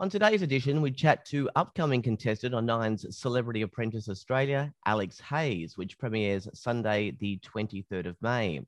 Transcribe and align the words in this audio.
On 0.00 0.10
today's 0.10 0.42
edition, 0.42 0.82
we 0.82 0.90
chat 0.90 1.24
to 1.26 1.48
upcoming 1.54 2.02
contestant 2.02 2.52
on 2.52 2.66
Nine's 2.66 3.16
Celebrity 3.16 3.62
Apprentice 3.62 4.08
Australia, 4.08 4.74
Alex 4.86 5.20
Hayes, 5.20 5.76
which 5.76 5.98
premieres 5.98 6.48
Sunday, 6.52 7.16
the 7.20 7.38
23rd 7.44 8.06
of 8.06 8.16
May. 8.20 8.60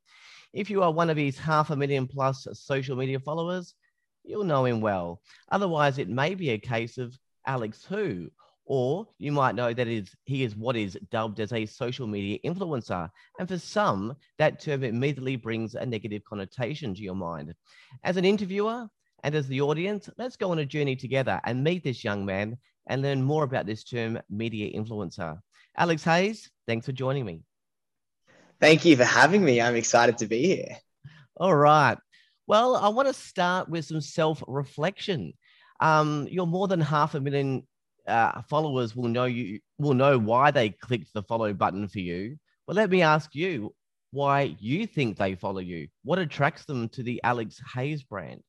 If 0.53 0.71
you 0.71 0.85
are 0.85 0.93
one 0.93 1.11
of 1.11 1.17
his 1.17 1.37
half 1.37 1.71
a 1.71 1.77
million 1.77 2.07
plus 2.07 2.47
social 2.53 2.95
media 2.95 3.19
followers, 3.19 3.75
you'll 4.23 4.45
know 4.45 4.67
him 4.67 4.81
well. 4.81 5.21
Otherwise, 5.51 5.99
it 5.99 6.09
may 6.09 6.37
be 6.37 6.51
a 6.51 6.59
case 6.59 6.97
of 6.97 7.19
Alex 7.45 7.85
who, 7.85 8.31
or 8.65 9.09
you 9.19 9.33
might 9.33 9.57
know 9.57 9.75
that 9.75 9.89
is, 9.89 10.15
he 10.27 10.45
is 10.45 10.55
what 10.55 10.77
is 10.77 10.97
dubbed 11.11 11.41
as 11.41 11.53
a 11.53 11.67
social 11.67 12.07
media 12.07 12.39
influencer. 12.45 13.11
And 13.41 13.49
for 13.49 13.59
some, 13.59 14.15
that 14.39 14.61
term 14.61 14.85
immediately 14.85 15.35
brings 15.35 15.75
a 15.75 15.85
negative 15.85 16.23
connotation 16.25 16.95
to 16.95 17.03
your 17.03 17.17
mind. 17.17 17.53
As 18.05 18.17
an 18.17 18.25
interviewer, 18.25 18.89
and 19.23 19.35
as 19.35 19.47
the 19.49 19.61
audience, 19.61 20.09
let's 20.19 20.37
go 20.37 20.51
on 20.51 20.59
a 20.59 20.67
journey 20.67 20.97
together 20.97 21.41
and 21.45 21.65
meet 21.65 21.83
this 21.85 22.05
young 22.05 22.25
man 22.25 22.59
and 22.87 23.03
learn 23.03 23.23
more 23.23 23.45
about 23.45 23.67
this 23.67 23.85
term 23.85 24.19
media 24.31 24.79
influencer. 24.79 25.39
Alex 25.77 26.05
Hayes, 26.05 26.51
thanks 26.67 26.87
for 26.87 26.93
joining 26.93 27.25
me. 27.25 27.43
Thank 28.61 28.85
you 28.85 28.97
for 28.97 29.05
having 29.05 29.45
me. 29.45 29.61
I'm 29.61 29.77
excited 29.77 30.19
to 30.19 30.27
be 30.27 30.43
here. 30.43 30.77
All 31.37 31.55
right. 31.55 31.99
Well, 32.47 32.77
I 32.77 32.89
want 32.89 33.09
to 33.09 33.15
start 33.15 33.69
with 33.69 33.85
some 33.85 34.01
self 34.01 34.43
reflection. 34.47 35.35
Um, 35.81 36.27
you're 36.31 36.47
more 36.47 36.69
than 36.69 36.81
half 36.81 37.15
a 37.15 37.21
million 37.21 37.67
uh, 38.07 38.41
followers 38.43 38.95
will 38.95 39.09
know 39.09 39.25
you 39.25 39.61
will 39.79 39.95
know 39.95 40.19
why 40.19 40.51
they 40.51 40.71
clicked 40.71 41.13
the 41.13 41.23
follow 41.23 41.53
button 41.53 41.89
for 41.89 41.99
you. 41.99 42.37
Well, 42.67 42.77
let 42.77 42.91
me 42.91 43.03
ask 43.03 43.35
you 43.35 43.75
why 44.13 44.57
you 44.61 44.87
think 44.87 45.19
they 45.19 45.35
follow 45.35 45.59
you. 45.59 45.89
What 46.05 46.19
attracts 46.19 46.65
them 46.65 46.89
to 46.91 47.03
the 47.03 47.21
Alex 47.25 47.61
Hayes 47.75 48.03
brand? 48.03 48.43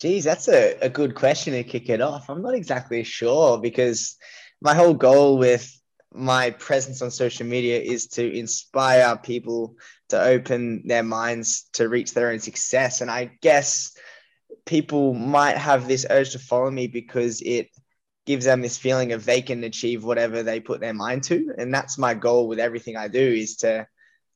Geez, 0.00 0.24
that's 0.24 0.48
a, 0.48 0.76
a 0.80 0.88
good 0.88 1.14
question 1.14 1.54
to 1.54 1.64
kick 1.64 1.88
it 1.88 2.00
off. 2.00 2.28
I'm 2.28 2.42
not 2.42 2.54
exactly 2.54 3.02
sure 3.04 3.58
because 3.58 4.16
my 4.60 4.74
whole 4.74 4.94
goal 4.94 5.38
with 5.38 5.70
my 6.12 6.50
presence 6.50 7.02
on 7.02 7.10
social 7.10 7.46
media 7.46 7.80
is 7.80 8.06
to 8.06 8.38
inspire 8.38 9.16
people 9.16 9.76
to 10.08 10.20
open 10.20 10.86
their 10.86 11.02
minds 11.02 11.68
to 11.74 11.88
reach 11.88 12.12
their 12.12 12.30
own 12.30 12.38
success. 12.38 13.00
And 13.00 13.10
I 13.10 13.32
guess 13.40 13.96
people 14.64 15.14
might 15.14 15.56
have 15.56 15.88
this 15.88 16.06
urge 16.08 16.30
to 16.32 16.38
follow 16.38 16.70
me 16.70 16.86
because 16.86 17.40
it 17.42 17.68
gives 18.26 18.44
them 18.44 18.62
this 18.62 18.78
feeling 18.78 19.12
of 19.12 19.24
they 19.24 19.42
can 19.42 19.62
achieve 19.64 20.04
whatever 20.04 20.42
they 20.42 20.60
put 20.60 20.80
their 20.80 20.94
mind 20.94 21.24
to. 21.24 21.52
And 21.58 21.74
that's 21.74 21.98
my 21.98 22.14
goal 22.14 22.48
with 22.48 22.58
everything 22.58 22.96
I 22.96 23.08
do 23.08 23.20
is 23.20 23.56
to 23.56 23.86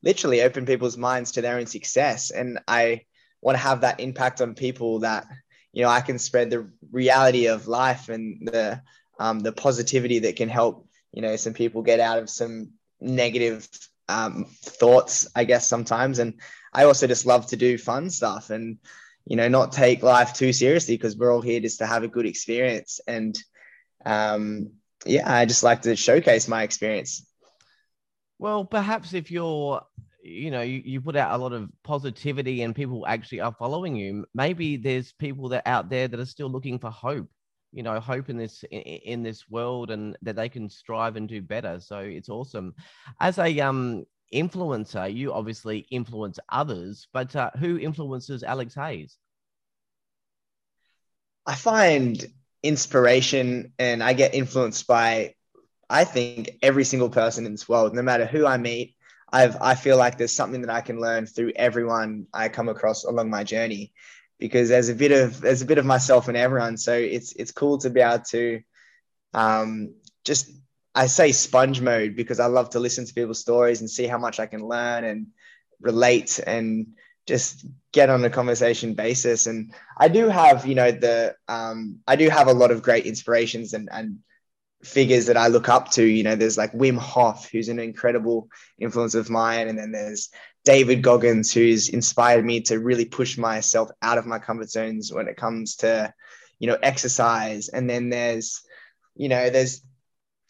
literally 0.03 0.41
open 0.41 0.65
people's 0.65 0.97
minds 0.97 1.31
to 1.33 1.41
their 1.41 1.57
own 1.57 1.65
success. 1.65 2.31
And 2.31 2.59
I 2.67 3.01
want 3.41 3.57
to 3.57 3.63
have 3.63 3.81
that 3.81 3.99
impact 3.99 4.41
on 4.41 4.53
people 4.53 4.99
that 4.99 5.25
you 5.73 5.83
know 5.83 5.89
I 5.89 6.01
can 6.01 6.19
spread 6.19 6.49
the 6.49 6.69
reality 6.91 7.47
of 7.47 7.67
life 7.67 8.09
and 8.09 8.47
the 8.47 8.81
um, 9.19 9.39
the 9.39 9.51
positivity 9.51 10.19
that 10.19 10.35
can 10.35 10.49
help 10.49 10.87
you 11.11 11.21
know 11.21 11.35
some 11.35 11.53
people 11.53 11.81
get 11.81 11.99
out 11.99 12.19
of 12.19 12.29
some 12.29 12.71
negative 12.99 13.67
um, 14.07 14.45
thoughts 14.63 15.27
I 15.35 15.43
guess 15.43 15.67
sometimes 15.67 16.19
and 16.19 16.35
I 16.73 16.83
also 16.85 17.07
just 17.07 17.25
love 17.25 17.47
to 17.47 17.57
do 17.57 17.77
fun 17.77 18.09
stuff 18.09 18.49
and 18.49 18.77
you 19.25 19.35
know 19.35 19.47
not 19.47 19.71
take 19.71 20.03
life 20.03 20.33
too 20.33 20.53
seriously 20.53 20.95
because 20.95 21.17
we're 21.17 21.33
all 21.33 21.41
here 21.41 21.59
just 21.59 21.79
to 21.79 21.85
have 21.85 22.03
a 22.03 22.07
good 22.07 22.25
experience 22.25 22.99
and 23.07 23.37
um, 24.05 24.71
yeah 25.05 25.31
I 25.31 25.45
just 25.45 25.63
like 25.63 25.83
to 25.83 25.95
showcase 25.95 26.47
my 26.47 26.63
experience. 26.63 27.25
Well, 28.39 28.63
perhaps 28.63 29.13
if 29.13 29.31
you're 29.31 29.81
you 30.21 30.51
know 30.51 30.61
you, 30.61 30.81
you 30.83 31.01
put 31.01 31.15
out 31.15 31.33
a 31.33 31.41
lot 31.41 31.53
of 31.53 31.69
positivity 31.83 32.61
and 32.63 32.75
people 32.75 33.05
actually 33.07 33.41
are 33.41 33.55
following 33.57 33.95
you. 33.95 34.25
Maybe 34.33 34.77
there's 34.77 35.11
people 35.13 35.49
that 35.49 35.63
out 35.65 35.89
there 35.89 36.07
that 36.07 36.19
are 36.19 36.25
still 36.25 36.49
looking 36.49 36.79
for 36.79 36.89
hope 36.89 37.27
you 37.71 37.83
know 37.83 37.99
hope 37.99 38.29
in 38.29 38.37
this 38.37 38.63
in, 38.71 38.79
in 38.81 39.23
this 39.23 39.49
world 39.49 39.91
and 39.91 40.17
that 40.21 40.35
they 40.35 40.49
can 40.49 40.69
strive 40.69 41.15
and 41.15 41.27
do 41.27 41.41
better. 41.41 41.79
So 41.79 41.99
it's 41.99 42.29
awesome. 42.29 42.73
As 43.19 43.37
a 43.37 43.59
um 43.59 44.05
influencer 44.33 45.11
you 45.11 45.33
obviously 45.33 45.79
influence 45.89 46.37
others 46.49 47.07
but 47.13 47.35
uh, 47.35 47.49
who 47.57 47.79
influences 47.79 48.43
alex 48.43 48.75
hayes? 48.75 49.17
I 51.45 51.55
find 51.55 52.23
inspiration 52.61 53.73
and 53.79 54.03
i 54.03 54.13
get 54.13 54.35
influenced 54.35 54.85
by 54.85 55.33
i 55.89 56.03
think 56.03 56.51
every 56.61 56.83
single 56.83 57.09
person 57.09 57.45
in 57.45 57.53
this 57.53 57.67
world 57.67 57.95
no 57.95 58.01
matter 58.01 58.25
who 58.25 58.45
i 58.45 58.57
meet 58.57 58.95
I've 59.31 59.57
I 59.61 59.75
feel 59.75 59.97
like 59.97 60.17
there's 60.17 60.35
something 60.35 60.61
that 60.61 60.69
I 60.69 60.81
can 60.81 60.99
learn 60.99 61.25
through 61.25 61.53
everyone 61.55 62.27
I 62.33 62.49
come 62.49 62.69
across 62.69 63.03
along 63.03 63.29
my 63.29 63.43
journey, 63.43 63.93
because 64.39 64.69
there's 64.69 64.89
a 64.89 64.95
bit 64.95 65.11
of 65.11 65.41
there's 65.41 65.61
a 65.61 65.65
bit 65.65 65.77
of 65.77 65.85
myself 65.85 66.29
in 66.29 66.35
everyone. 66.35 66.77
So 66.77 66.93
it's 66.93 67.33
it's 67.33 67.51
cool 67.51 67.77
to 67.79 67.89
be 67.89 68.01
able 68.01 68.23
to, 68.31 68.61
um, 69.33 69.93
just 70.25 70.51
I 70.95 71.07
say 71.07 71.31
sponge 71.31 71.81
mode 71.81 72.15
because 72.15 72.39
I 72.39 72.47
love 72.47 72.71
to 72.71 72.79
listen 72.79 73.05
to 73.05 73.13
people's 73.13 73.39
stories 73.39 73.81
and 73.81 73.89
see 73.89 74.07
how 74.07 74.17
much 74.17 74.39
I 74.39 74.47
can 74.47 74.67
learn 74.67 75.03
and 75.03 75.27
relate 75.81 76.39
and 76.39 76.87
just 77.27 77.65
get 77.91 78.09
on 78.09 78.25
a 78.25 78.29
conversation 78.29 78.95
basis. 78.95 79.45
And 79.45 79.71
I 79.95 80.07
do 80.07 80.29
have, 80.29 80.65
you 80.65 80.75
know, 80.75 80.91
the 80.91 81.35
um, 81.47 81.99
I 82.07 82.15
do 82.15 82.29
have 82.29 82.47
a 82.47 82.53
lot 82.53 82.71
of 82.71 82.81
great 82.81 83.05
inspirations 83.05 83.73
and 83.73 83.89
and 83.91 84.19
figures 84.83 85.25
that 85.25 85.37
I 85.37 85.47
look 85.47 85.69
up 85.69 85.91
to. 85.91 86.03
You 86.03 86.23
know, 86.23 86.35
there's 86.35 86.57
like 86.57 86.71
Wim 86.73 86.97
Hof, 86.97 87.49
who's 87.49 87.69
an 87.69 87.79
incredible 87.79 88.49
influence 88.79 89.15
of 89.15 89.29
mine. 89.29 89.67
And 89.67 89.77
then 89.77 89.91
there's 89.91 90.29
David 90.65 91.01
Goggins, 91.01 91.51
who's 91.51 91.89
inspired 91.89 92.45
me 92.45 92.61
to 92.61 92.79
really 92.79 93.05
push 93.05 93.37
myself 93.37 93.89
out 94.01 94.17
of 94.17 94.25
my 94.25 94.39
comfort 94.39 94.69
zones 94.69 95.11
when 95.11 95.27
it 95.27 95.37
comes 95.37 95.77
to, 95.77 96.13
you 96.59 96.67
know, 96.67 96.77
exercise. 96.81 97.69
And 97.69 97.89
then 97.89 98.09
there's, 98.09 98.61
you 99.15 99.29
know, 99.29 99.49
there's 99.49 99.81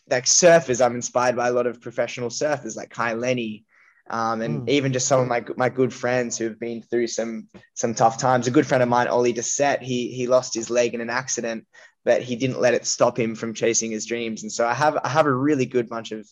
like 0.10 0.26
surfers. 0.26 0.84
I'm 0.84 0.96
inspired 0.96 1.36
by 1.36 1.48
a 1.48 1.54
lot 1.54 1.68
of 1.68 1.82
professional 1.82 2.30
surfers 2.30 2.76
like 2.76 2.90
Kai 2.90 3.14
Lenny. 3.14 3.66
Um, 4.12 4.42
and 4.42 4.62
mm. 4.64 4.70
even 4.70 4.92
just 4.92 5.08
some 5.08 5.20
of 5.20 5.28
my 5.28 5.46
my 5.56 5.70
good 5.70 5.94
friends 5.94 6.36
who 6.36 6.46
have 6.46 6.60
been 6.60 6.82
through 6.82 7.08
some 7.08 7.48
some 7.76 7.94
tough 7.94 8.18
times. 8.18 8.48
A 8.48 8.52
good 8.52 8.66
friend 8.66 8.82
of 8.82 8.90
mine, 8.90 9.08
Ollie 9.08 9.36
Doucette, 9.36 9.84
he 9.84 10.10
he 10.10 10.26
lost 10.26 10.56
his 10.56 10.72
leg 10.72 10.96
in 10.96 11.02
an 11.02 11.12
accident, 11.12 11.68
but 12.06 12.22
he 12.22 12.36
didn't 12.36 12.62
let 12.62 12.74
it 12.74 12.86
stop 12.86 13.18
him 13.18 13.36
from 13.36 13.54
chasing 13.54 13.92
his 13.92 14.06
dreams. 14.06 14.44
And 14.44 14.52
so 14.52 14.68
I 14.68 14.74
have 14.74 14.98
I 15.04 15.10
have 15.10 15.26
a 15.26 15.34
really 15.34 15.66
good 15.66 15.90
bunch 15.90 16.12
of 16.12 16.28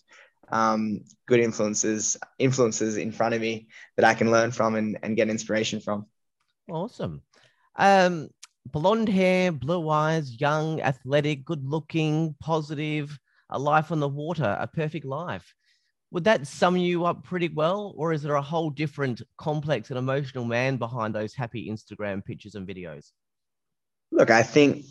um, 0.50 1.01
good 1.28 1.39
influences 1.39 2.17
influences 2.39 2.97
in 2.97 3.11
front 3.11 3.35
of 3.35 3.41
me 3.41 3.67
that 3.95 4.05
I 4.05 4.13
can 4.13 4.31
learn 4.31 4.51
from 4.51 4.75
and, 4.75 4.97
and 5.03 5.16
get 5.16 5.29
inspiration 5.29 5.79
from. 5.79 6.05
Awesome. 6.69 7.22
Um, 7.75 8.29
blonde 8.66 9.09
hair, 9.09 9.51
blue 9.51 9.89
eyes, 9.89 10.39
young, 10.39 10.81
athletic, 10.81 11.45
good 11.45 11.63
looking, 11.66 12.35
positive, 12.39 13.17
a 13.49 13.59
life 13.59 13.91
on 13.91 13.99
the 13.99 14.07
water, 14.07 14.57
a 14.59 14.67
perfect 14.67 15.05
life. 15.05 15.53
Would 16.11 16.23
that 16.23 16.47
sum 16.47 16.78
you 16.78 17.05
up 17.05 17.23
pretty 17.23 17.49
well? 17.49 17.94
Or 17.97 18.13
is 18.13 18.23
there 18.23 18.35
a 18.35 18.41
whole 18.41 18.69
different 18.69 19.22
complex 19.38 19.89
and 19.89 19.99
emotional 19.99 20.45
man 20.45 20.78
behind 20.78 21.13
those 21.13 21.34
happy 21.34 21.69
Instagram 21.69 22.23
pictures 22.23 22.55
and 22.55 22.67
videos? 22.67 23.11
Look, 24.11 24.29
I 24.29 24.41
think 24.41 24.85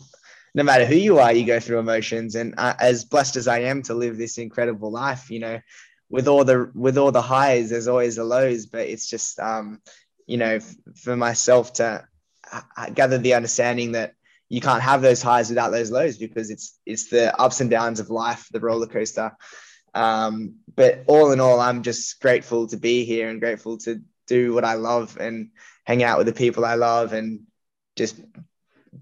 no 0.57 0.63
matter 0.63 0.85
who 0.85 0.95
you 0.95 1.19
are, 1.19 1.31
you 1.31 1.45
go 1.45 1.59
through 1.59 1.77
emotions. 1.77 2.33
And 2.33 2.55
uh, 2.57 2.73
as 2.81 3.05
blessed 3.05 3.35
as 3.35 3.47
I 3.47 3.59
am 3.59 3.83
to 3.83 3.93
live 3.93 4.17
this 4.17 4.39
incredible 4.39 4.91
life, 4.91 5.29
you 5.29 5.39
know, 5.39 5.61
with 6.09 6.27
all 6.27 6.43
the 6.43 6.71
with 6.73 6.97
all 6.97 7.11
the 7.11 7.21
highs, 7.21 7.69
there's 7.69 7.87
always 7.87 8.15
the 8.15 8.23
lows. 8.23 8.65
But 8.65 8.87
it's 8.87 9.07
just, 9.07 9.39
um, 9.39 9.79
you 10.25 10.37
know, 10.37 10.55
f- 10.55 10.75
for 10.95 11.15
myself 11.15 11.73
to 11.73 12.07
uh, 12.51 12.89
gather 12.89 13.19
the 13.19 13.35
understanding 13.35 13.91
that 13.91 14.15
you 14.49 14.59
can't 14.59 14.81
have 14.81 15.03
those 15.03 15.21
highs 15.21 15.49
without 15.49 15.69
those 15.69 15.91
lows 15.91 16.17
because 16.17 16.49
it's 16.49 16.79
it's 16.87 17.11
the 17.11 17.39
ups 17.39 17.61
and 17.61 17.69
downs 17.69 17.99
of 17.99 18.09
life, 18.09 18.47
the 18.51 18.59
roller 18.59 18.87
coaster. 18.87 19.37
Um, 19.93 20.55
but 20.75 21.03
all 21.05 21.33
in 21.33 21.39
all, 21.39 21.59
I'm 21.59 21.83
just 21.83 22.19
grateful 22.19 22.65
to 22.69 22.77
be 22.77 23.05
here 23.05 23.29
and 23.29 23.39
grateful 23.39 23.77
to 23.79 24.01
do 24.25 24.55
what 24.55 24.65
I 24.65 24.73
love 24.73 25.17
and 25.19 25.51
hang 25.85 26.01
out 26.01 26.17
with 26.17 26.25
the 26.25 26.33
people 26.33 26.65
I 26.65 26.75
love 26.75 27.13
and 27.13 27.41
just 27.95 28.19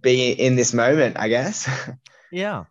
be 0.01 0.31
in 0.31 0.55
this 0.55 0.73
moment, 0.73 1.17
I 1.17 1.27
guess. 1.29 1.69
yeah. 2.31 2.65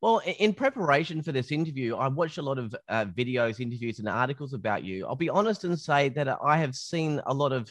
Well, 0.00 0.22
in 0.38 0.54
preparation 0.54 1.22
for 1.22 1.32
this 1.32 1.52
interview, 1.52 1.96
I 1.96 2.08
watched 2.08 2.38
a 2.38 2.42
lot 2.42 2.58
of 2.58 2.74
uh, 2.88 3.04
videos, 3.04 3.60
interviews, 3.60 3.98
and 3.98 4.08
articles 4.08 4.54
about 4.54 4.82
you. 4.82 5.06
I'll 5.06 5.14
be 5.14 5.28
honest 5.28 5.64
and 5.64 5.78
say 5.78 6.08
that 6.10 6.38
I 6.42 6.56
have 6.56 6.74
seen 6.74 7.20
a 7.26 7.34
lot 7.34 7.52
of, 7.52 7.70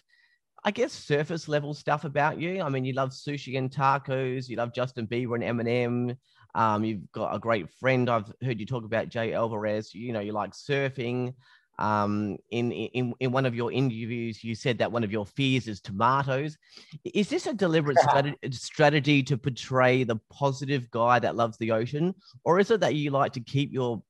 I 0.64 0.70
guess, 0.70 0.94
surface 0.94 1.48
level 1.48 1.74
stuff 1.74 2.04
about 2.04 2.40
you. 2.40 2.62
I 2.62 2.70
mean, 2.70 2.86
you 2.86 2.94
love 2.94 3.10
sushi 3.10 3.58
and 3.58 3.72
tacos. 3.72 4.48
You 4.48 4.58
love 4.58 4.74
Justin 4.76 5.08
Bieber 5.08 5.42
and 5.42 5.60
Eminem. 5.60 6.18
Um, 6.54 6.84
you've 6.84 7.12
got 7.12 7.34
a 7.34 7.40
great 7.40 7.68
friend. 7.80 8.08
I've 8.10 8.32
heard 8.44 8.60
you 8.60 8.68
talk 8.68 8.84
about 8.84 9.10
Jay 9.10 9.34
Alvarez. 9.34 9.96
You 9.96 10.14
know, 10.14 10.20
you 10.20 10.32
like 10.32 10.52
surfing. 10.52 11.34
Um, 11.80 12.38
in, 12.52 12.74
in 12.74 13.14
in 13.22 13.32
one 13.32 13.46
of 13.46 13.56
your 13.56 13.72
interviews, 13.72 14.44
you 14.44 14.54
said 14.54 14.78
that 14.80 14.92
one 14.92 15.06
of 15.06 15.14
your 15.14 15.26
fears 15.26 15.68
is 15.68 15.80
tomatoes. 15.80 16.58
Is 17.06 17.30
this 17.30 17.48
a 17.48 17.54
deliberate 17.54 17.98
strategy, 18.10 18.38
strategy 18.52 19.24
to 19.24 19.38
portray 19.38 20.04
the 20.04 20.18
positive 20.30 20.92
guy 20.92 21.20
that 21.20 21.38
loves 21.38 21.58
the 21.58 21.72
ocean, 21.72 22.14
or 22.44 22.60
is 22.60 22.70
it 22.70 22.82
that 22.82 22.96
you 22.96 23.12
like 23.12 23.32
to 23.34 23.40
keep 23.40 23.72
your, 23.72 24.04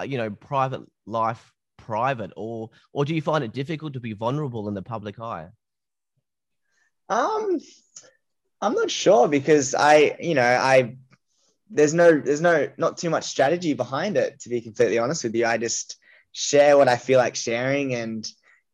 uh, 0.00 0.04
you 0.04 0.16
know, 0.16 0.30
private 0.30 0.80
life 1.04 1.52
private, 1.76 2.32
or 2.34 2.70
or 2.94 3.04
do 3.04 3.14
you 3.14 3.20
find 3.20 3.44
it 3.44 3.52
difficult 3.52 3.92
to 3.92 4.00
be 4.00 4.14
vulnerable 4.14 4.68
in 4.68 4.74
the 4.74 4.82
public 4.82 5.20
eye? 5.20 5.48
Um, 7.10 7.58
I'm 8.62 8.72
not 8.74 8.90
sure 8.90 9.28
because 9.28 9.74
I, 9.74 10.16
you 10.18 10.34
know, 10.34 10.42
I 10.42 10.96
there's 11.68 11.92
no 11.92 12.18
there's 12.18 12.40
no 12.40 12.70
not 12.78 12.96
too 12.96 13.10
much 13.10 13.24
strategy 13.24 13.74
behind 13.74 14.16
it 14.16 14.40
to 14.40 14.48
be 14.48 14.62
completely 14.62 14.98
honest 14.98 15.24
with 15.24 15.34
you. 15.34 15.44
I 15.44 15.58
just 15.58 15.96
share 16.32 16.76
what 16.76 16.88
I 16.88 16.96
feel 16.96 17.18
like 17.18 17.36
sharing 17.36 17.94
and 17.94 18.26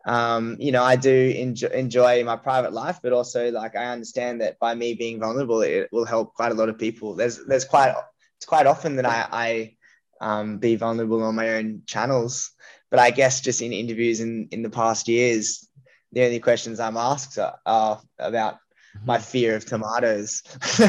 um, 0.08 0.56
you 0.58 0.72
know, 0.72 0.82
I 0.82 0.96
do 0.96 1.12
enjoy, 1.12 1.68
enjoy 1.68 2.24
my 2.24 2.36
private 2.36 2.72
life, 2.72 3.00
but 3.02 3.12
also 3.12 3.50
like 3.50 3.76
I 3.76 3.86
understand 3.86 4.40
that 4.40 4.58
by 4.58 4.74
me 4.74 4.94
being 4.94 5.20
vulnerable, 5.20 5.60
it 5.60 5.88
will 5.92 6.06
help 6.06 6.34
quite 6.34 6.50
a 6.50 6.54
lot 6.54 6.70
of 6.70 6.78
people. 6.78 7.14
There's 7.14 7.44
there's 7.44 7.66
quite 7.66 7.94
it's 8.36 8.46
quite 8.46 8.66
often 8.66 8.96
that 8.96 9.04
I, 9.04 9.26
I 9.30 9.76
um, 10.20 10.58
be 10.58 10.76
vulnerable 10.76 11.22
on 11.22 11.34
my 11.34 11.56
own 11.56 11.82
channels, 11.86 12.52
but 12.90 13.00
I 13.00 13.10
guess 13.10 13.42
just 13.42 13.60
in 13.60 13.72
interviews 13.72 14.20
in 14.20 14.48
in 14.50 14.62
the 14.62 14.70
past 14.70 15.08
years, 15.08 15.68
the 16.12 16.24
only 16.24 16.40
questions 16.40 16.80
I'm 16.80 16.96
asked 16.96 17.38
are, 17.38 17.58
are 17.66 18.00
about 18.18 18.58
my 19.04 19.18
fear 19.18 19.56
of 19.56 19.66
tomatoes. 19.66 20.42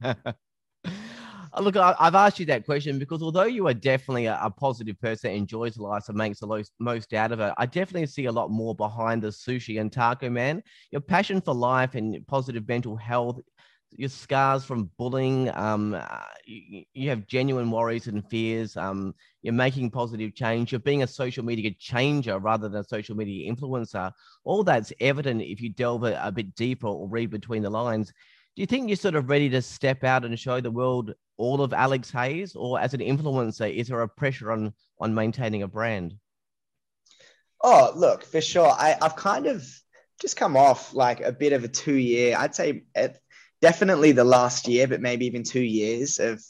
Look, 1.58 1.76
I've 1.76 2.14
asked 2.14 2.38
you 2.38 2.46
that 2.46 2.64
question 2.64 2.98
because 2.98 3.22
although 3.22 3.44
you 3.44 3.66
are 3.66 3.74
definitely 3.74 4.26
a, 4.26 4.52
positive 4.56 5.00
person 5.00 5.30
that 5.30 5.36
enjoys 5.36 5.78
life 5.78 6.08
and 6.08 6.16
makes 6.16 6.38
the 6.38 6.46
most, 6.46 6.72
most 6.78 7.12
out 7.12 7.32
of 7.32 7.40
it, 7.40 7.52
I 7.56 7.66
definitely 7.66 8.06
see 8.06 8.26
a 8.26 8.32
lot 8.32 8.50
more 8.50 8.74
behind 8.74 9.22
the 9.22 9.28
sushi 9.28 9.80
and 9.80 9.92
taco 9.92 10.30
man. 10.30 10.62
Your 10.92 11.00
passion 11.00 11.40
for 11.40 11.54
life 11.54 11.96
and 11.96 12.24
positive 12.28 12.68
mental 12.68 12.94
health, 12.94 13.40
your 13.90 14.08
scars 14.08 14.64
from 14.64 14.90
bullying, 14.96 15.50
um, 15.56 15.94
uh, 15.94 16.20
you, 16.46 17.08
have 17.08 17.26
genuine 17.26 17.70
worries 17.70 18.06
and 18.06 18.24
fears. 18.30 18.76
Um, 18.76 19.14
you're 19.42 19.52
making 19.52 19.90
positive 19.90 20.34
change. 20.34 20.70
You're 20.70 20.78
being 20.78 21.02
a 21.02 21.06
social 21.06 21.44
media 21.44 21.72
changer 21.78 22.38
rather 22.38 22.68
than 22.68 22.82
a 22.82 22.84
social 22.84 23.16
media 23.16 23.52
influencer. 23.52 24.12
All 24.44 24.62
that's 24.62 24.92
evident 25.00 25.42
if 25.42 25.60
you 25.60 25.70
delve 25.70 26.04
a 26.04 26.30
bit 26.32 26.54
deeper 26.54 26.86
or 26.86 27.08
read 27.08 27.30
between 27.30 27.62
the 27.62 27.70
lines. 27.70 28.12
Do 28.56 28.62
you 28.62 28.66
think 28.66 28.88
you're 28.88 28.96
sort 28.96 29.14
of 29.14 29.30
ready 29.30 29.48
to 29.50 29.62
step 29.62 30.04
out 30.04 30.24
and 30.24 30.38
show 30.38 30.60
the 30.60 30.70
world 30.70 31.14
all 31.40 31.62
of 31.62 31.72
Alex 31.72 32.10
Hayes, 32.10 32.54
or 32.54 32.78
as 32.78 32.94
an 32.94 33.00
influencer, 33.00 33.74
is 33.74 33.88
there 33.88 34.02
a 34.02 34.08
pressure 34.08 34.52
on 34.52 34.74
on 35.00 35.14
maintaining 35.14 35.62
a 35.62 35.68
brand? 35.68 36.14
Oh, 37.62 37.92
look, 37.94 38.24
for 38.24 38.40
sure. 38.40 38.68
I, 38.68 38.96
I've 39.00 39.16
kind 39.16 39.46
of 39.46 39.66
just 40.20 40.36
come 40.36 40.56
off 40.56 40.94
like 40.94 41.20
a 41.20 41.32
bit 41.32 41.52
of 41.52 41.64
a 41.64 41.68
two 41.68 41.94
year, 41.94 42.36
I'd 42.38 42.54
say 42.54 42.84
definitely 43.60 44.12
the 44.12 44.24
last 44.24 44.68
year, 44.68 44.86
but 44.86 45.00
maybe 45.00 45.26
even 45.26 45.42
two 45.42 45.62
years 45.62 46.18
of 46.18 46.42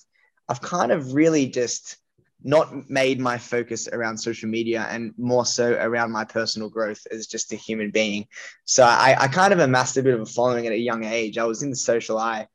I've 0.48 0.60
kind 0.60 0.92
of 0.92 1.14
really 1.14 1.46
just 1.46 1.96
not 2.42 2.88
made 2.88 3.20
my 3.20 3.38
focus 3.38 3.86
around 3.88 4.18
social 4.18 4.48
media 4.48 4.86
and 4.90 5.12
more 5.18 5.44
so 5.44 5.72
around 5.74 6.10
my 6.10 6.24
personal 6.24 6.70
growth 6.70 7.06
as 7.12 7.26
just 7.26 7.52
a 7.52 7.56
human 7.56 7.90
being. 7.90 8.26
So 8.64 8.82
I, 8.82 9.14
I 9.18 9.28
kind 9.28 9.52
of 9.52 9.58
amassed 9.58 9.96
a 9.98 10.02
bit 10.02 10.14
of 10.14 10.20
a 10.20 10.26
following 10.26 10.66
at 10.66 10.72
a 10.72 10.78
young 10.78 11.04
age. 11.04 11.38
I 11.38 11.44
was 11.44 11.62
in 11.62 11.70
the 11.70 11.76
social 11.76 12.18
eye 12.18 12.48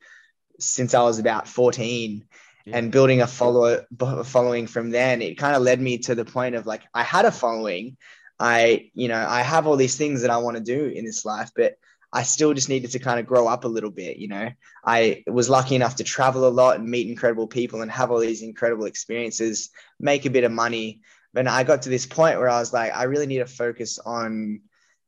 since 0.59 0.93
I 0.93 1.03
was 1.03 1.19
about 1.19 1.47
14 1.47 2.25
yeah. 2.65 2.77
and 2.77 2.91
building 2.91 3.21
a 3.21 3.27
follow 3.27 3.83
following 4.23 4.67
from 4.67 4.89
then. 4.89 5.21
It 5.21 5.37
kind 5.37 5.55
of 5.55 5.61
led 5.61 5.79
me 5.79 5.99
to 5.99 6.15
the 6.15 6.25
point 6.25 6.55
of 6.55 6.65
like, 6.65 6.83
I 6.93 7.03
had 7.03 7.25
a 7.25 7.31
following. 7.31 7.97
I, 8.39 8.89
you 8.93 9.07
know, 9.07 9.25
I 9.27 9.41
have 9.41 9.65
all 9.65 9.77
these 9.77 9.95
things 9.95 10.21
that 10.21 10.31
I 10.31 10.37
want 10.37 10.57
to 10.57 10.63
do 10.63 10.87
in 10.87 11.05
this 11.05 11.23
life, 11.25 11.51
but 11.55 11.75
I 12.11 12.23
still 12.23 12.53
just 12.53 12.69
needed 12.69 12.91
to 12.91 12.99
kind 12.99 13.19
of 13.19 13.25
grow 13.25 13.47
up 13.47 13.65
a 13.65 13.69
little 13.69 13.91
bit. 13.91 14.17
You 14.17 14.29
know, 14.29 14.49
I 14.85 15.23
was 15.27 15.49
lucky 15.49 15.75
enough 15.75 15.97
to 15.97 16.03
travel 16.03 16.47
a 16.47 16.49
lot 16.49 16.79
and 16.79 16.89
meet 16.89 17.09
incredible 17.09 17.47
people 17.47 17.81
and 17.81 17.91
have 17.91 18.09
all 18.09 18.19
these 18.19 18.41
incredible 18.41 18.85
experiences, 18.85 19.69
make 19.99 20.25
a 20.25 20.29
bit 20.29 20.45
of 20.45 20.51
money. 20.51 21.01
But 21.33 21.47
I 21.47 21.63
got 21.63 21.81
to 21.81 21.89
this 21.89 22.05
point 22.05 22.39
where 22.39 22.49
I 22.49 22.59
was 22.59 22.71
like, 22.71 22.95
I 22.95 23.03
really 23.03 23.25
need 23.25 23.39
to 23.39 23.45
focus 23.45 23.99
on, 23.99 24.61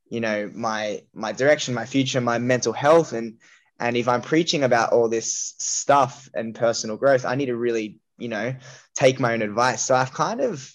you 0.09 0.19
know, 0.19 0.51
my 0.53 1.03
my 1.13 1.31
direction, 1.31 1.73
my 1.73 1.85
future, 1.85 2.19
my 2.19 2.39
mental 2.39 2.73
health, 2.73 3.13
and 3.13 3.37
and 3.79 3.95
if 3.95 4.07
I'm 4.07 4.21
preaching 4.21 4.63
about 4.63 4.91
all 4.91 5.09
this 5.09 5.53
stuff 5.57 6.29
and 6.33 6.55
personal 6.55 6.97
growth, 6.97 7.25
I 7.25 7.35
need 7.35 7.47
to 7.47 7.55
really, 7.55 7.99
you 8.17 8.29
know, 8.29 8.55
take 8.95 9.19
my 9.19 9.33
own 9.33 9.41
advice. 9.41 9.83
So 9.83 9.95
I've 9.95 10.13
kind 10.13 10.41
of, 10.41 10.71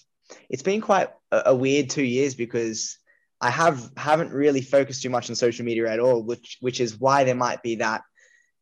it's 0.49 0.63
been 0.63 0.81
quite 0.81 1.09
a, 1.31 1.43
a 1.47 1.55
weird 1.55 1.89
two 1.89 2.03
years 2.03 2.35
because 2.35 2.97
I 3.41 3.49
have 3.49 3.91
haven't 3.97 4.31
really 4.31 4.61
focused 4.61 5.03
too 5.03 5.09
much 5.09 5.29
on 5.29 5.35
social 5.35 5.65
media 5.65 5.91
at 5.91 5.99
all, 5.99 6.23
which 6.23 6.57
which 6.61 6.79
is 6.79 6.97
why 6.97 7.25
there 7.25 7.35
might 7.35 7.61
be 7.61 7.75
that, 7.75 8.03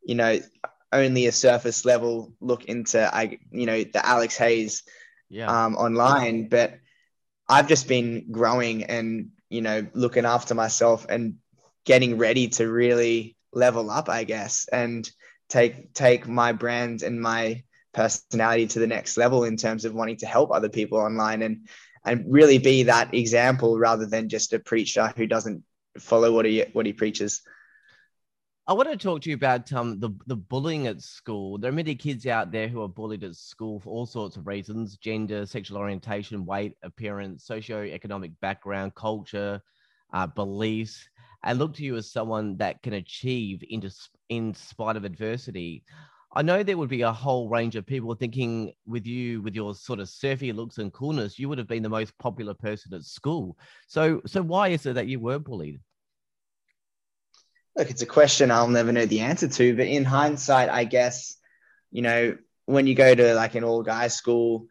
you 0.04 0.16
know, 0.16 0.40
only 0.92 1.28
a 1.28 1.32
surface 1.32 1.86
level 1.86 2.34
look 2.42 2.66
into 2.66 3.00
I 3.14 3.38
you 3.52 3.68
know 3.68 3.84
the 3.84 4.04
Alex 4.04 4.38
Hayes, 4.38 4.84
yeah, 5.30 5.66
um, 5.66 5.76
online. 5.76 6.50
But 6.50 6.80
I've 7.48 7.68
just 7.68 7.88
been 7.88 8.32
growing 8.32 8.86
and 8.86 9.30
you 9.50 9.62
know 9.62 9.86
looking 9.94 10.26
after 10.26 10.56
myself 10.56 11.06
and 11.08 11.36
getting 11.86 12.18
ready 12.18 12.48
to 12.48 12.68
really 12.68 13.38
level 13.54 13.90
up, 13.90 14.10
I 14.10 14.24
guess, 14.24 14.68
and 14.72 15.10
take 15.50 15.94
take 15.94 16.28
my 16.28 16.54
brand 16.54 17.04
and 17.04 17.22
my 17.22 17.64
personality 17.94 18.68
to 18.68 18.80
the 18.80 18.88
next 18.88 19.18
level 19.18 19.44
in 19.44 19.58
terms 19.58 19.84
of 19.86 19.94
wanting 19.94 20.18
to 20.18 20.26
help 20.26 20.52
other 20.52 20.70
people 20.70 20.98
online 20.98 21.42
and 21.42 21.68
and 22.06 22.26
really 22.28 22.58
be 22.58 22.84
that 22.84 23.14
example 23.14 23.78
rather 23.78 24.06
than 24.06 24.30
just 24.30 24.54
a 24.54 24.60
preacher 24.60 25.14
who 25.16 25.28
doesn't 25.28 25.64
follow 26.00 26.34
what 26.34 26.46
he 26.46 26.66
what 26.74 26.86
he 26.86 26.94
preaches. 26.94 27.42
I 28.68 28.74
want 28.74 28.90
to 28.90 28.96
talk 28.96 29.22
to 29.24 29.30
you 29.30 29.36
about 29.36 29.74
um, 29.74 30.00
the, 30.00 30.12
the 30.28 30.36
bullying 30.36 30.88
at 30.88 31.02
school. 31.02 31.58
There 31.58 31.70
are 31.70 31.74
many 31.74 31.96
kids 31.96 32.28
out 32.28 32.52
there 32.52 32.68
who 32.68 32.82
are 32.84 32.88
bullied 32.88 33.24
at 33.24 33.36
school 33.36 33.80
for 33.80 33.90
all 33.90 34.06
sorts 34.06 34.38
of 34.38 34.48
reasons 34.48 34.98
gender, 34.98 35.46
sexual 35.46 35.78
orientation, 35.78 36.46
weight, 36.46 36.78
appearance, 36.84 37.44
socio-economic 37.44 38.40
background, 38.40 38.94
culture, 38.96 39.62
uh, 40.14 40.28
beliefs, 40.28 41.10
and 41.44 41.60
look 41.60 41.76
to 41.76 41.84
you 41.84 41.96
as 41.96 42.12
someone 42.12 42.58
that 42.58 42.82
can 42.82 42.94
achieve 42.94 43.64
in, 43.68 43.90
in 44.30 44.54
spite 44.54 44.96
of 44.96 45.06
adversity. 45.06 45.84
I 46.34 46.42
know 46.44 46.64
there 46.64 46.78
would 46.78 46.90
be 46.90 47.02
a 47.02 47.12
whole 47.12 47.50
range 47.50 47.76
of 47.76 47.86
people 47.86 48.16
thinking 48.16 48.74
with 48.86 49.06
you, 49.06 49.42
with 49.42 49.54
your 49.54 49.76
sort 49.76 50.00
of 50.00 50.08
surfy 50.08 50.54
looks 50.54 50.78
and 50.78 50.94
coolness, 50.94 51.38
you 51.38 51.50
would 51.50 51.58
have 51.58 51.68
been 51.68 51.84
the 51.84 51.90
most 51.90 52.18
popular 52.20 52.54
person 52.54 52.94
at 52.94 53.04
school. 53.04 53.58
So, 53.88 54.22
so 54.26 54.42
why 54.42 54.70
is 54.70 54.86
it 54.86 54.96
that 54.96 55.08
you 55.08 55.20
were 55.20 55.40
bullied? 55.40 55.82
Look, 57.76 57.90
it's 57.90 58.02
a 58.02 58.06
question 58.06 58.52
I'll 58.52 58.68
never 58.68 58.92
know 58.92 59.06
the 59.06 59.22
answer 59.22 59.48
to. 59.48 59.76
But 59.76 59.88
in 59.88 60.06
hindsight, 60.06 60.70
I 60.70 60.86
guess, 60.86 61.36
you 61.92 62.02
know, 62.02 62.38
when 62.66 62.88
you 62.88 62.96
go 62.96 63.14
to 63.14 63.34
like 63.34 63.56
an 63.56 63.64
all 63.64 63.84
guys 63.84 64.16
school, 64.16 64.68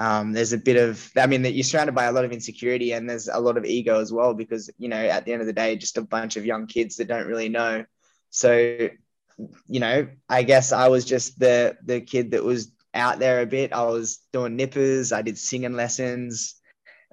um, 0.00 0.32
there's 0.32 0.54
a 0.54 0.58
bit 0.68 0.76
of, 0.76 0.92
I 1.16 1.26
mean, 1.26 1.42
that 1.42 1.52
you're 1.52 1.70
surrounded 1.70 1.94
by 1.94 2.06
a 2.06 2.12
lot 2.12 2.24
of 2.24 2.32
insecurity 2.32 2.92
and 2.94 3.08
there's 3.08 3.28
a 3.28 3.38
lot 3.46 3.58
of 3.58 3.64
ego 3.64 4.00
as 4.00 4.10
well, 4.12 4.32
because, 4.34 4.70
you 4.78 4.88
know, 4.88 5.02
at 5.16 5.24
the 5.24 5.32
end 5.32 5.42
of 5.42 5.46
the 5.46 5.60
day, 5.62 5.76
just 5.76 5.98
a 5.98 6.02
bunch 6.16 6.36
of 6.36 6.46
young 6.46 6.66
kids 6.66 6.96
that 6.96 7.08
don't 7.08 7.26
really 7.26 7.50
know. 7.50 7.84
So 8.30 8.50
you 9.68 9.80
know, 9.80 10.08
I 10.28 10.42
guess 10.42 10.72
I 10.72 10.88
was 10.88 11.04
just 11.04 11.38
the 11.38 11.76
the 11.84 12.00
kid 12.00 12.32
that 12.32 12.44
was 12.44 12.72
out 12.92 13.18
there 13.18 13.40
a 13.40 13.46
bit. 13.46 13.72
I 13.72 13.84
was 13.84 14.18
doing 14.32 14.56
nippers. 14.56 15.12
I 15.12 15.22
did 15.22 15.38
singing 15.38 15.74
lessons. 15.74 16.60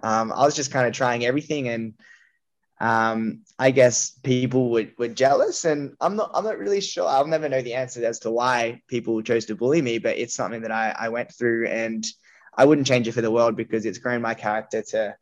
Um, 0.03 0.31
I 0.31 0.43
was 0.43 0.55
just 0.55 0.71
kind 0.71 0.87
of 0.87 0.93
trying 0.93 1.25
everything, 1.25 1.69
and 1.69 1.93
um, 2.79 3.43
I 3.57 3.71
guess 3.71 4.11
people 4.23 4.71
were, 4.71 4.87
were 4.97 5.07
jealous. 5.07 5.65
And 5.65 5.95
I'm 6.01 6.15
not 6.15 6.31
I'm 6.33 6.43
not 6.43 6.59
really 6.59 6.81
sure. 6.81 7.07
I'll 7.07 7.27
never 7.27 7.49
know 7.49 7.61
the 7.61 7.75
answer 7.75 8.05
as 8.05 8.19
to 8.19 8.31
why 8.31 8.81
people 8.87 9.21
chose 9.21 9.45
to 9.45 9.55
bully 9.55 9.81
me, 9.81 9.97
but 9.97 10.17
it's 10.17 10.35
something 10.35 10.63
that 10.63 10.71
I, 10.71 10.95
I 10.97 11.09
went 11.09 11.33
through, 11.33 11.67
and 11.67 12.05
I 12.57 12.65
wouldn't 12.65 12.87
change 12.87 13.07
it 13.07 13.13
for 13.13 13.21
the 13.21 13.31
world 13.31 13.55
because 13.55 13.85
it's 13.85 13.99
grown 13.99 14.21
my 14.21 14.33
character 14.33 14.81
to 14.81 15.15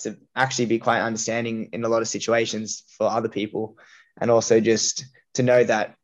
to 0.00 0.16
actually 0.36 0.66
be 0.66 0.78
quite 0.78 1.00
understanding 1.00 1.70
in 1.72 1.84
a 1.84 1.88
lot 1.88 2.02
of 2.02 2.08
situations 2.08 2.84
for 2.96 3.08
other 3.08 3.28
people, 3.28 3.76
and 4.20 4.30
also 4.30 4.60
just 4.60 5.04
to 5.34 5.42
know 5.42 5.62
that 5.64 5.96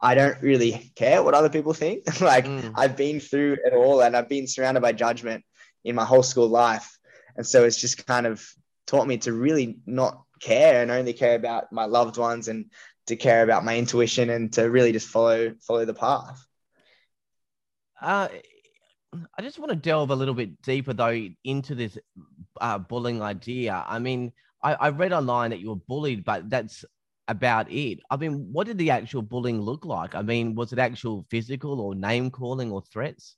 I 0.00 0.16
don't 0.16 0.42
really 0.42 0.92
care 0.96 1.22
what 1.22 1.34
other 1.34 1.48
people 1.48 1.72
think. 1.72 2.20
like 2.20 2.46
mm. 2.46 2.72
I've 2.74 2.96
been 2.96 3.20
through 3.20 3.58
it 3.64 3.72
all 3.72 4.02
and 4.02 4.16
I've 4.16 4.28
been 4.28 4.48
surrounded 4.48 4.80
by 4.80 4.92
judgment 4.92 5.44
in 5.84 5.94
my 5.94 6.04
whole 6.04 6.24
school 6.24 6.48
life. 6.48 6.98
And 7.36 7.46
so 7.46 7.64
it's 7.64 7.80
just 7.80 8.04
kind 8.06 8.26
of 8.26 8.44
taught 8.86 9.06
me 9.06 9.18
to 9.18 9.32
really 9.32 9.78
not 9.86 10.24
care 10.40 10.82
and 10.82 10.90
only 10.90 11.12
care 11.12 11.36
about 11.36 11.72
my 11.72 11.84
loved 11.84 12.16
ones 12.16 12.48
and 12.48 12.66
to 13.06 13.16
care 13.16 13.44
about 13.44 13.64
my 13.64 13.78
intuition 13.78 14.28
and 14.28 14.52
to 14.54 14.68
really 14.68 14.92
just 14.92 15.08
follow 15.08 15.54
follow 15.60 15.84
the 15.84 15.94
path. 15.94 16.44
Uh, 18.00 18.28
I 19.36 19.42
just 19.42 19.58
want 19.58 19.70
to 19.70 19.76
delve 19.76 20.10
a 20.10 20.16
little 20.16 20.34
bit 20.34 20.62
deeper 20.62 20.92
though 20.92 21.28
into 21.44 21.74
this 21.74 21.98
uh, 22.60 22.78
bullying 22.78 23.22
idea. 23.22 23.84
I 23.86 23.98
mean, 23.98 24.32
I, 24.62 24.74
I 24.74 24.88
read 24.88 25.12
online 25.12 25.50
that 25.50 25.60
you 25.60 25.70
were 25.70 25.76
bullied, 25.76 26.24
but 26.24 26.48
that's 26.48 26.84
about 27.28 27.70
it. 27.70 28.00
I 28.10 28.16
mean, 28.16 28.48
what 28.52 28.66
did 28.66 28.78
the 28.78 28.90
actual 28.90 29.22
bullying 29.22 29.60
look 29.60 29.84
like? 29.84 30.14
I 30.14 30.22
mean, 30.22 30.54
was 30.54 30.72
it 30.72 30.78
actual 30.78 31.26
physical 31.30 31.80
or 31.80 31.94
name 31.94 32.30
calling 32.30 32.72
or 32.72 32.82
threats? 32.82 33.36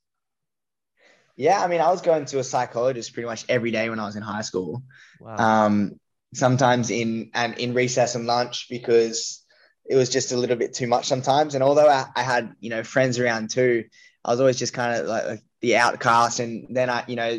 Yeah, 1.37 1.61
I 1.61 1.67
mean, 1.67 1.81
I 1.81 1.91
was 1.91 2.01
going 2.01 2.27
to 2.27 2.39
a 2.39 2.45
psychologist 2.45 3.13
pretty 3.13 3.27
much 3.27 3.45
every 3.49 3.73
day 3.73 3.91
when 3.91 3.99
I 3.99 4.07
was 4.07 4.15
in 4.15 4.23
high 4.23 4.43
school. 4.43 4.85
Wow. 5.21 5.67
Um, 5.67 5.99
sometimes 6.33 6.91
in 6.91 7.31
and 7.35 7.59
in 7.59 7.75
recess 7.75 8.15
and 8.15 8.27
lunch 8.27 8.67
because 8.71 9.45
it 9.85 9.97
was 9.97 10.09
just 10.09 10.33
a 10.33 10.37
little 10.37 10.57
bit 10.57 10.75
too 10.75 10.87
much 10.87 11.07
sometimes. 11.07 11.55
And 11.55 11.65
although 11.65 11.89
I, 11.89 12.07
I 12.15 12.23
had 12.23 12.55
you 12.61 12.71
know 12.71 12.85
friends 12.85 13.19
around 13.19 13.51
too, 13.51 13.85
I 14.25 14.31
was 14.31 14.41
always 14.41 14.59
just 14.59 14.73
kind 14.73 15.01
of 15.01 15.07
like, 15.07 15.27
like 15.27 15.41
the 15.65 15.77
outcast. 15.77 16.41
And 16.41 16.53
then 16.77 16.89
I, 16.91 17.05
you 17.09 17.17
know, 17.17 17.33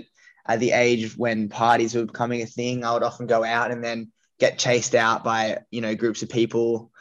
at 0.46 0.60
the 0.60 0.72
age 0.72 1.18
when 1.18 1.50
parties 1.50 1.96
were 1.96 2.06
becoming 2.06 2.42
a 2.42 2.46
thing, 2.58 2.84
I 2.84 2.92
would 2.94 3.04
often 3.04 3.28
go 3.28 3.44
out 3.44 3.72
and 3.72 3.82
then 3.84 4.12
get 4.40 4.60
chased 4.60 4.96
out 4.96 5.24
by 5.24 5.40
you 5.72 5.82
know 5.82 5.96
groups 5.96 6.22
of 6.24 6.30
people 6.30 6.92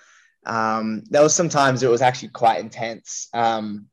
Um, 0.47 1.03
there 1.11 1.23
was 1.23 1.35
sometimes 1.35 1.83
it 1.83 1.91
was 1.91 2.03
actually 2.03 2.33
quite 2.33 2.61
intense. 2.61 3.29
Um, 3.33 3.87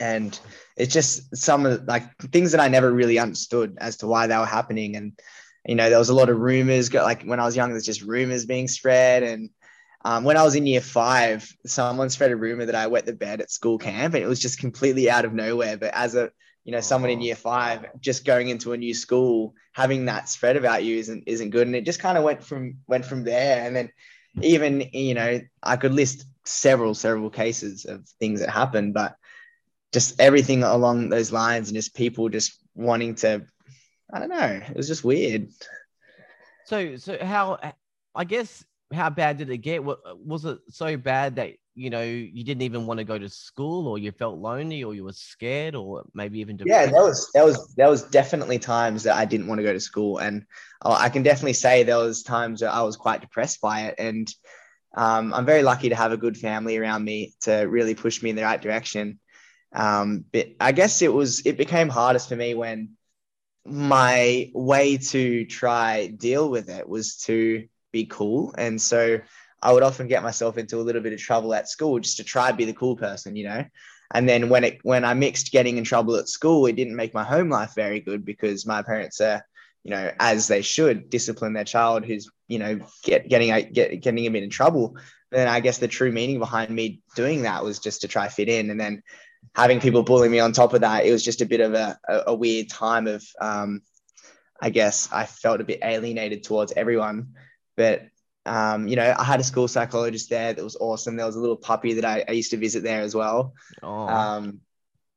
and 0.00 0.38
it's 0.76 0.94
just 0.94 1.36
some 1.36 1.66
of 1.66 1.84
like 1.86 2.04
things 2.32 2.52
that 2.52 2.60
I 2.60 2.68
never 2.68 2.90
really 2.92 3.18
understood 3.18 3.76
as 3.80 3.96
to 3.98 4.06
why 4.06 4.26
they 4.26 4.36
were 4.36 4.46
happening. 4.46 4.96
And 4.96 5.12
you 5.66 5.74
know, 5.74 5.88
there 5.90 5.98
was 5.98 6.10
a 6.10 6.14
lot 6.14 6.30
of 6.30 6.38
rumors. 6.38 6.92
Like 6.92 7.24
when 7.24 7.40
I 7.40 7.44
was 7.44 7.56
young, 7.56 7.70
there's 7.70 7.84
just 7.84 8.02
rumors 8.02 8.46
being 8.46 8.68
spread. 8.68 9.22
And 9.22 9.50
um, 10.04 10.24
when 10.24 10.36
I 10.36 10.44
was 10.44 10.54
in 10.54 10.66
year 10.66 10.80
five, 10.80 11.50
someone 11.66 12.10
spread 12.10 12.30
a 12.30 12.36
rumor 12.36 12.66
that 12.66 12.74
I 12.74 12.86
wet 12.86 13.06
the 13.06 13.12
bed 13.12 13.40
at 13.40 13.50
school 13.50 13.78
camp, 13.78 14.14
and 14.14 14.22
it 14.22 14.28
was 14.28 14.40
just 14.40 14.60
completely 14.60 15.10
out 15.10 15.24
of 15.24 15.32
nowhere. 15.32 15.76
But 15.76 15.92
as 15.94 16.14
a 16.14 16.30
you 16.64 16.72
know, 16.72 16.80
someone 16.80 17.10
in 17.10 17.22
year 17.22 17.34
five 17.34 17.86
just 17.98 18.26
going 18.26 18.48
into 18.48 18.74
a 18.74 18.76
new 18.76 18.92
school, 18.92 19.54
having 19.72 20.04
that 20.04 20.28
spread 20.28 20.56
about 20.56 20.84
you 20.84 20.98
isn't 20.98 21.24
isn't 21.26 21.50
good. 21.50 21.66
And 21.66 21.74
it 21.74 21.86
just 21.86 22.00
kind 22.00 22.18
of 22.18 22.24
went 22.24 22.44
from 22.44 22.76
went 22.86 23.06
from 23.06 23.24
there. 23.24 23.66
And 23.66 23.74
then 23.74 23.90
even 24.42 24.88
you 24.92 25.14
know, 25.14 25.40
I 25.62 25.76
could 25.76 25.94
list 25.94 26.26
several 26.44 26.94
several 26.94 27.30
cases 27.30 27.84
of 27.84 28.06
things 28.20 28.40
that 28.40 28.50
happened, 28.50 28.94
but 28.94 29.16
just 29.92 30.20
everything 30.20 30.62
along 30.62 31.08
those 31.08 31.32
lines 31.32 31.68
and 31.68 31.76
just 31.76 31.94
people 31.94 32.28
just 32.28 32.56
wanting 32.74 33.14
to 33.16 33.46
I 34.12 34.18
don't 34.20 34.28
know. 34.28 34.60
It 34.68 34.76
was 34.76 34.88
just 34.88 35.04
weird. 35.04 35.48
So 36.66 36.96
so 36.96 37.16
how 37.24 37.58
I 38.14 38.24
guess 38.24 38.64
how 38.92 39.10
bad 39.10 39.38
did 39.38 39.50
it 39.50 39.58
get? 39.58 39.82
Was 39.84 40.44
it 40.44 40.58
so 40.70 40.96
bad 40.96 41.36
that 41.36 41.52
you 41.78 41.90
know 41.90 42.02
you 42.02 42.42
didn't 42.42 42.62
even 42.62 42.86
want 42.86 42.98
to 42.98 43.04
go 43.04 43.18
to 43.18 43.28
school 43.28 43.86
or 43.86 43.98
you 43.98 44.10
felt 44.10 44.38
lonely 44.38 44.82
or 44.82 44.94
you 44.94 45.04
were 45.04 45.12
scared 45.12 45.74
or 45.76 46.04
maybe 46.12 46.40
even 46.40 46.56
depressed? 46.56 46.86
yeah 46.86 46.92
that 46.92 47.02
was 47.02 47.30
that 47.34 47.44
was 47.44 47.74
that 47.76 47.88
was 47.88 48.02
definitely 48.02 48.58
times 48.58 49.04
that 49.04 49.16
i 49.16 49.24
didn't 49.24 49.46
want 49.46 49.60
to 49.60 49.62
go 49.62 49.72
to 49.72 49.80
school 49.80 50.18
and 50.18 50.44
i 50.82 51.08
can 51.08 51.22
definitely 51.22 51.52
say 51.52 51.84
there 51.84 51.96
was 51.98 52.24
times 52.24 52.60
that 52.60 52.74
i 52.74 52.82
was 52.82 52.96
quite 52.96 53.20
depressed 53.20 53.60
by 53.60 53.82
it 53.82 53.94
and 53.98 54.34
um, 54.96 55.32
i'm 55.32 55.46
very 55.46 55.62
lucky 55.62 55.90
to 55.90 55.94
have 55.94 56.10
a 56.10 56.16
good 56.16 56.36
family 56.36 56.76
around 56.76 57.04
me 57.04 57.32
to 57.40 57.52
really 57.52 57.94
push 57.94 58.22
me 58.22 58.30
in 58.30 58.36
the 58.36 58.42
right 58.42 58.60
direction 58.60 59.20
um, 59.72 60.24
but 60.32 60.48
i 60.58 60.72
guess 60.72 61.00
it 61.00 61.12
was 61.12 61.46
it 61.46 61.56
became 61.56 61.88
hardest 61.88 62.28
for 62.28 62.36
me 62.36 62.54
when 62.54 62.90
my 63.64 64.50
way 64.52 64.96
to 64.96 65.44
try 65.44 66.08
deal 66.08 66.50
with 66.50 66.68
it 66.70 66.88
was 66.88 67.18
to 67.18 67.68
be 67.92 68.04
cool 68.06 68.54
and 68.58 68.80
so 68.80 69.18
I 69.62 69.72
would 69.72 69.82
often 69.82 70.08
get 70.08 70.22
myself 70.22 70.56
into 70.56 70.78
a 70.78 70.82
little 70.82 71.02
bit 71.02 71.12
of 71.12 71.18
trouble 71.18 71.52
at 71.54 71.68
school 71.68 71.98
just 71.98 72.18
to 72.18 72.24
try 72.24 72.52
be 72.52 72.64
the 72.64 72.72
cool 72.72 72.96
person, 72.96 73.36
you 73.36 73.44
know. 73.44 73.64
And 74.12 74.28
then 74.28 74.48
when 74.48 74.64
it 74.64 74.78
when 74.82 75.04
I 75.04 75.14
mixed 75.14 75.52
getting 75.52 75.76
in 75.76 75.84
trouble 75.84 76.16
at 76.16 76.28
school, 76.28 76.66
it 76.66 76.76
didn't 76.76 76.96
make 76.96 77.12
my 77.12 77.24
home 77.24 77.50
life 77.50 77.74
very 77.74 78.00
good 78.00 78.24
because 78.24 78.64
my 78.64 78.82
parents 78.82 79.20
are, 79.20 79.44
you 79.84 79.90
know, 79.90 80.12
as 80.18 80.48
they 80.48 80.62
should 80.62 81.10
discipline 81.10 81.52
their 81.52 81.64
child 81.64 82.04
who's, 82.04 82.30
you 82.46 82.58
know, 82.58 82.80
get 83.02 83.28
getting 83.28 83.72
get, 83.72 84.00
getting 84.00 84.24
him 84.24 84.36
in 84.36 84.48
trouble. 84.48 84.96
Then 85.30 85.48
I 85.48 85.60
guess 85.60 85.78
the 85.78 85.88
true 85.88 86.10
meaning 86.10 86.38
behind 86.38 86.70
me 86.70 87.02
doing 87.16 87.42
that 87.42 87.64
was 87.64 87.80
just 87.80 88.00
to 88.00 88.08
try 88.08 88.28
fit 88.28 88.48
in. 88.48 88.70
And 88.70 88.80
then 88.80 89.02
having 89.54 89.80
people 89.80 90.04
bully 90.04 90.28
me 90.28 90.38
on 90.38 90.52
top 90.52 90.72
of 90.72 90.80
that, 90.80 91.04
it 91.04 91.12
was 91.12 91.22
just 91.22 91.42
a 91.42 91.46
bit 91.46 91.60
of 91.60 91.74
a, 91.74 91.98
a, 92.08 92.22
a 92.28 92.34
weird 92.34 92.70
time 92.70 93.06
of 93.06 93.22
um, 93.40 93.82
I 94.60 94.70
guess 94.70 95.08
I 95.12 95.26
felt 95.26 95.60
a 95.60 95.64
bit 95.64 95.80
alienated 95.82 96.44
towards 96.44 96.72
everyone. 96.72 97.34
But 97.78 98.02
um, 98.44 98.88
you 98.88 98.96
know, 98.96 99.14
I 99.16 99.24
had 99.24 99.40
a 99.40 99.44
school 99.44 99.68
psychologist 99.68 100.28
there 100.28 100.52
that 100.52 100.62
was 100.62 100.76
awesome. 100.76 101.16
There 101.16 101.26
was 101.26 101.36
a 101.36 101.40
little 101.40 101.56
puppy 101.56 101.94
that 101.94 102.04
I, 102.04 102.24
I 102.28 102.32
used 102.32 102.50
to 102.50 102.56
visit 102.56 102.82
there 102.82 103.00
as 103.00 103.14
well. 103.14 103.54
Oh. 103.82 104.08
Um, 104.08 104.60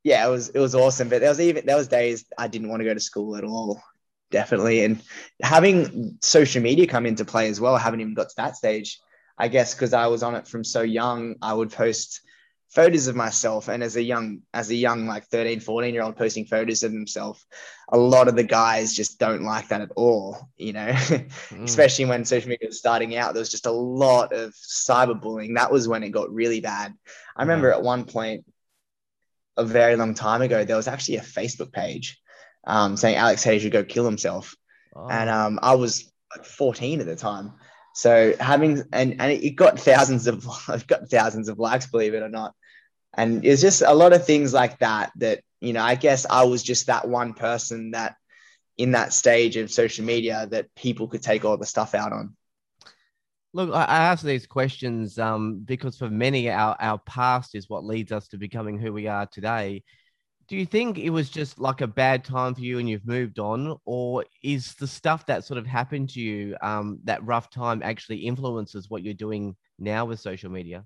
yeah, 0.03 0.25
it 0.25 0.29
was 0.29 0.49
it 0.49 0.59
was 0.59 0.75
awesome. 0.75 1.09
But 1.09 1.19
there 1.21 1.29
was 1.29 1.41
even 1.41 1.65
there 1.65 1.75
was 1.75 1.87
days 1.87 2.25
I 2.37 2.47
didn't 2.47 2.69
want 2.69 2.81
to 2.81 2.85
go 2.85 2.93
to 2.93 2.99
school 2.99 3.35
at 3.35 3.43
all, 3.43 3.81
definitely. 4.29 4.83
And 4.83 5.01
having 5.41 6.17
social 6.21 6.61
media 6.61 6.87
come 6.87 7.05
into 7.05 7.25
play 7.25 7.49
as 7.49 7.59
well, 7.59 7.75
I 7.75 7.79
haven't 7.79 8.01
even 8.01 8.13
got 8.13 8.29
to 8.29 8.35
that 8.37 8.55
stage. 8.55 8.99
I 9.37 9.47
guess 9.47 9.73
because 9.73 9.93
I 9.93 10.07
was 10.07 10.21
on 10.23 10.35
it 10.35 10.47
from 10.47 10.63
so 10.63 10.81
young, 10.81 11.35
I 11.41 11.53
would 11.53 11.71
post 11.71 12.21
photos 12.71 13.07
of 13.07 13.15
myself 13.15 13.67
and 13.67 13.83
as 13.83 13.97
a 13.97 14.01
young 14.01 14.41
as 14.53 14.69
a 14.69 14.75
young 14.75 15.05
like 15.05 15.25
13 15.25 15.59
14 15.59 15.93
year 15.93 16.03
old 16.03 16.15
posting 16.15 16.45
photos 16.45 16.83
of 16.83 16.91
himself 16.91 17.45
a 17.89 17.97
lot 17.97 18.29
of 18.29 18.35
the 18.37 18.43
guys 18.43 18.93
just 18.93 19.19
don't 19.19 19.43
like 19.43 19.67
that 19.67 19.81
at 19.81 19.91
all 19.97 20.49
you 20.57 20.71
know 20.71 20.87
mm. 20.87 21.63
especially 21.63 22.05
when 22.05 22.23
social 22.23 22.49
media 22.49 22.69
was 22.69 22.79
starting 22.79 23.15
out 23.17 23.33
there 23.33 23.41
was 23.41 23.51
just 23.51 23.65
a 23.65 23.71
lot 23.71 24.31
of 24.31 24.53
cyberbullying 24.53 25.55
that 25.55 25.71
was 25.71 25.87
when 25.87 26.01
it 26.01 26.11
got 26.11 26.33
really 26.33 26.61
bad 26.61 26.93
i 27.35 27.41
remember 27.41 27.67
yeah. 27.67 27.75
at 27.75 27.83
one 27.83 28.05
point 28.05 28.45
a 29.57 29.65
very 29.65 29.97
long 29.97 30.13
time 30.13 30.41
ago 30.41 30.63
there 30.63 30.77
was 30.77 30.87
actually 30.87 31.17
a 31.17 31.21
facebook 31.21 31.73
page 31.73 32.19
um, 32.65 32.95
saying 32.95 33.17
alex 33.17 33.43
hayes 33.43 33.61
should 33.61 33.73
go 33.73 33.83
kill 33.83 34.05
himself 34.05 34.55
oh. 34.95 35.09
and 35.09 35.29
um, 35.29 35.59
i 35.61 35.75
was 35.75 36.09
like 36.33 36.45
14 36.45 37.01
at 37.01 37.05
the 37.05 37.17
time 37.17 37.51
so 37.93 38.33
having 38.39 38.81
and 38.93 39.17
and 39.19 39.31
it 39.31 39.55
got 39.57 39.77
thousands 39.77 40.27
of 40.27 40.47
I've 40.69 40.87
got 40.87 41.09
thousands 41.09 41.49
of 41.49 41.59
likes, 41.59 41.87
believe 41.87 42.13
it 42.13 42.23
or 42.23 42.29
not 42.29 42.55
and 43.13 43.45
it's 43.45 43.61
just 43.61 43.81
a 43.81 43.93
lot 43.93 44.13
of 44.13 44.25
things 44.25 44.53
like 44.53 44.79
that 44.79 45.11
that 45.15 45.41
you 45.59 45.73
know 45.73 45.83
i 45.83 45.95
guess 45.95 46.25
i 46.29 46.43
was 46.43 46.63
just 46.63 46.87
that 46.87 47.07
one 47.07 47.33
person 47.33 47.91
that 47.91 48.15
in 48.77 48.91
that 48.91 49.13
stage 49.13 49.57
of 49.57 49.71
social 49.71 50.05
media 50.05 50.47
that 50.49 50.73
people 50.75 51.07
could 51.07 51.21
take 51.21 51.45
all 51.45 51.57
the 51.57 51.65
stuff 51.65 51.93
out 51.93 52.11
on. 52.11 52.35
Look 53.53 53.69
i 53.73 53.83
ask 53.83 54.23
these 54.23 54.47
questions 54.47 55.19
um, 55.19 55.59
because 55.59 55.97
for 55.97 56.09
many 56.09 56.49
our, 56.49 56.75
our 56.79 56.97
past 56.99 57.53
is 57.53 57.69
what 57.69 57.83
leads 57.83 58.11
us 58.11 58.29
to 58.29 58.37
becoming 58.37 58.79
who 58.79 58.93
we 58.93 59.07
are 59.07 59.25
today. 59.25 59.83
Do 60.47 60.57
you 60.57 60.65
think 60.65 60.97
it 60.97 61.11
was 61.11 61.29
just 61.29 61.59
like 61.59 61.81
a 61.81 61.87
bad 61.87 62.25
time 62.25 62.55
for 62.55 62.61
you 62.61 62.79
and 62.79 62.89
you've 62.89 63.05
moved 63.05 63.39
on? 63.39 63.77
Or 63.85 64.25
is 64.43 64.73
the 64.75 64.87
stuff 64.87 65.25
that 65.27 65.45
sort 65.45 65.57
of 65.57 65.65
happened 65.65 66.09
to 66.11 66.21
you 66.21 66.57
um, 66.61 66.99
that 67.03 67.23
rough 67.25 67.49
time 67.49 67.81
actually 67.83 68.17
influences 68.17 68.89
what 68.89 69.03
you're 69.03 69.13
doing 69.13 69.55
now 69.79 70.05
with 70.05 70.19
social 70.19 70.49
media 70.49 70.85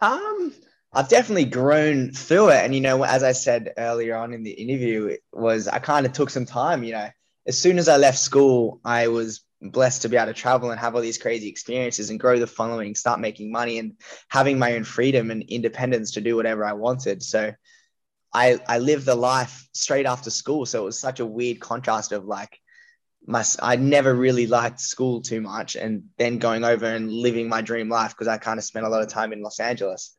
um, 0.00 0.52
I've 0.92 1.08
definitely 1.08 1.44
grown 1.44 2.12
through 2.12 2.50
it. 2.50 2.64
And, 2.64 2.74
you 2.74 2.80
know, 2.80 3.04
as 3.04 3.22
I 3.22 3.32
said 3.32 3.74
earlier 3.76 4.16
on 4.16 4.32
in 4.32 4.42
the 4.42 4.50
interview, 4.50 5.06
it 5.06 5.20
was 5.32 5.68
I 5.68 5.78
kind 5.78 6.06
of 6.06 6.12
took 6.12 6.30
some 6.30 6.46
time, 6.46 6.82
you 6.84 6.92
know, 6.92 7.08
as 7.46 7.58
soon 7.58 7.78
as 7.78 7.88
I 7.88 7.96
left 7.96 8.18
school, 8.18 8.80
I 8.84 9.08
was 9.08 9.44
blessed 9.60 10.02
to 10.02 10.08
be 10.08 10.16
able 10.16 10.26
to 10.26 10.34
travel 10.34 10.70
and 10.70 10.78
have 10.78 10.94
all 10.94 11.00
these 11.00 11.18
crazy 11.18 11.48
experiences 11.48 12.10
and 12.10 12.20
grow 12.20 12.38
the 12.38 12.46
following, 12.46 12.94
start 12.94 13.20
making 13.20 13.50
money 13.50 13.78
and 13.78 13.94
having 14.28 14.58
my 14.58 14.74
own 14.74 14.84
freedom 14.84 15.30
and 15.30 15.42
independence 15.42 16.12
to 16.12 16.20
do 16.20 16.36
whatever 16.36 16.64
I 16.64 16.74
wanted. 16.74 17.22
So 17.22 17.52
I, 18.32 18.60
I 18.68 18.78
lived 18.78 19.06
the 19.06 19.14
life 19.14 19.66
straight 19.72 20.06
after 20.06 20.30
school. 20.30 20.66
So 20.66 20.82
it 20.82 20.84
was 20.84 21.00
such 21.00 21.20
a 21.20 21.26
weird 21.26 21.60
contrast 21.60 22.12
of 22.12 22.24
like, 22.24 22.58
my 23.28 23.44
I 23.60 23.76
never 23.76 24.14
really 24.14 24.46
liked 24.46 24.80
school 24.80 25.20
too 25.20 25.42
much, 25.42 25.76
and 25.76 26.04
then 26.16 26.38
going 26.38 26.64
over 26.64 26.86
and 26.86 27.12
living 27.12 27.46
my 27.48 27.60
dream 27.60 27.90
life 27.90 28.12
because 28.12 28.26
I 28.26 28.38
kind 28.38 28.58
of 28.58 28.64
spent 28.64 28.86
a 28.86 28.88
lot 28.88 29.02
of 29.02 29.08
time 29.08 29.34
in 29.34 29.42
Los 29.42 29.60
Angeles. 29.60 30.16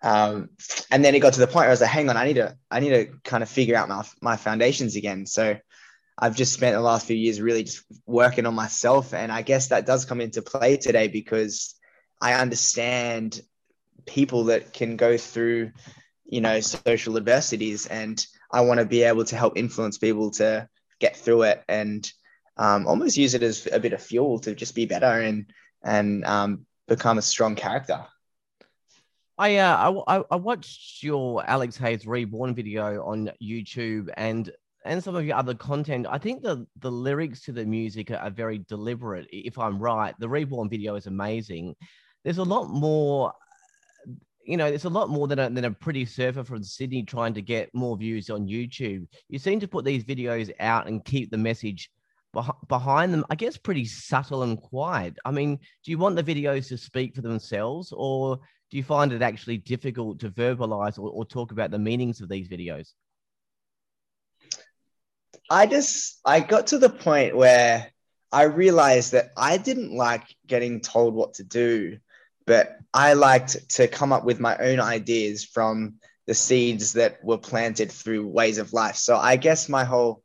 Um, 0.00 0.50
and 0.90 1.04
then 1.04 1.14
it 1.16 1.20
got 1.20 1.32
to 1.34 1.40
the 1.40 1.46
point 1.46 1.62
where 1.62 1.68
I 1.68 1.70
was 1.70 1.80
like, 1.80 1.90
hang 1.90 2.08
on, 2.08 2.16
I 2.16 2.24
need 2.24 2.34
to 2.36 2.56
I 2.70 2.78
need 2.78 2.90
to 2.90 3.06
kind 3.24 3.42
of 3.42 3.48
figure 3.48 3.74
out 3.74 3.88
my 3.88 4.04
my 4.20 4.36
foundations 4.36 4.94
again. 4.94 5.26
So 5.26 5.58
I've 6.16 6.36
just 6.36 6.52
spent 6.52 6.76
the 6.76 6.80
last 6.80 7.06
few 7.06 7.16
years 7.16 7.40
really 7.40 7.64
just 7.64 7.84
working 8.06 8.46
on 8.46 8.54
myself, 8.54 9.12
and 9.12 9.32
I 9.32 9.42
guess 9.42 9.68
that 9.68 9.84
does 9.84 10.04
come 10.04 10.20
into 10.20 10.40
play 10.40 10.76
today 10.76 11.08
because 11.08 11.74
I 12.20 12.34
understand 12.34 13.40
people 14.06 14.44
that 14.44 14.72
can 14.72 14.96
go 14.96 15.16
through, 15.16 15.72
you 16.24 16.40
know, 16.40 16.60
social 16.60 17.16
adversities, 17.16 17.86
and 17.86 18.24
I 18.52 18.60
want 18.60 18.78
to 18.78 18.86
be 18.86 19.02
able 19.02 19.24
to 19.24 19.36
help 19.36 19.58
influence 19.58 19.98
people 19.98 20.30
to 20.32 20.68
get 21.00 21.16
through 21.16 21.42
it 21.42 21.64
and 21.68 22.08
um, 22.56 22.86
almost 22.86 23.16
use 23.16 23.34
it 23.34 23.42
as 23.42 23.66
a 23.72 23.80
bit 23.80 23.92
of 23.92 24.02
fuel 24.02 24.38
to 24.40 24.54
just 24.54 24.74
be 24.74 24.86
better 24.86 25.20
and 25.20 25.46
and 25.82 26.24
um, 26.24 26.66
become 26.86 27.18
a 27.18 27.22
strong 27.22 27.54
character. 27.54 28.04
I, 29.38 29.56
uh, 29.56 30.02
I 30.06 30.22
I 30.30 30.36
watched 30.36 31.02
your 31.02 31.44
Alex 31.48 31.76
Hayes 31.78 32.06
Reborn 32.06 32.54
video 32.54 33.04
on 33.04 33.30
YouTube 33.42 34.10
and 34.16 34.50
and 34.84 35.02
some 35.02 35.14
of 35.14 35.24
your 35.24 35.36
other 35.36 35.54
content. 35.54 36.06
I 36.08 36.18
think 36.18 36.42
the 36.42 36.66
the 36.80 36.90
lyrics 36.90 37.42
to 37.42 37.52
the 37.52 37.64
music 37.64 38.10
are, 38.10 38.30
very 38.30 38.58
deliberate. 38.68 39.26
If 39.32 39.58
I'm 39.58 39.78
right, 39.78 40.14
the 40.18 40.28
Reborn 40.28 40.68
video 40.68 40.94
is 40.96 41.06
amazing. 41.06 41.74
There's 42.24 42.38
a 42.38 42.44
lot 42.44 42.68
more 42.68 43.32
you 44.44 44.56
know, 44.56 44.66
it's 44.66 44.86
a 44.86 44.90
lot 44.90 45.08
more 45.08 45.28
than 45.28 45.38
a, 45.38 45.48
than 45.48 45.66
a 45.66 45.70
pretty 45.70 46.04
surfer 46.04 46.42
from 46.42 46.64
Sydney 46.64 47.04
trying 47.04 47.32
to 47.34 47.42
get 47.42 47.72
more 47.74 47.96
views 47.96 48.28
on 48.28 48.48
YouTube. 48.48 49.06
You 49.28 49.38
seem 49.38 49.60
to 49.60 49.68
put 49.68 49.84
these 49.84 50.04
videos 50.04 50.50
out 50.58 50.88
and 50.88 51.04
keep 51.04 51.30
the 51.30 51.38
message 51.38 51.90
behind 52.68 53.12
them, 53.12 53.24
I 53.30 53.34
guess, 53.34 53.56
pretty 53.56 53.84
subtle 53.84 54.42
and 54.42 54.60
quiet. 54.60 55.18
I 55.24 55.30
mean, 55.30 55.56
do 55.84 55.90
you 55.90 55.98
want 55.98 56.16
the 56.16 56.22
videos 56.22 56.68
to 56.68 56.78
speak 56.78 57.14
for 57.14 57.20
themselves, 57.20 57.92
or 57.94 58.38
do 58.70 58.76
you 58.76 58.82
find 58.82 59.12
it 59.12 59.22
actually 59.22 59.58
difficult 59.58 60.20
to 60.20 60.30
verbalize 60.30 60.98
or, 60.98 61.10
or 61.10 61.24
talk 61.24 61.52
about 61.52 61.70
the 61.70 61.78
meanings 61.78 62.20
of 62.20 62.28
these 62.28 62.48
videos? 62.48 62.92
I 65.50 65.66
just 65.66 66.20
I 66.24 66.40
got 66.40 66.68
to 66.68 66.78
the 66.78 66.88
point 66.88 67.36
where 67.36 67.92
I 68.32 68.44
realized 68.44 69.12
that 69.12 69.32
I 69.36 69.58
didn't 69.58 69.94
like 69.94 70.24
getting 70.46 70.80
told 70.80 71.14
what 71.14 71.34
to 71.34 71.44
do, 71.44 71.98
but 72.46 72.78
I 72.94 73.12
liked 73.12 73.68
to 73.76 73.88
come 73.88 74.12
up 74.12 74.24
with 74.24 74.40
my 74.40 74.56
own 74.56 74.80
ideas 74.80 75.44
from 75.44 75.96
the 76.26 76.34
seeds 76.34 76.94
that 76.94 77.22
were 77.22 77.36
planted 77.36 77.92
through 77.92 78.26
ways 78.26 78.56
of 78.56 78.72
life. 78.72 78.96
So 78.96 79.16
I 79.16 79.36
guess 79.36 79.68
my 79.68 79.84
whole 79.84 80.22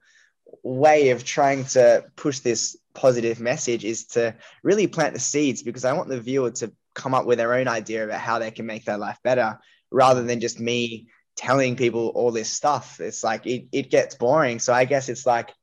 way 0.63 1.09
of 1.09 1.23
trying 1.23 1.65
to 1.65 2.03
push 2.15 2.39
this 2.39 2.77
positive 2.93 3.39
message 3.39 3.85
is 3.85 4.05
to 4.05 4.35
really 4.63 4.87
plant 4.87 5.13
the 5.13 5.19
seeds 5.19 5.63
because 5.63 5.85
I 5.85 5.93
want 5.93 6.09
the 6.09 6.19
viewer 6.19 6.51
to 6.51 6.71
come 6.93 7.13
up 7.13 7.25
with 7.25 7.37
their 7.37 7.53
own 7.53 7.67
idea 7.67 8.05
about 8.05 8.19
how 8.19 8.39
they 8.39 8.51
can 8.51 8.65
make 8.65 8.85
their 8.85 8.97
life 8.97 9.19
better 9.23 9.59
rather 9.91 10.23
than 10.23 10.39
just 10.39 10.59
me 10.59 11.07
telling 11.35 11.75
people 11.75 12.07
all 12.09 12.31
this 12.31 12.49
stuff. 12.49 12.99
It's 12.99 13.23
like 13.23 13.45
it, 13.45 13.67
it 13.71 13.91
gets 13.91 14.15
boring. 14.15 14.59
So 14.59 14.73
I 14.73 14.85
guess 14.85 15.07
it's 15.07 15.25
like, 15.25 15.53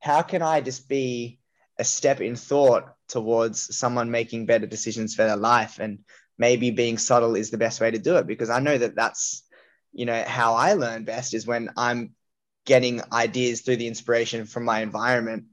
how 0.00 0.22
can 0.22 0.42
I 0.42 0.60
just 0.60 0.88
be 0.88 1.38
a 1.78 1.84
step 1.84 2.20
in 2.20 2.36
thought 2.36 2.92
towards 3.08 3.76
someone 3.76 4.10
making 4.10 4.46
better 4.46 4.66
decisions 4.66 5.14
for 5.14 5.24
their 5.24 5.36
life? 5.36 5.78
And 5.78 6.00
maybe 6.36 6.70
being 6.70 6.98
subtle 6.98 7.36
is 7.36 7.50
the 7.50 7.58
best 7.58 7.80
way 7.80 7.90
to 7.90 7.98
do 7.98 8.16
it 8.16 8.26
because 8.26 8.50
I 8.50 8.58
know 8.60 8.76
that 8.76 8.96
that's, 8.96 9.44
you 9.92 10.06
know, 10.06 10.24
how 10.26 10.54
I 10.54 10.72
learn 10.74 11.04
best 11.04 11.34
is 11.34 11.46
when 11.46 11.70
I'm 11.76 12.14
getting 12.64 13.00
ideas 13.12 13.62
through 13.62 13.76
the 13.76 13.88
inspiration 13.88 14.46
from 14.46 14.64
my 14.64 14.80
environment 14.80 15.44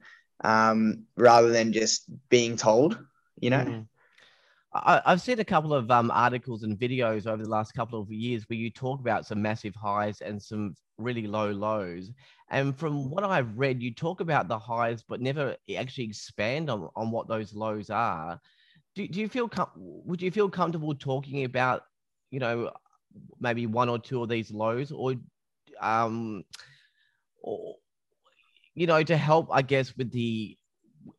um, 0.43 1.05
rather 1.15 1.49
than 1.49 1.73
just 1.73 2.05
being 2.29 2.57
told, 2.57 2.99
you 3.39 3.49
know? 3.49 3.65
Mm. 3.65 3.87
I, 4.73 5.01
have 5.05 5.21
seen 5.21 5.39
a 5.39 5.45
couple 5.45 5.73
of 5.73 5.89
um, 5.89 6.11
articles 6.11 6.63
and 6.63 6.77
videos 6.77 7.25
over 7.25 7.41
the 7.41 7.49
last 7.49 7.73
couple 7.73 7.99
of 7.99 8.11
years 8.11 8.43
where 8.47 8.57
you 8.57 8.69
talk 8.69 8.99
about 8.99 9.25
some 9.25 9.41
massive 9.41 9.73
highs 9.75 10.21
and 10.21 10.41
some 10.41 10.75
really 10.97 11.25
low 11.25 11.51
lows. 11.51 12.11
And 12.49 12.77
from 12.77 13.09
what 13.09 13.23
I've 13.23 13.57
read, 13.57 13.81
you 13.81 13.93
talk 13.93 14.21
about 14.21 14.47
the 14.47 14.59
highs, 14.59 15.03
but 15.07 15.21
never 15.21 15.55
actually 15.75 16.05
expand 16.05 16.69
on, 16.69 16.89
on 16.95 17.11
what 17.11 17.27
those 17.27 17.53
lows 17.53 17.89
are. 17.89 18.39
Do, 18.95 19.07
do 19.07 19.19
you 19.19 19.29
feel, 19.29 19.47
com- 19.47 19.71
would 19.75 20.21
you 20.21 20.31
feel 20.31 20.49
comfortable 20.49 20.93
talking 20.93 21.43
about, 21.43 21.83
you 22.29 22.39
know, 22.39 22.71
maybe 23.39 23.65
one 23.65 23.89
or 23.89 23.97
two 23.97 24.21
of 24.21 24.29
these 24.29 24.51
lows 24.51 24.91
or, 24.91 25.15
um, 25.79 26.43
or, 27.41 27.75
you 28.75 28.88
know, 28.88 29.01
to 29.03 29.17
help, 29.17 29.50
I 29.51 29.62
guess, 29.62 29.96
with 29.98 30.12
the, 30.12 30.58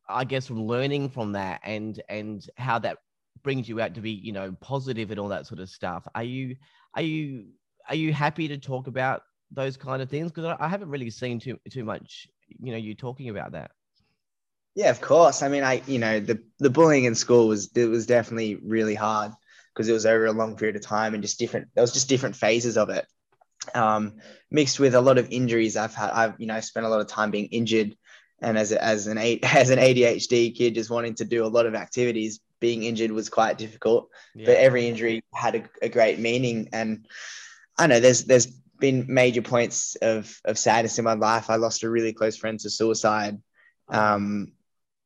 I 0.07 0.23
guess, 0.23 0.47
from 0.47 0.65
learning 0.65 1.09
from 1.09 1.33
that 1.33 1.61
and 1.63 2.01
and 2.09 2.45
how 2.57 2.79
that 2.79 2.97
brings 3.43 3.67
you 3.67 3.81
out 3.81 3.95
to 3.95 4.01
be, 4.01 4.11
you 4.11 4.31
know, 4.31 4.55
positive 4.61 5.11
and 5.11 5.19
all 5.19 5.29
that 5.29 5.47
sort 5.47 5.59
of 5.59 5.69
stuff. 5.69 6.07
Are 6.15 6.23
you 6.23 6.55
are 6.95 7.01
you 7.01 7.47
are 7.87 7.95
you 7.95 8.13
happy 8.13 8.47
to 8.49 8.57
talk 8.57 8.87
about 8.87 9.23
those 9.51 9.77
kind 9.77 10.01
of 10.01 10.09
things? 10.09 10.31
Because 10.31 10.55
I 10.59 10.67
haven't 10.67 10.89
really 10.89 11.09
seen 11.09 11.39
too 11.39 11.59
too 11.69 11.83
much, 11.83 12.27
you 12.47 12.71
know, 12.71 12.77
you 12.77 12.95
talking 12.95 13.29
about 13.29 13.53
that. 13.53 13.71
Yeah, 14.75 14.89
of 14.91 15.01
course. 15.01 15.41
I 15.43 15.49
mean, 15.49 15.63
I 15.63 15.81
you 15.87 15.99
know 15.99 16.19
the 16.19 16.41
the 16.59 16.69
bullying 16.69 17.05
in 17.05 17.15
school 17.15 17.47
was 17.47 17.69
it 17.75 17.87
was 17.87 18.05
definitely 18.05 18.55
really 18.55 18.95
hard 18.95 19.31
because 19.73 19.89
it 19.89 19.93
was 19.93 20.05
over 20.05 20.25
a 20.25 20.31
long 20.31 20.55
period 20.55 20.75
of 20.75 20.81
time 20.81 21.13
and 21.13 21.23
just 21.23 21.39
different. 21.39 21.67
There 21.73 21.81
was 21.81 21.93
just 21.93 22.09
different 22.09 22.35
phases 22.35 22.77
of 22.77 22.89
it 22.89 23.05
um, 23.73 24.15
mixed 24.51 24.79
with 24.79 24.95
a 24.95 25.01
lot 25.01 25.17
of 25.17 25.29
injuries. 25.31 25.77
I've 25.77 25.95
had, 25.95 26.11
I've, 26.11 26.39
you 26.39 26.47
know, 26.47 26.59
spent 26.59 26.85
a 26.85 26.89
lot 26.89 27.01
of 27.01 27.07
time 27.07 27.31
being 27.31 27.47
injured. 27.47 27.95
And 28.41 28.57
as, 28.57 28.71
a, 28.71 28.81
as 28.81 29.07
an 29.07 29.17
as 29.43 29.69
an 29.69 29.79
ADHD 29.79 30.55
kid, 30.55 30.75
just 30.75 30.89
wanting 30.89 31.15
to 31.15 31.25
do 31.25 31.45
a 31.45 31.47
lot 31.47 31.65
of 31.65 31.75
activities, 31.75 32.39
being 32.59 32.83
injured 32.83 33.11
was 33.11 33.29
quite 33.29 33.57
difficult. 33.57 34.09
Yeah. 34.35 34.47
But 34.47 34.57
every 34.57 34.87
injury 34.87 35.23
had 35.33 35.55
a, 35.55 35.63
a 35.81 35.89
great 35.89 36.19
meaning, 36.19 36.69
and 36.73 37.05
I 37.77 37.87
know 37.87 37.99
there's 37.99 38.25
there's 38.25 38.47
been 38.47 39.05
major 39.09 39.41
points 39.41 39.95
of 40.01 40.39
of 40.45 40.57
sadness 40.57 40.99
in 40.99 41.05
my 41.05 41.13
life. 41.13 41.49
I 41.49 41.55
lost 41.55 41.83
a 41.83 41.89
really 41.89 42.13
close 42.13 42.37
friend 42.37 42.59
to 42.61 42.69
suicide 42.69 43.41
um, 43.89 44.53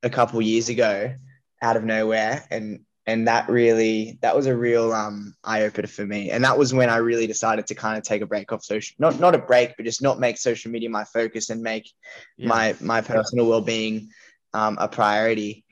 a 0.03 0.09
couple 0.09 0.41
years 0.41 0.69
ago, 0.69 1.15
out 1.61 1.77
of 1.77 1.83
nowhere, 1.83 2.45
and 2.51 2.81
and 3.05 3.27
that 3.27 3.49
really 3.49 4.17
that 4.21 4.35
was 4.35 4.45
a 4.45 4.55
real 4.55 4.93
um, 4.93 5.35
eye 5.43 5.63
opener 5.63 5.87
for 5.87 6.05
me. 6.05 6.31
And 6.31 6.43
that 6.43 6.57
was 6.57 6.73
when 6.73 6.89
i 6.89 6.97
really 6.97 7.27
decided 7.27 7.67
to 7.67 7.75
kind 7.75 7.97
of 7.97 8.03
take 8.03 8.21
a 8.21 8.25
break 8.25 8.51
off 8.51 8.63
social 8.63 8.95
not 8.99 9.19
not 9.19 9.35
a 9.35 9.39
break 9.39 9.75
but 9.75 9.85
just 9.85 10.01
not 10.01 10.19
make 10.19 10.37
social 10.37 10.71
media 10.71 10.89
my 10.89 11.03
focus 11.03 11.49
and 11.49 11.61
make 11.61 11.89
yeah. 12.37 12.47
my 12.47 12.75
my 12.79 13.01
personal 13.01 13.47
well-being 13.47 14.09
um, 14.53 14.77
a 14.79 14.87
priority. 14.87 15.65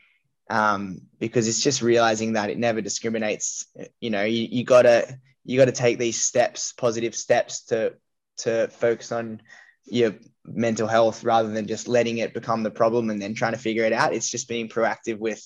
Um, 0.50 1.04
because 1.18 1.48
it's 1.48 1.64
just 1.64 1.82
realizing 1.82 2.34
that 2.34 2.50
it 2.50 2.58
never 2.58 2.82
discriminates. 2.82 3.68
You 4.02 4.10
know 4.10 4.24
you, 4.24 4.48
you 4.52 4.66
gotta 4.66 5.18
you 5.46 5.58
gotta 5.58 5.72
take 5.72 5.98
these 5.98 6.22
steps 6.22 6.74
positive 6.74 7.16
steps 7.16 7.66
to 7.66 7.94
to 8.40 8.68
focus 8.68 9.12
on 9.14 9.42
your 9.86 10.16
mental 10.46 10.88
health 10.88 11.24
rather 11.24 11.50
than 11.50 11.68
just 11.68 11.88
letting 11.88 12.18
it 12.18 12.34
become 12.34 12.64
the 12.64 12.72
problem 12.72 13.10
and 13.10 13.22
then 13.22 13.34
trying 13.34 13.54
to 13.54 13.60
figure 13.60 13.86
it 13.86 13.94
out. 13.94 14.14
It's 14.14 14.30
just 14.30 14.50
being 14.50 14.68
proactive 14.68 15.20
with 15.20 15.42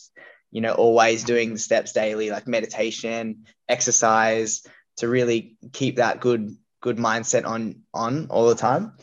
you 0.55 0.61
know, 0.61 0.71
always 0.71 1.25
doing 1.25 1.51
the 1.51 1.59
steps 1.59 1.91
daily, 1.91 2.29
like 2.29 2.47
meditation, 2.47 3.43
exercise, 3.67 4.65
to 4.95 5.09
really 5.09 5.57
keep 5.73 5.97
that 5.97 6.21
good 6.21 6.55
good 6.79 6.95
mindset 6.95 7.45
on 7.45 7.81
on 7.93 8.27
all 8.29 8.47
the 8.47 8.55
time. 8.55 8.93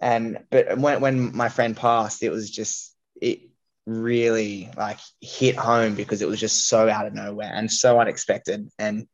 And 0.00 0.44
but 0.50 0.78
when 0.78 1.00
when 1.00 1.36
my 1.36 1.48
friend 1.48 1.76
passed, 1.76 2.22
it 2.22 2.30
was 2.30 2.48
just 2.48 2.94
it 3.20 3.40
really 3.86 4.70
like 4.76 5.00
hit 5.20 5.56
home 5.56 5.96
because 5.96 6.22
it 6.22 6.28
was 6.28 6.38
just 6.38 6.68
so 6.68 6.88
out 6.88 7.08
of 7.08 7.12
nowhere 7.12 7.50
and 7.52 7.68
so 7.68 7.98
unexpected. 7.98 8.70
And 8.78 9.08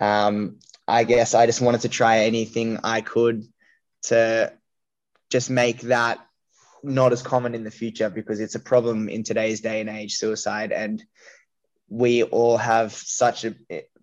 um, 0.00 0.58
I 0.88 1.04
guess 1.04 1.36
I 1.36 1.46
just 1.46 1.60
wanted 1.60 1.82
to 1.82 1.88
try 1.88 2.24
anything 2.24 2.80
I 2.82 3.00
could 3.00 3.44
to 4.06 4.52
just 5.30 5.50
make 5.50 5.82
that 5.82 6.18
not 6.82 7.12
as 7.12 7.22
common 7.22 7.54
in 7.54 7.64
the 7.64 7.70
future 7.70 8.10
because 8.10 8.40
it's 8.40 8.54
a 8.54 8.60
problem 8.60 9.08
in 9.08 9.22
today's 9.22 9.60
day 9.60 9.80
and 9.80 9.88
age 9.88 10.14
suicide. 10.16 10.72
And 10.72 11.02
we 11.88 12.22
all 12.22 12.56
have 12.56 12.92
such 12.92 13.44
a 13.44 13.54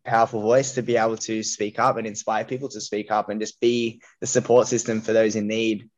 powerful 0.06 0.42
voice 0.42 0.74
to 0.74 0.82
be 0.82 0.98
able 0.98 1.18
to 1.18 1.44
speak 1.44 1.80
up 1.80 1.98
and 1.98 2.08
inspire 2.08 2.46
people 2.46 2.70
to 2.70 2.82
speak 2.82 3.12
up 3.12 3.30
and 3.30 3.40
just 3.40 3.60
be 3.60 4.02
the 4.22 4.28
support 4.28 4.68
system 4.68 5.02
for 5.02 5.14
those 5.14 5.36
in 5.36 5.48
need 5.48 5.90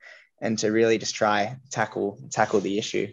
and 0.42 0.58
to 0.60 0.72
really 0.72 0.98
just 0.98 1.16
try 1.16 1.56
tackle 1.70 2.20
tackle 2.32 2.60
the 2.60 2.78
issue. 2.78 3.08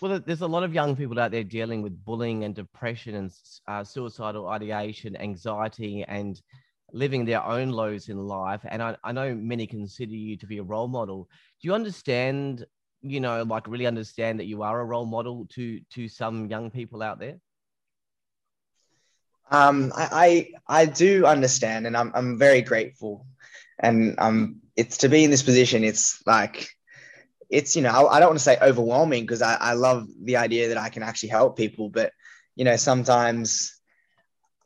Well 0.00 0.20
there's 0.20 0.42
a 0.42 0.46
lot 0.46 0.62
of 0.62 0.74
young 0.74 0.96
people 0.96 1.18
out 1.18 1.30
there 1.30 1.44
dealing 1.44 1.82
with 1.82 2.04
bullying 2.04 2.44
and 2.44 2.54
depression 2.54 3.14
and 3.14 3.32
uh, 3.66 3.84
suicidal 3.84 4.48
ideation 4.48 5.16
anxiety 5.16 6.04
and 6.06 6.40
living 6.92 7.24
their 7.24 7.42
own 7.42 7.70
lows 7.70 8.08
in 8.08 8.18
life. 8.18 8.60
And 8.64 8.82
I, 8.82 8.96
I 9.02 9.12
know 9.12 9.34
many 9.34 9.66
consider 9.66 10.14
you 10.14 10.36
to 10.36 10.46
be 10.46 10.58
a 10.58 10.62
role 10.62 10.88
model. 10.88 11.28
Do 11.60 11.68
you 11.68 11.74
understand 11.74 12.64
you 13.04 13.20
know 13.20 13.42
like 13.42 13.68
really 13.68 13.86
understand 13.86 14.40
that 14.40 14.46
you 14.46 14.62
are 14.62 14.80
a 14.80 14.84
role 14.84 15.06
model 15.06 15.46
to 15.50 15.80
to 15.90 16.08
some 16.08 16.46
young 16.48 16.70
people 16.70 17.02
out 17.02 17.18
there? 17.18 17.38
Um 19.50 19.92
i 19.94 20.08
i, 20.66 20.82
I 20.82 20.86
do 20.86 21.26
understand 21.26 21.86
and 21.86 21.96
I'm, 21.96 22.12
I'm 22.14 22.38
very 22.38 22.62
grateful. 22.62 23.26
And 23.78 24.14
um 24.18 24.60
it's 24.76 24.98
to 24.98 25.08
be 25.08 25.24
in 25.24 25.30
this 25.30 25.42
position 25.42 25.84
it's 25.84 26.22
like 26.26 26.68
it's 27.50 27.76
you 27.76 27.82
know 27.82 27.90
i, 27.90 28.16
I 28.16 28.20
don't 28.20 28.30
want 28.30 28.38
to 28.38 28.44
say 28.44 28.58
overwhelming 28.60 29.22
because 29.22 29.42
I, 29.42 29.54
I 29.54 29.72
love 29.74 30.06
the 30.22 30.36
idea 30.36 30.68
that 30.68 30.78
i 30.78 30.88
can 30.88 31.02
actually 31.02 31.28
help 31.28 31.56
people 31.56 31.88
but 31.90 32.12
you 32.56 32.64
know 32.64 32.76
sometimes 32.76 33.80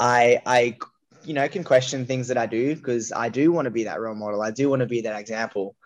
i 0.00 0.40
i 0.46 0.76
you 1.24 1.34
know 1.34 1.48
can 1.48 1.64
question 1.64 2.06
things 2.06 2.28
that 2.28 2.38
i 2.38 2.46
do 2.46 2.74
because 2.74 3.12
i 3.12 3.28
do 3.28 3.52
want 3.52 3.66
to 3.66 3.70
be 3.70 3.84
that 3.84 4.00
role 4.00 4.14
model. 4.14 4.40
I 4.40 4.50
do 4.50 4.70
want 4.70 4.80
to 4.80 4.86
be 4.86 5.02
that 5.02 5.18
example. 5.18 5.76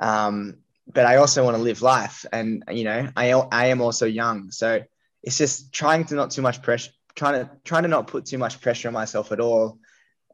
Um 0.00 0.58
but 0.92 1.06
I 1.06 1.16
also 1.16 1.44
want 1.44 1.56
to 1.56 1.62
live 1.62 1.82
life. 1.82 2.24
And, 2.32 2.64
you 2.70 2.84
know, 2.84 3.08
I, 3.16 3.32
I 3.32 3.66
am 3.66 3.80
also 3.80 4.06
young. 4.06 4.50
So 4.50 4.82
it's 5.22 5.38
just 5.38 5.72
trying 5.72 6.04
to 6.06 6.14
not 6.14 6.30
too 6.30 6.42
much 6.42 6.62
pressure, 6.62 6.92
trying 7.14 7.44
to, 7.44 7.50
trying 7.64 7.82
to 7.82 7.88
not 7.88 8.06
put 8.06 8.26
too 8.26 8.38
much 8.38 8.60
pressure 8.60 8.88
on 8.88 8.94
myself 8.94 9.32
at 9.32 9.40
all 9.40 9.78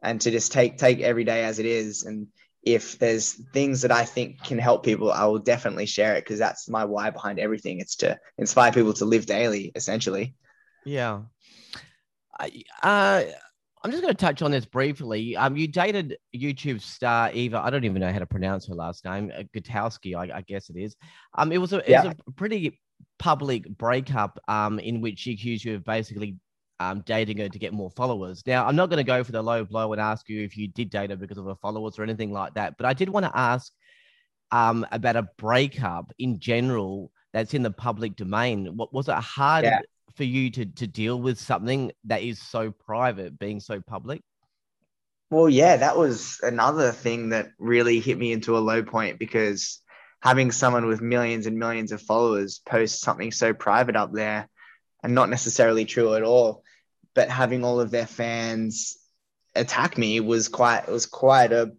and 0.01 0.21
to 0.21 0.31
just 0.31 0.51
take, 0.51 0.77
take 0.77 1.01
every 1.01 1.23
day 1.23 1.43
as 1.43 1.59
it 1.59 1.65
is. 1.65 2.03
And 2.03 2.27
if 2.63 2.97
there's 2.97 3.33
things 3.33 3.81
that 3.81 3.91
I 3.91 4.05
think 4.05 4.43
can 4.43 4.57
help 4.57 4.83
people, 4.83 5.11
I 5.11 5.25
will 5.25 5.39
definitely 5.39 5.85
share 5.85 6.15
it 6.15 6.23
because 6.23 6.39
that's 6.39 6.69
my 6.69 6.85
why 6.85 7.09
behind 7.09 7.39
everything. 7.39 7.79
It's 7.79 7.97
to 7.97 8.17
inspire 8.37 8.71
people 8.71 8.93
to 8.93 9.05
live 9.05 9.25
daily, 9.25 9.71
essentially. 9.75 10.35
Yeah. 10.85 11.21
I, 12.39 12.63
uh, 12.81 13.23
I'm 13.85 13.91
just 13.91 14.01
going 14.01 14.15
to 14.15 14.19
touch 14.19 14.41
on 14.41 14.49
this 14.49 14.65
briefly. 14.65 15.37
Um, 15.37 15.55
you 15.55 15.67
dated 15.67 16.17
YouTube 16.35 16.81
star 16.81 17.31
Eva. 17.31 17.59
I 17.63 17.69
don't 17.69 17.83
even 17.83 18.01
know 18.01 18.11
how 18.11 18.17
to 18.17 18.25
pronounce 18.25 18.65
her 18.65 18.73
last 18.73 19.05
name. 19.05 19.31
Uh, 19.31 19.43
Gutowski, 19.55 20.15
I, 20.17 20.37
I 20.37 20.41
guess 20.41 20.71
it 20.71 20.75
is. 20.75 20.95
Um, 21.37 21.51
it 21.51 21.59
was 21.59 21.71
a, 21.71 21.83
yeah. 21.87 22.01
it 22.01 22.07
was 22.07 22.15
a 22.27 22.31
pretty 22.31 22.81
public 23.19 23.69
breakup. 23.77 24.39
Um, 24.47 24.79
in 24.79 25.01
which 25.01 25.19
she 25.19 25.33
accused 25.33 25.65
you 25.65 25.75
of 25.75 25.83
basically 25.83 26.39
um, 26.79 27.03
dating 27.05 27.37
her 27.37 27.47
to 27.47 27.59
get 27.59 27.73
more 27.73 27.91
followers. 27.91 28.41
Now, 28.47 28.65
I'm 28.65 28.75
not 28.75 28.89
going 28.89 28.97
to 28.97 29.03
go 29.03 29.23
for 29.23 29.31
the 29.31 29.43
low 29.43 29.63
blow 29.63 29.93
and 29.93 30.01
ask 30.01 30.27
you 30.29 30.41
if 30.41 30.57
you 30.57 30.67
did 30.67 30.89
date 30.89 31.11
her 31.11 31.15
because 31.15 31.37
of 31.37 31.45
her 31.45 31.55
followers 31.61 31.99
or 31.99 32.01
anything 32.01 32.33
like 32.33 32.55
that. 32.55 32.77
But 32.79 32.87
I 32.87 32.93
did 32.93 33.09
want 33.09 33.27
to 33.27 33.37
ask 33.37 33.71
um, 34.49 34.83
about 34.91 35.15
a 35.15 35.27
breakup 35.37 36.11
in 36.17 36.39
general 36.39 37.11
that's 37.33 37.53
in 37.53 37.61
the 37.61 37.69
public 37.69 38.15
domain. 38.15 38.77
What 38.77 38.91
was 38.91 39.09
it 39.09 39.13
hard 39.13 39.65
yeah 39.65 39.81
for 40.15 40.23
you 40.23 40.49
to 40.51 40.65
to 40.65 40.87
deal 40.87 41.19
with 41.19 41.39
something 41.39 41.91
that 42.05 42.21
is 42.21 42.41
so 42.41 42.71
private 42.71 43.37
being 43.37 43.59
so 43.59 43.81
public? 43.81 44.21
Well, 45.29 45.49
yeah, 45.49 45.77
that 45.77 45.97
was 45.97 46.39
another 46.43 46.91
thing 46.91 47.29
that 47.29 47.49
really 47.57 47.99
hit 47.99 48.17
me 48.17 48.31
into 48.31 48.57
a 48.57 48.59
low 48.59 48.83
point 48.83 49.19
because 49.19 49.81
having 50.21 50.51
someone 50.51 50.85
with 50.85 51.01
millions 51.01 51.47
and 51.47 51.57
millions 51.57 51.91
of 51.91 52.01
followers 52.01 52.59
post 52.65 53.01
something 53.01 53.31
so 53.31 53.53
private 53.53 53.95
up 53.95 54.13
there 54.13 54.47
and 55.03 55.13
not 55.13 55.29
necessarily 55.29 55.85
true 55.85 56.15
at 56.15 56.23
all, 56.23 56.63
but 57.13 57.29
having 57.29 57.63
all 57.63 57.79
of 57.79 57.91
their 57.91 58.05
fans 58.07 58.97
attack 59.55 59.97
me 59.97 60.19
was 60.19 60.47
quite 60.47 60.87
was 60.87 61.05
quite 61.05 61.51
a 61.51 61.73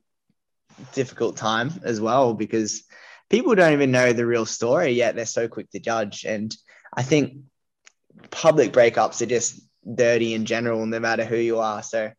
difficult 0.92 1.37
time 1.37 1.72
as 1.85 2.01
well 2.01 2.35
because 2.35 2.85
people 3.31 3.55
don't 3.55 3.72
even 3.72 3.90
know 3.90 4.12
the 4.12 4.27
real 4.27 4.46
story 4.46 4.92
yet 4.92 5.14
they're 5.14 5.27
so 5.27 5.49
quick 5.49 5.70
to 5.70 5.79
judge 5.79 6.25
and 6.25 6.57
I 6.94 7.03
think 7.03 7.38
public 8.31 8.72
breakups 8.72 9.22
are 9.22 9.26
just 9.26 9.61
dirty 9.94 10.35
in 10.35 10.44
general, 10.44 10.85
no 10.87 11.00
matter 11.00 11.24
who 11.24 11.37
you 11.37 11.59
are. 11.59 11.83
So 11.83 12.12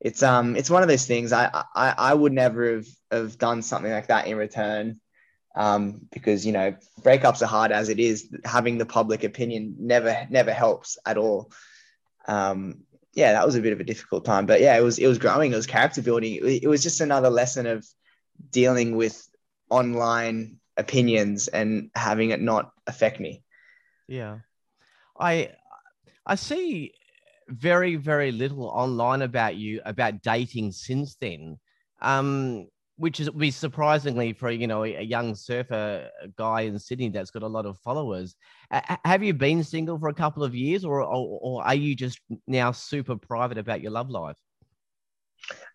it's 0.00 0.22
um 0.22 0.56
it's 0.56 0.70
one 0.70 0.82
of 0.82 0.88
those 0.88 1.06
things. 1.06 1.32
I 1.32 1.50
I, 1.74 1.94
I 1.96 2.14
would 2.14 2.32
never 2.32 2.76
have, 2.76 2.86
have 3.10 3.38
done 3.38 3.62
something 3.62 3.90
like 3.90 4.08
that 4.08 4.26
in 4.26 4.36
return. 4.36 5.00
Um, 5.54 6.08
because 6.10 6.46
you 6.46 6.52
know 6.52 6.74
breakups 7.02 7.42
are 7.42 7.46
hard 7.46 7.72
as 7.72 7.90
it 7.90 8.00
is. 8.00 8.34
Having 8.44 8.78
the 8.78 8.86
public 8.86 9.22
opinion 9.22 9.76
never 9.78 10.26
never 10.30 10.52
helps 10.52 10.98
at 11.04 11.18
all. 11.18 11.52
Um, 12.26 12.84
yeah, 13.14 13.32
that 13.32 13.44
was 13.44 13.54
a 13.54 13.60
bit 13.60 13.74
of 13.74 13.80
a 13.80 13.84
difficult 13.84 14.24
time, 14.24 14.46
but 14.46 14.60
yeah, 14.62 14.76
it 14.76 14.82
was 14.82 14.98
it 14.98 15.06
was 15.06 15.18
growing. 15.18 15.52
It 15.52 15.56
was 15.56 15.66
character 15.66 16.00
building. 16.00 16.36
It, 16.36 16.62
it 16.64 16.68
was 16.68 16.82
just 16.82 17.02
another 17.02 17.28
lesson 17.28 17.66
of 17.66 17.86
dealing 18.50 18.96
with 18.96 19.22
online 19.68 20.58
opinions 20.76 21.48
and 21.48 21.90
having 21.94 22.30
it 22.30 22.40
not 22.40 22.72
affect 22.86 23.20
me. 23.20 23.42
Yeah. 24.08 24.38
I 25.18 25.50
I 26.26 26.34
see 26.34 26.92
very 27.48 27.96
very 27.96 28.32
little 28.32 28.66
online 28.66 29.22
about 29.22 29.56
you 29.56 29.80
about 29.84 30.22
dating 30.22 30.72
since 30.72 31.16
then. 31.16 31.58
Um 32.00 32.68
which 33.02 33.18
is 33.18 33.28
be 33.30 33.50
surprisingly 33.50 34.32
for 34.32 34.48
you 34.50 34.68
know 34.68 34.84
a 34.84 35.02
young 35.02 35.34
surfer 35.34 36.08
guy 36.36 36.60
in 36.62 36.78
Sydney 36.78 37.08
that's 37.08 37.32
got 37.32 37.42
a 37.42 37.48
lot 37.48 37.66
of 37.66 37.76
followers. 37.78 38.36
Uh, 38.70 38.80
have 39.04 39.24
you 39.24 39.34
been 39.34 39.64
single 39.64 39.98
for 39.98 40.08
a 40.08 40.14
couple 40.14 40.44
of 40.44 40.54
years, 40.54 40.84
or, 40.84 41.00
or, 41.00 41.38
or 41.42 41.64
are 41.64 41.74
you 41.74 41.96
just 41.96 42.20
now 42.46 42.70
super 42.70 43.16
private 43.16 43.58
about 43.58 43.80
your 43.80 43.90
love 43.90 44.08
life? 44.08 44.36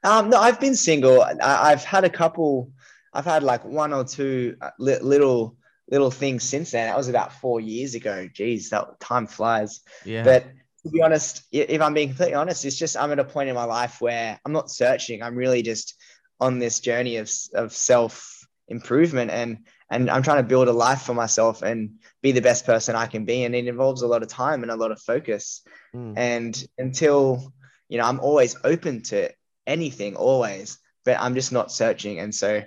Um, 0.06 0.30
no, 0.30 0.38
I've 0.38 0.60
been 0.62 0.76
single. 0.76 1.21
I, 1.21 1.69
have 1.71 1.84
had 1.84 2.06
a 2.06 2.10
couple. 2.10 2.71
I've 3.13 3.26
had 3.26 3.43
like 3.43 3.65
one 3.65 3.91
or 3.91 4.06
two 4.06 4.56
uh, 4.62 4.69
li- 4.80 5.00
little 5.02 5.57
little 5.89 6.12
things 6.12 6.43
since 6.43 6.71
then. 6.71 6.88
That 6.88 6.97
was 6.97 7.10
about 7.10 7.34
four 7.34 7.60
years 7.60 7.95
ago. 7.95 8.28
Geez, 8.32 8.69
that 8.69 9.00
time 9.00 9.28
flies. 9.28 9.82
Yeah. 10.06 10.23
But 10.23 10.45
to 10.84 10.89
be 10.89 11.02
honest, 11.02 11.43
if 11.52 11.82
I'm 11.82 11.93
being 11.93 12.10
completely 12.10 12.36
honest, 12.36 12.65
it's 12.65 12.78
just 12.78 12.97
I'm 12.97 13.12
at 13.12 13.19
a 13.19 13.23
point 13.23 13.50
in 13.50 13.56
my 13.56 13.65
life 13.65 14.02
where 14.02 14.39
I'm 14.45 14.54
not 14.54 14.69
searching. 14.69 15.23
I'm 15.23 15.36
really 15.36 15.62
just 15.62 15.95
on 16.39 16.60
this 16.60 16.80
journey 16.80 17.17
of, 17.17 17.32
of 17.54 17.73
self 17.73 18.45
improvement 18.67 19.32
and 19.32 19.60
and 19.89 20.10
I'm 20.10 20.21
trying 20.21 20.43
to 20.43 20.47
build 20.47 20.67
a 20.67 20.73
life 20.73 21.04
for 21.04 21.13
myself 21.13 21.62
and 21.62 22.00
be 22.21 22.34
the 22.34 22.41
best 22.41 22.65
person 22.65 22.95
I 22.95 23.06
can 23.06 23.23
be. 23.23 23.45
And 23.45 23.56
it 23.56 23.67
involves 23.67 24.02
a 24.02 24.08
lot 24.08 24.21
of 24.21 24.28
time 24.28 24.63
and 24.63 24.71
a 24.71 24.76
lot 24.76 24.91
of 24.91 25.02
focus. 25.02 25.62
Mm. 25.95 26.13
And 26.17 26.67
until, 26.78 27.54
you 27.88 27.97
know, 27.97 28.06
I'm 28.06 28.19
always 28.19 28.58
open 28.65 29.04
to 29.04 29.32
anything, 29.65 30.17
always, 30.17 30.78
but 31.06 31.17
I'm 31.21 31.36
just 31.36 31.54
not 31.54 31.71
searching. 31.71 32.19
And 32.19 32.36
so 32.36 32.63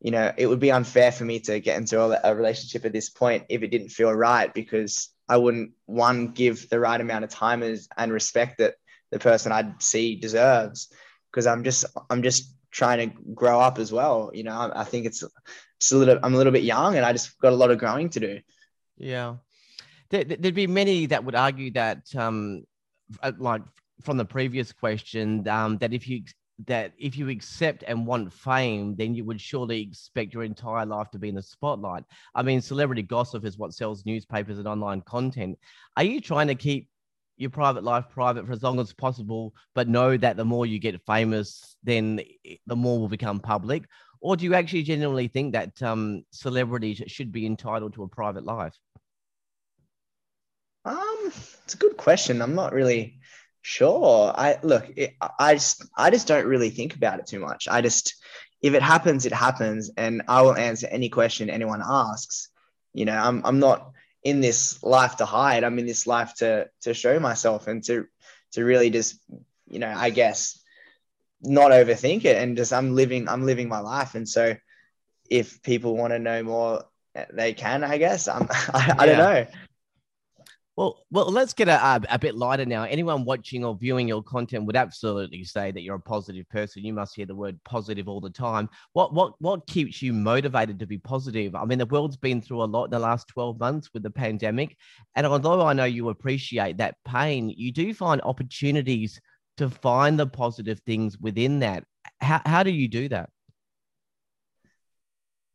you 0.00 0.10
know, 0.10 0.32
it 0.36 0.46
would 0.46 0.60
be 0.60 0.70
unfair 0.70 1.10
for 1.10 1.24
me 1.24 1.40
to 1.40 1.60
get 1.60 1.76
into 1.76 2.00
a, 2.00 2.34
relationship 2.34 2.84
at 2.84 2.92
this 2.92 3.08
point 3.08 3.44
if 3.48 3.62
it 3.62 3.68
didn't 3.68 3.88
feel 3.88 4.12
right 4.12 4.52
because 4.52 5.08
I 5.28 5.38
wouldn't 5.38 5.72
one 5.86 6.28
give 6.28 6.68
the 6.68 6.78
right 6.78 7.00
amount 7.00 7.24
of 7.24 7.30
time 7.30 7.62
as, 7.62 7.88
and 7.96 8.12
respect 8.12 8.58
that 8.58 8.74
the 9.10 9.18
person 9.18 9.52
I'd 9.52 9.82
see 9.82 10.16
deserves 10.16 10.88
because 11.30 11.46
I'm 11.46 11.64
just 11.64 11.84
I'm 12.10 12.22
just 12.22 12.54
trying 12.70 13.10
to 13.10 13.16
grow 13.34 13.60
up 13.60 13.78
as 13.78 13.92
well. 13.92 14.30
You 14.34 14.44
know, 14.44 14.52
I, 14.52 14.80
I 14.80 14.84
think 14.84 15.06
it's 15.06 15.24
it's 15.78 15.92
a 15.92 15.96
little 15.96 16.18
I'm 16.22 16.34
a 16.34 16.36
little 16.36 16.52
bit 16.52 16.64
young 16.64 16.96
and 16.96 17.04
I 17.04 17.12
just 17.12 17.38
got 17.38 17.52
a 17.52 17.56
lot 17.56 17.70
of 17.70 17.78
growing 17.78 18.10
to 18.10 18.20
do. 18.20 18.40
Yeah, 18.98 19.36
there, 20.10 20.24
would 20.28 20.54
be 20.54 20.66
many 20.66 21.06
that 21.06 21.24
would 21.24 21.34
argue 21.34 21.70
that 21.72 22.14
um, 22.14 22.64
uh, 23.22 23.32
like 23.38 23.62
from 24.02 24.16
the 24.16 24.24
previous 24.24 24.72
question 24.72 25.46
um, 25.48 25.78
that 25.78 25.92
if 25.92 26.08
you 26.08 26.22
that 26.64 26.92
if 26.98 27.18
you 27.18 27.28
accept 27.28 27.84
and 27.86 28.06
want 28.06 28.32
fame, 28.32 28.96
then 28.96 29.14
you 29.14 29.24
would 29.24 29.40
surely 29.40 29.82
expect 29.82 30.32
your 30.32 30.42
entire 30.42 30.86
life 30.86 31.10
to 31.10 31.18
be 31.18 31.28
in 31.28 31.34
the 31.34 31.42
spotlight. 31.42 32.04
I 32.34 32.42
mean, 32.42 32.60
celebrity 32.60 33.02
gossip 33.02 33.44
is 33.44 33.58
what 33.58 33.74
sells 33.74 34.06
newspapers 34.06 34.58
and 34.58 34.66
online 34.66 35.02
content. 35.02 35.58
Are 35.96 36.04
you 36.04 36.20
trying 36.20 36.46
to 36.48 36.54
keep 36.54 36.88
your 37.36 37.50
private 37.50 37.84
life 37.84 38.06
private 38.08 38.46
for 38.46 38.52
as 38.52 38.62
long 38.62 38.80
as 38.80 38.94
possible, 38.94 39.52
but 39.74 39.88
know 39.88 40.16
that 40.16 40.38
the 40.38 40.44
more 40.44 40.64
you 40.64 40.78
get 40.78 41.00
famous, 41.06 41.76
then 41.82 42.20
the 42.66 42.76
more 42.76 42.98
will 42.98 43.08
become 43.08 43.38
public? 43.38 43.84
Or 44.20 44.36
do 44.36 44.44
you 44.46 44.54
actually 44.54 44.82
genuinely 44.82 45.28
think 45.28 45.52
that 45.52 45.82
um, 45.82 46.24
celebrities 46.30 47.02
should 47.06 47.32
be 47.32 47.44
entitled 47.44 47.92
to 47.94 48.02
a 48.04 48.08
private 48.08 48.44
life? 48.44 48.74
Um, 50.86 51.16
it's 51.26 51.74
a 51.74 51.78
good 51.78 51.96
question. 51.98 52.40
I'm 52.40 52.54
not 52.54 52.72
really 52.72 53.18
Sure. 53.68 54.32
I 54.32 54.60
look. 54.62 54.92
It, 54.94 55.16
I 55.40 55.54
just 55.54 55.84
I 55.96 56.10
just 56.10 56.28
don't 56.28 56.46
really 56.46 56.70
think 56.70 56.94
about 56.94 57.18
it 57.18 57.26
too 57.26 57.40
much. 57.40 57.66
I 57.66 57.80
just 57.80 58.14
if 58.62 58.74
it 58.74 58.80
happens, 58.80 59.26
it 59.26 59.32
happens, 59.32 59.90
and 59.96 60.22
I 60.28 60.42
will 60.42 60.54
answer 60.54 60.86
any 60.88 61.08
question 61.08 61.50
anyone 61.50 61.82
asks. 61.84 62.48
You 62.94 63.06
know, 63.06 63.18
I'm 63.18 63.44
I'm 63.44 63.58
not 63.58 63.90
in 64.22 64.40
this 64.40 64.80
life 64.84 65.16
to 65.16 65.26
hide. 65.26 65.64
I'm 65.64 65.80
in 65.80 65.86
this 65.86 66.06
life 66.06 66.34
to 66.34 66.70
to 66.82 66.94
show 66.94 67.18
myself 67.18 67.66
and 67.66 67.82
to 67.86 68.06
to 68.52 68.64
really 68.64 68.90
just 68.90 69.18
you 69.66 69.80
know 69.80 69.92
I 69.92 70.10
guess 70.10 70.60
not 71.42 71.72
overthink 71.72 72.24
it 72.24 72.36
and 72.36 72.56
just 72.56 72.72
I'm 72.72 72.94
living 72.94 73.28
I'm 73.28 73.46
living 73.46 73.68
my 73.68 73.80
life. 73.80 74.14
And 74.14 74.28
so 74.28 74.54
if 75.28 75.60
people 75.62 75.96
want 75.96 76.12
to 76.12 76.20
know 76.20 76.44
more, 76.44 76.84
eh, 77.16 77.24
they 77.32 77.52
can. 77.52 77.82
I 77.82 77.98
guess 77.98 78.28
I'm 78.28 78.46
I, 78.72 78.94
I 78.96 79.06
don't 79.06 79.18
know. 79.18 79.46
Well, 80.76 81.06
well, 81.10 81.32
let's 81.32 81.54
get 81.54 81.68
a, 81.68 82.02
a, 82.10 82.18
bit 82.18 82.34
lighter 82.34 82.66
now. 82.66 82.82
Anyone 82.82 83.24
watching 83.24 83.64
or 83.64 83.74
viewing 83.74 84.06
your 84.06 84.22
content 84.22 84.66
would 84.66 84.76
absolutely 84.76 85.42
say 85.42 85.70
that 85.70 85.80
you're 85.80 85.96
a 85.96 86.00
positive 86.00 86.46
person. 86.50 86.84
You 86.84 86.92
must 86.92 87.16
hear 87.16 87.24
the 87.24 87.34
word 87.34 87.58
positive 87.64 88.08
all 88.08 88.20
the 88.20 88.28
time. 88.28 88.68
What 88.92 89.14
what 89.14 89.32
what 89.40 89.66
keeps 89.66 90.02
you 90.02 90.12
motivated 90.12 90.78
to 90.80 90.86
be 90.86 90.98
positive? 90.98 91.54
I 91.54 91.64
mean, 91.64 91.78
the 91.78 91.86
world's 91.86 92.18
been 92.18 92.42
through 92.42 92.62
a 92.62 92.64
lot 92.64 92.84
in 92.84 92.90
the 92.90 92.98
last 92.98 93.26
12 93.28 93.58
months 93.58 93.88
with 93.94 94.02
the 94.02 94.10
pandemic, 94.10 94.76
and 95.14 95.26
although 95.26 95.62
I 95.62 95.72
know 95.72 95.86
you 95.86 96.10
appreciate 96.10 96.76
that 96.76 96.96
pain, 97.06 97.48
you 97.48 97.72
do 97.72 97.94
find 97.94 98.20
opportunities 98.20 99.18
to 99.56 99.70
find 99.70 100.18
the 100.18 100.26
positive 100.26 100.80
things 100.80 101.18
within 101.18 101.60
that. 101.60 101.84
How 102.20 102.42
how 102.44 102.62
do 102.62 102.70
you 102.70 102.88
do 102.88 103.08
that? 103.08 103.30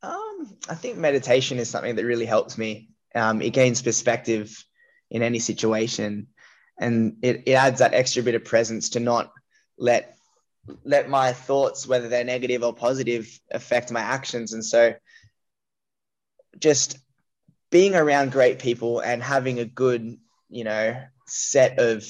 Um, 0.02 0.56
I 0.68 0.74
think 0.74 0.98
meditation 0.98 1.58
is 1.58 1.70
something 1.70 1.94
that 1.94 2.04
really 2.04 2.26
helps 2.26 2.58
me. 2.58 2.88
Um, 3.14 3.40
it 3.40 3.50
gains 3.50 3.82
perspective 3.82 4.64
in 5.12 5.22
any 5.22 5.38
situation. 5.38 6.26
And 6.80 7.18
it, 7.22 7.44
it 7.46 7.52
adds 7.52 7.78
that 7.78 7.94
extra 7.94 8.22
bit 8.22 8.34
of 8.34 8.44
presence 8.44 8.90
to 8.90 9.00
not 9.00 9.30
let 9.78 10.16
let 10.84 11.08
my 11.08 11.32
thoughts 11.32 11.88
whether 11.88 12.08
they're 12.08 12.24
negative 12.24 12.62
or 12.62 12.72
positive 12.72 13.28
affect 13.50 13.90
my 13.90 14.00
actions. 14.00 14.52
And 14.52 14.64
so 14.64 14.94
just 16.58 16.98
being 17.70 17.94
around 17.94 18.32
great 18.32 18.58
people 18.58 19.00
and 19.00 19.22
having 19.22 19.58
a 19.58 19.64
good 19.64 20.18
you 20.48 20.64
know 20.64 21.00
set 21.26 21.78
of 21.78 22.04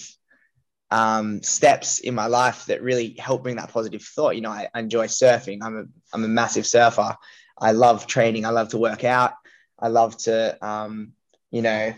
um, 0.90 1.42
steps 1.42 2.00
in 2.00 2.14
my 2.14 2.26
life 2.26 2.66
that 2.66 2.82
really 2.82 3.16
help 3.18 3.42
bring 3.42 3.56
that 3.56 3.72
positive 3.72 4.02
thought. 4.02 4.36
You 4.36 4.42
know 4.42 4.50
I, 4.50 4.68
enjoy 4.74 5.06
surfing. 5.06 5.58
I'm 5.62 5.76
a 5.76 5.84
i'm 6.12 6.24
a 6.24 6.28
massive 6.28 6.66
surfer. 6.66 7.16
I 7.58 7.72
love 7.72 8.06
training. 8.06 8.44
I 8.44 8.50
love 8.50 8.70
to 8.70 8.78
work 8.78 9.04
out. 9.04 9.32
I 9.78 9.88
love 9.88 10.16
to 10.18 10.64
um, 10.64 11.12
you 11.50 11.62
know 11.62 11.94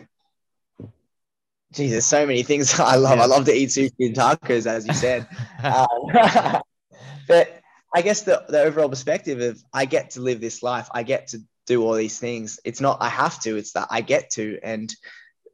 geez, 1.74 1.90
there's 1.90 2.06
so 2.06 2.26
many 2.26 2.42
things 2.42 2.78
I 2.80 2.96
love. 2.96 3.18
Yeah. 3.18 3.24
I 3.24 3.26
love 3.26 3.44
to 3.46 3.52
eat 3.52 3.70
sushi 3.70 3.92
and 4.00 4.14
tacos, 4.14 4.66
as 4.66 4.86
you 4.86 4.94
said. 4.94 5.26
um, 5.62 5.86
but 7.28 7.60
I 7.94 8.02
guess 8.02 8.22
the, 8.22 8.44
the 8.48 8.62
overall 8.62 8.88
perspective 8.88 9.40
of 9.40 9.62
I 9.72 9.84
get 9.84 10.10
to 10.10 10.20
live 10.20 10.40
this 10.40 10.62
life, 10.62 10.88
I 10.92 11.02
get 11.02 11.28
to 11.28 11.38
do 11.66 11.82
all 11.82 11.94
these 11.94 12.18
things. 12.18 12.60
It's 12.64 12.80
not 12.80 12.98
I 13.00 13.08
have 13.08 13.40
to, 13.42 13.56
it's 13.56 13.72
that 13.72 13.88
I 13.90 14.00
get 14.00 14.30
to. 14.30 14.58
And 14.62 14.94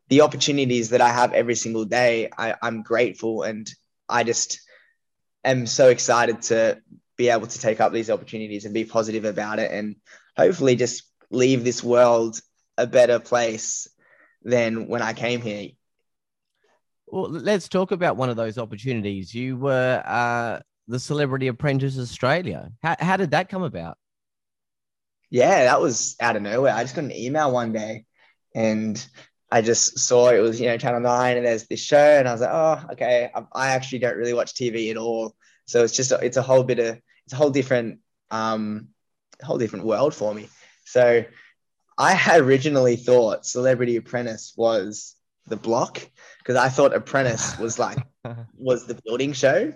the 0.09 0.23
opportunities 0.23 0.91
that 0.91 1.01
I 1.01 1.11
have 1.11 1.33
every 1.33 1.55
single 1.55 1.85
day, 1.85 2.31
I, 2.37 2.55
I'm 2.63 2.83
grateful 2.83 3.43
and 3.43 3.71
I 4.09 4.25
just 4.25 4.61
am 5.45 5.67
so 5.67 5.89
excited 5.89 6.43
to 6.43 6.81
be 7.17 7.29
able 7.29 7.47
to 7.47 7.59
take 7.61 7.81
up 7.81 7.93
these 7.93 8.11
opportunities 8.11 8.65
and 8.65 8.75
be 8.75 8.85
positive 8.85 9.25
about 9.25 9.59
it 9.59 9.71
and 9.71 9.97
hopefully 10.37 10.75
just 10.75 11.05
leave 11.31 11.63
this 11.63 11.85
world 11.85 12.41
a 12.77 12.87
better 12.87 13.21
place 13.21 13.87
than 14.43 14.89
when 14.89 15.03
I 15.03 15.13
came 15.13 15.43
here. 15.43 15.71
Well, 17.11 17.29
let's 17.29 17.69
talk 17.69 17.91
about 17.91 18.17
one 18.17 18.31
of 18.31 18.37
those 18.37 18.57
opportunities. 18.57 19.35
You 19.35 19.57
were 19.57 20.03
uh, 20.07 20.61
the 20.87 21.01
Celebrity 21.01 21.49
Apprentice 21.49 21.99
Australia. 21.99 22.71
How, 22.83 22.97
how 22.99 23.17
did 23.17 23.33
that 23.33 23.49
come 23.49 23.63
about? 23.63 23.99
Yeah, 25.29 25.65
that 25.65 25.81
was 25.81 26.17
out 26.21 26.37
of 26.37 26.43
nowhere. 26.43 26.73
I 26.73 26.83
just 26.83 26.95
got 26.95 27.05
an 27.05 27.13
email 27.13 27.53
one 27.53 27.73
day 27.73 28.05
and 28.55 29.05
I 29.51 29.63
just 29.63 29.99
saw 29.99 30.29
it 30.29 30.41
was, 30.41 30.61
you 30.61 30.67
know, 30.67 30.77
Channel 30.77 31.01
9 31.01 31.37
and 31.37 31.47
there's 31.47 31.67
this 31.67 31.81
show. 31.81 31.99
And 31.99 32.29
I 32.29 32.33
was 32.33 32.41
like, 32.41 32.51
oh, 32.53 32.93
okay. 32.93 33.31
I, 33.35 33.43
I 33.53 33.69
actually 33.71 34.01
don't 34.01 34.17
really 34.17 34.35
watch 34.35 34.55
TV 34.55 34.91
at 34.91 34.97
all. 34.97 35.35
So 35.67 35.83
it's 35.83 35.95
just, 35.95 36.13
it's 36.13 36.37
a 36.37 36.43
whole 36.43 36.63
bit 36.63 36.79
of, 36.79 37.01
it's 37.25 37.33
a 37.33 37.37
whole 37.37 37.51
different, 37.51 38.01
um, 38.31 38.89
whole 39.43 39.59
different 39.59 39.85
world 39.85 40.15
for 40.15 40.33
me. 40.33 40.49
So 40.85 41.25
I 41.99 42.13
had 42.13 42.41
originally 42.41 42.97
thought 42.97 43.47
Celebrity 43.47 43.97
Apprentice 43.97 44.53
was 44.57 45.15
the 45.47 45.57
block 45.57 46.01
because 46.39 46.57
I 46.57 46.69
thought 46.69 46.95
Apprentice 46.95 47.59
was 47.59 47.79
like 47.79 47.99
was 48.57 48.87
the 48.87 49.01
building 49.05 49.33
show. 49.33 49.73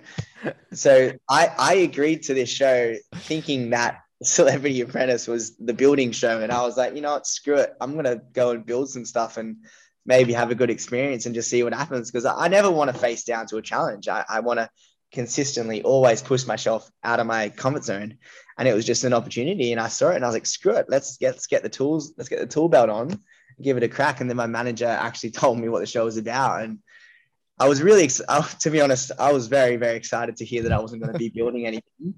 So 0.73 1.13
I 1.29 1.51
I 1.59 1.75
agreed 1.75 2.25
to 2.25 2.35
this 2.35 2.51
show 2.51 2.95
thinking 3.15 3.71
that 3.71 4.01
Celebrity 4.23 4.81
Apprentice 4.81 5.27
was 5.27 5.57
the 5.57 5.75
building 5.75 6.13
show, 6.13 6.41
and 6.41 6.53
I 6.53 6.63
was 6.63 6.77
like, 6.77 6.95
you 6.95 7.01
know 7.01 7.13
what, 7.13 7.27
screw 7.27 7.57
it, 7.57 7.75
I'm 7.81 7.95
gonna 7.95 8.21
go 8.33 8.51
and 8.51 8.65
build 8.65 8.91
some 8.91 9.05
stuff 9.05 9.37
and 9.37 9.57
maybe 10.07 10.33
have 10.33 10.51
a 10.51 10.55
good 10.55 10.71
experience 10.71 11.27
and 11.27 11.35
just 11.35 11.51
see 11.51 11.63
what 11.63 11.75
happens. 11.75 12.11
Because 12.11 12.25
I, 12.25 12.45
I 12.45 12.49
never 12.49 12.71
want 12.71 12.93
to 12.93 12.99
face 12.99 13.25
down 13.25 13.47
to 13.47 13.57
a 13.57 13.63
challenge. 13.63 14.09
I, 14.09 14.25
I 14.29 14.41
want 14.41 14.61
to 14.61 14.69
consistently 15.13 15.83
always 15.83 16.21
push 16.21 16.47
myself 16.47 16.91
out 17.03 17.21
of 17.21 17.27
my 17.27 17.49
comfort 17.49 17.85
zone. 17.85 18.19
And 18.59 18.69
it 18.69 18.75
was 18.75 18.85
just 18.85 19.05
an 19.05 19.15
opportunity. 19.15 19.73
And 19.73 19.81
I 19.81 19.89
saw 19.89 20.11
it 20.11 20.17
and 20.17 20.25
I 20.25 20.29
was 20.29 20.35
like, 20.35 20.47
screw 20.47 20.77
it, 20.77 20.87
let's 20.89 21.17
get 21.17 21.35
let's 21.35 21.47
get 21.47 21.63
the 21.63 21.69
tools, 21.69 22.13
let's 22.17 22.29
get 22.29 22.41
the 22.41 22.47
tool 22.47 22.69
belt 22.69 22.91
on, 22.91 23.21
give 23.63 23.77
it 23.77 23.83
a 23.83 23.89
crack. 23.89 24.21
And 24.21 24.29
then 24.29 24.37
my 24.37 24.47
manager 24.47 24.87
actually 24.87 25.31
told 25.31 25.59
me 25.59 25.69
what 25.69 25.81
the 25.81 25.87
show 25.87 26.05
was 26.05 26.17
about. 26.17 26.63
And 26.63 26.79
I 27.59 27.69
was 27.69 27.83
really, 27.83 28.09
to 28.61 28.71
be 28.71 28.81
honest, 28.81 29.13
I 29.19 29.33
was 29.33 29.47
very, 29.47 29.77
very 29.77 29.97
excited 29.97 30.37
to 30.39 30.45
hear 30.45 30.63
that 30.63 30.73
I 30.73 30.81
wasn't 30.81 31.03
going 31.03 31.13
to 31.13 31.19
be 31.19 31.29
building 31.29 31.67
anything 31.67 32.15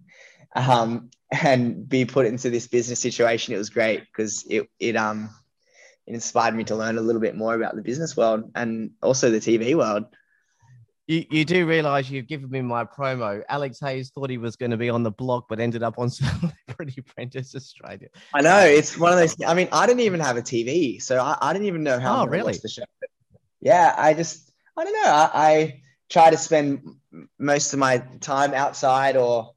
um, 0.55 1.11
and 1.31 1.88
be 1.88 2.05
put 2.05 2.27
into 2.27 2.51
this 2.51 2.66
business 2.66 3.01
situation. 3.01 3.55
It 3.55 3.59
was 3.59 3.70
great 3.70 4.01
because 4.01 4.44
it, 4.49 4.68
it, 4.79 4.96
um, 4.96 5.31
it 6.07 6.14
inspired 6.14 6.55
me 6.55 6.64
to 6.64 6.77
learn 6.77 6.99
a 6.99 7.03
little 7.03 7.20
bit 7.20 7.37
more 7.37 7.55
about 7.55 7.77
the 7.77 7.83
business 7.83 8.16
world 8.16 8.51
and 8.55 8.92
also 9.03 9.31
the 9.31 9.38
TV 9.38 9.75
world. 9.75 10.07
You, 11.06 11.24
you 11.30 11.44
do 11.44 11.66
realize 11.66 12.10
you've 12.10 12.26
given 12.26 12.50
me 12.50 12.60
my 12.62 12.84
promo. 12.84 13.42
Alex 13.48 13.78
Hayes 13.80 14.10
thought 14.10 14.28
he 14.28 14.38
was 14.38 14.56
going 14.56 14.72
to 14.72 14.76
be 14.76 14.90
on 14.90 15.04
the 15.04 15.10
block, 15.10 15.46
but 15.48 15.60
ended 15.60 15.82
up 15.82 15.98
on 15.98 16.10
Celebrity 16.10 16.94
Apprentice 16.98 17.54
Australia. 17.54 18.08
I 18.34 18.40
know 18.40 18.58
it's 18.58 18.98
one 18.98 19.12
of 19.12 19.18
those. 19.18 19.36
I 19.46 19.54
mean, 19.54 19.68
I 19.70 19.86
didn't 19.86 20.00
even 20.00 20.20
have 20.20 20.36
a 20.36 20.42
TV, 20.42 21.00
so 21.00 21.20
I, 21.20 21.38
I 21.40 21.52
didn't 21.52 21.68
even 21.68 21.84
know 21.84 22.00
how. 22.00 22.22
Oh, 22.22 22.26
really? 22.26 22.54
The 22.60 22.68
show. 22.68 22.82
Yeah, 23.60 23.94
I 23.96 24.14
just 24.14 24.52
I 24.76 24.84
don't 24.84 24.92
know. 24.92 25.10
I, 25.10 25.30
I 25.34 25.82
try 26.08 26.30
to 26.30 26.36
spend 26.36 26.82
most 27.38 27.72
of 27.72 27.78
my 27.78 27.98
time 28.20 28.52
outside, 28.52 29.16
or 29.16 29.52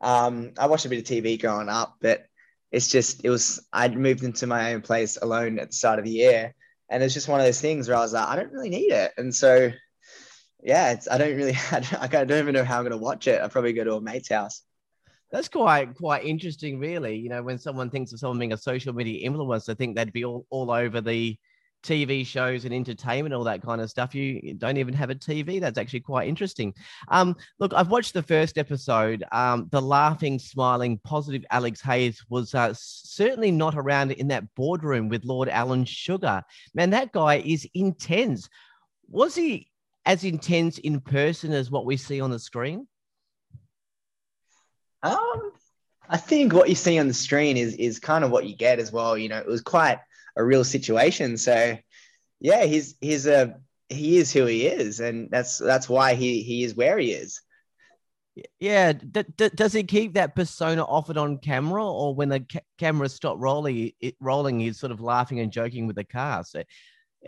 um, 0.00 0.52
I 0.58 0.66
watched 0.66 0.86
a 0.86 0.88
bit 0.88 0.98
of 0.98 1.04
TV 1.04 1.38
growing 1.38 1.68
up, 1.68 1.96
but 2.00 2.24
it's 2.72 2.88
just 2.88 3.22
it 3.22 3.28
was 3.28 3.66
I 3.70 3.88
moved 3.88 4.24
into 4.24 4.46
my 4.46 4.72
own 4.72 4.80
place 4.80 5.18
alone 5.20 5.58
at 5.58 5.68
the 5.68 5.76
start 5.76 5.98
of 5.98 6.06
the 6.06 6.10
year, 6.10 6.54
and 6.88 7.02
it's 7.02 7.12
just 7.12 7.28
one 7.28 7.38
of 7.38 7.44
those 7.44 7.60
things 7.60 7.86
where 7.86 7.98
I 7.98 8.00
was 8.00 8.14
like, 8.14 8.26
I 8.26 8.36
don't 8.36 8.52
really 8.52 8.70
need 8.70 8.92
it, 8.92 9.12
and 9.18 9.34
so 9.34 9.70
yeah, 10.66 10.90
it's, 10.90 11.08
I 11.08 11.16
don't 11.16 11.36
really, 11.36 11.56
I 11.70 11.80
don't, 11.80 12.14
I 12.14 12.24
don't 12.24 12.38
even 12.38 12.54
know 12.54 12.64
how 12.64 12.80
I'm 12.80 12.90
to 12.90 12.96
watch 12.96 13.28
it. 13.28 13.40
I'll 13.40 13.48
probably 13.48 13.72
go 13.72 13.84
to 13.84 13.94
a 13.94 14.00
mate's 14.00 14.28
house. 14.28 14.62
That's 15.30 15.48
quite 15.48 15.94
quite 15.94 16.24
interesting, 16.24 16.78
really. 16.78 17.16
You 17.16 17.28
know, 17.28 17.42
when 17.42 17.58
someone 17.58 17.88
thinks 17.88 18.12
of 18.12 18.18
someone 18.18 18.38
being 18.38 18.52
a 18.52 18.56
social 18.56 18.92
media 18.92 19.28
influencer, 19.28 19.70
I 19.70 19.74
think 19.74 19.96
they'd 19.96 20.12
be 20.12 20.24
all, 20.24 20.44
all 20.50 20.70
over 20.70 21.00
the 21.00 21.36
TV 21.84 22.26
shows 22.26 22.64
and 22.64 22.74
entertainment, 22.74 23.34
all 23.34 23.44
that 23.44 23.62
kind 23.62 23.80
of 23.80 23.90
stuff. 23.90 24.14
You 24.14 24.54
don't 24.54 24.76
even 24.76 24.94
have 24.94 25.10
a 25.10 25.14
TV. 25.14 25.60
That's 25.60 25.78
actually 25.78 26.00
quite 26.00 26.28
interesting. 26.28 26.74
Um, 27.08 27.36
look, 27.60 27.72
I've 27.72 27.90
watched 27.90 28.14
the 28.14 28.22
first 28.22 28.58
episode. 28.58 29.24
Um, 29.30 29.68
the 29.70 29.82
laughing, 29.82 30.38
smiling, 30.38 30.98
positive 31.04 31.44
Alex 31.50 31.80
Hayes 31.82 32.24
was 32.28 32.54
uh, 32.54 32.72
certainly 32.76 33.52
not 33.52 33.76
around 33.76 34.12
in 34.12 34.28
that 34.28 34.52
boardroom 34.56 35.08
with 35.08 35.24
Lord 35.24 35.48
Alan 35.48 35.84
Sugar. 35.84 36.42
Man, 36.74 36.90
that 36.90 37.12
guy 37.12 37.36
is 37.36 37.68
intense. 37.74 38.48
Was 39.08 39.36
he 39.36 39.68
as 40.06 40.24
intense 40.24 40.78
in 40.78 41.00
person 41.00 41.52
as 41.52 41.70
what 41.70 41.84
we 41.84 41.96
see 41.96 42.20
on 42.20 42.30
the 42.30 42.38
screen? 42.38 42.86
Um, 45.02 45.52
I 46.08 46.16
think 46.16 46.52
what 46.52 46.68
you 46.68 46.74
see 46.74 46.98
on 46.98 47.08
the 47.08 47.14
screen 47.14 47.56
is 47.56 47.74
is 47.74 47.98
kind 47.98 48.24
of 48.24 48.30
what 48.30 48.46
you 48.46 48.56
get 48.56 48.78
as 48.78 48.92
well. 48.92 49.18
You 49.18 49.28
know, 49.28 49.38
it 49.38 49.46
was 49.46 49.60
quite 49.60 49.98
a 50.36 50.44
real 50.44 50.64
situation. 50.64 51.36
So, 51.36 51.76
yeah, 52.40 52.64
he's 52.64 52.94
he's 53.00 53.26
a 53.26 53.58
he 53.88 54.16
is 54.16 54.32
who 54.32 54.46
he 54.46 54.66
is, 54.66 55.00
and 55.00 55.28
that's 55.30 55.58
that's 55.58 55.88
why 55.88 56.14
he 56.14 56.42
he 56.42 56.64
is 56.64 56.74
where 56.74 56.98
he 56.98 57.12
is. 57.12 57.42
Yeah, 58.60 58.92
d- 58.92 59.24
d- 59.36 59.50
does 59.54 59.72
he 59.72 59.82
keep 59.82 60.14
that 60.14 60.36
persona 60.36 60.84
offered 60.84 61.16
on 61.16 61.38
camera, 61.38 61.84
or 61.84 62.14
when 62.14 62.28
the 62.28 62.40
ca- 62.40 62.60
camera 62.78 63.08
stop 63.08 63.36
rolling, 63.38 63.92
it, 63.98 64.14
rolling, 64.20 64.60
he's 64.60 64.78
sort 64.78 64.92
of 64.92 65.00
laughing 65.00 65.40
and 65.40 65.50
joking 65.50 65.86
with 65.86 65.96
the 65.96 66.04
cast? 66.04 66.52
So, 66.52 66.62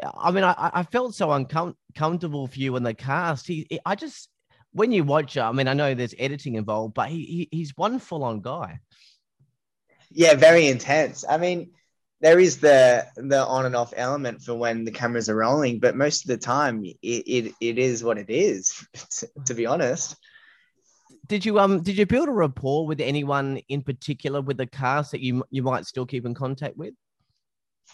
I 0.03 0.31
mean, 0.31 0.45
I, 0.45 0.71
I 0.75 0.83
felt 0.83 1.15
so 1.15 1.33
uncomfortable 1.33 2.47
for 2.47 2.59
you 2.59 2.77
in 2.77 2.83
the 2.83 2.95
cast. 2.95 3.47
He, 3.47 3.67
I 3.85 3.95
just 3.95 4.29
when 4.73 4.93
you 4.93 5.05
watch 5.05 5.37
it, 5.37 5.41
I 5.41 5.53
mean, 5.53 5.69
I 5.69 5.75
know 5.75 5.95
there's 5.95 6.15
editing 6.19 6.55
involved, 6.55 6.95
but 6.95 7.09
he, 7.09 7.25
he 7.25 7.49
he's 7.51 7.73
one 7.77 7.99
full 7.99 8.25
on 8.25 8.41
guy. 8.41 8.81
Yeah, 10.11 10.35
very 10.35 10.69
intense. 10.69 11.25
I 11.29 11.37
mean, 11.39 11.73
there 12.21 12.39
is 12.39 12.59
the 12.59 13.07
the 13.17 13.45
on 13.45 13.67
and 13.67 13.77
off 13.77 13.93
element 13.97 14.43
for 14.43 14.55
when 14.55 14.85
the 14.85 14.91
cameras 14.91 15.29
are 15.29 15.37
rolling, 15.37 15.79
but 15.79 15.97
most 15.97 16.25
of 16.25 16.29
the 16.29 16.39
time, 16.39 16.85
it 16.85 16.97
it, 17.03 17.55
it 17.61 17.79
is 17.79 18.03
what 18.03 18.19
it 18.19 18.31
is. 18.31 18.87
To, 19.11 19.29
to 19.47 19.55
be 19.55 19.67
honest. 19.67 20.17
Did 21.27 21.45
you 21.45 21.59
um 21.59 21.83
did 21.83 21.99
you 21.99 22.07
build 22.07 22.29
a 22.29 22.33
rapport 22.33 22.87
with 22.87 23.01
anyone 23.01 23.61
in 23.69 23.83
particular 23.83 24.41
with 24.41 24.57
the 24.57 24.67
cast 24.67 25.13
that 25.13 25.21
you 25.21 25.45
you 25.51 25.63
might 25.63 25.87
still 25.87 26.07
keep 26.07 26.25
in 26.25 26.35
contact 26.35 26.77
with? 26.77 26.95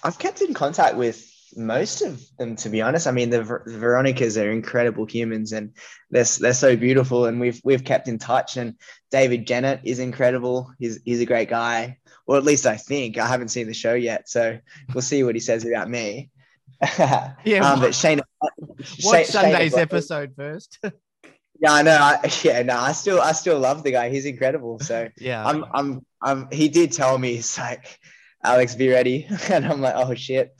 I've 0.03 0.19
kept 0.19 0.41
in 0.41 0.55
contact 0.55 0.97
with 0.97 1.34
most 1.57 2.03
of 2.03 2.23
them, 2.39 2.57
to 2.57 2.69
be 2.69 2.83
honest. 2.83 3.07
I 3.07 3.11
mean, 3.11 3.31
the, 3.31 3.43
the 3.43 3.79
Veronicas 3.79 4.37
are 4.37 4.51
incredible 4.51 5.07
humans, 5.07 5.53
and 5.53 5.73
they're 6.11 6.25
they're 6.25 6.55
so 6.55 6.77
beautiful, 6.77 7.27
and 7.27 7.41
we've 7.41 7.61
we've 7.65 7.85
kept 7.85 8.09
in 8.09 8.19
touch. 8.19 8.57
And 8.57 8.75
David 9.11 9.47
Genat 9.47 9.81
is 9.85 9.99
incredible. 9.99 10.73
He's 10.79 11.01
he's 11.05 11.21
a 11.21 11.27
great 11.27 11.49
guy, 11.49 11.99
or 12.27 12.37
at 12.37 12.45
least 12.45 12.67
I 12.67 12.77
think. 12.77 13.19
I 13.19 13.27
haven't 13.27 13.49
seen 13.49 13.67
the 13.67 13.75
show 13.75 13.95
yet, 13.95 14.29
so 14.29 14.59
we'll 14.93 15.03
see 15.03 15.25
what 15.25 15.35
he 15.35 15.41
says 15.41 15.65
about 15.65 15.89
me. 15.89 16.31
yeah, 16.99 17.35
um, 17.63 17.81
but 17.81 17.95
Shane, 17.95 18.21
watch 19.03 19.27
Sunday's 19.27 19.75
episode 19.75 20.35
first. 20.37 20.79
yeah, 21.61 21.73
I 21.73 21.83
know. 21.83 21.97
I, 21.97 22.31
yeah, 22.43 22.63
no, 22.63 22.77
I 22.77 22.93
still 22.93 23.21
I 23.21 23.33
still 23.33 23.59
love 23.59 23.83
the 23.83 23.93
guy. 23.93 24.11
He's 24.11 24.27
incredible. 24.27 24.81
So 24.81 25.09
yeah, 25.19 25.47
I'm 25.47 25.65
I'm 25.73 26.07
I'm. 26.23 26.49
He 26.51 26.69
did 26.69 26.93
tell 26.93 27.17
me 27.17 27.37
it's 27.37 27.59
like 27.59 27.99
Alex, 28.45 28.75
be 28.75 28.91
ready. 28.91 29.27
and 29.51 29.67
I'm 29.67 29.81
like, 29.81 29.95
oh 29.97 30.15
shit. 30.15 30.55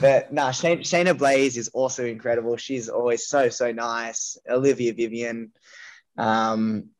But 0.00 0.32
nah, 0.32 0.50
Shana, 0.50 0.80
Shaynna 0.80 1.16
Blaze 1.16 1.56
is 1.56 1.68
also 1.68 2.04
incredible. 2.04 2.56
She's 2.58 2.88
always 2.90 3.26
so, 3.26 3.48
so 3.48 3.72
nice. 3.72 4.36
Olivia 4.48 4.92
Vivian, 4.92 5.52
um, 6.18 6.90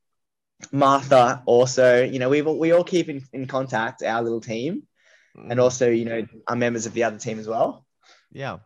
Martha 0.73 1.43
also, 1.47 2.03
you 2.03 2.19
know, 2.19 2.29
we 2.29 2.43
we 2.43 2.73
all 2.73 2.85
keep 2.85 3.09
in, 3.09 3.23
in 3.33 3.47
contact, 3.47 4.03
our 4.03 4.23
little 4.23 4.41
team. 4.41 4.83
And 5.35 5.59
mm. 5.59 5.63
also, 5.63 5.91
you 5.91 6.07
know, 6.07 6.27
our 6.49 6.57
members 6.57 6.87
of 6.87 6.95
the 6.95 7.05
other 7.05 7.19
team 7.19 7.39
as 7.39 7.47
well. 7.47 7.87
Yeah. 8.33 8.59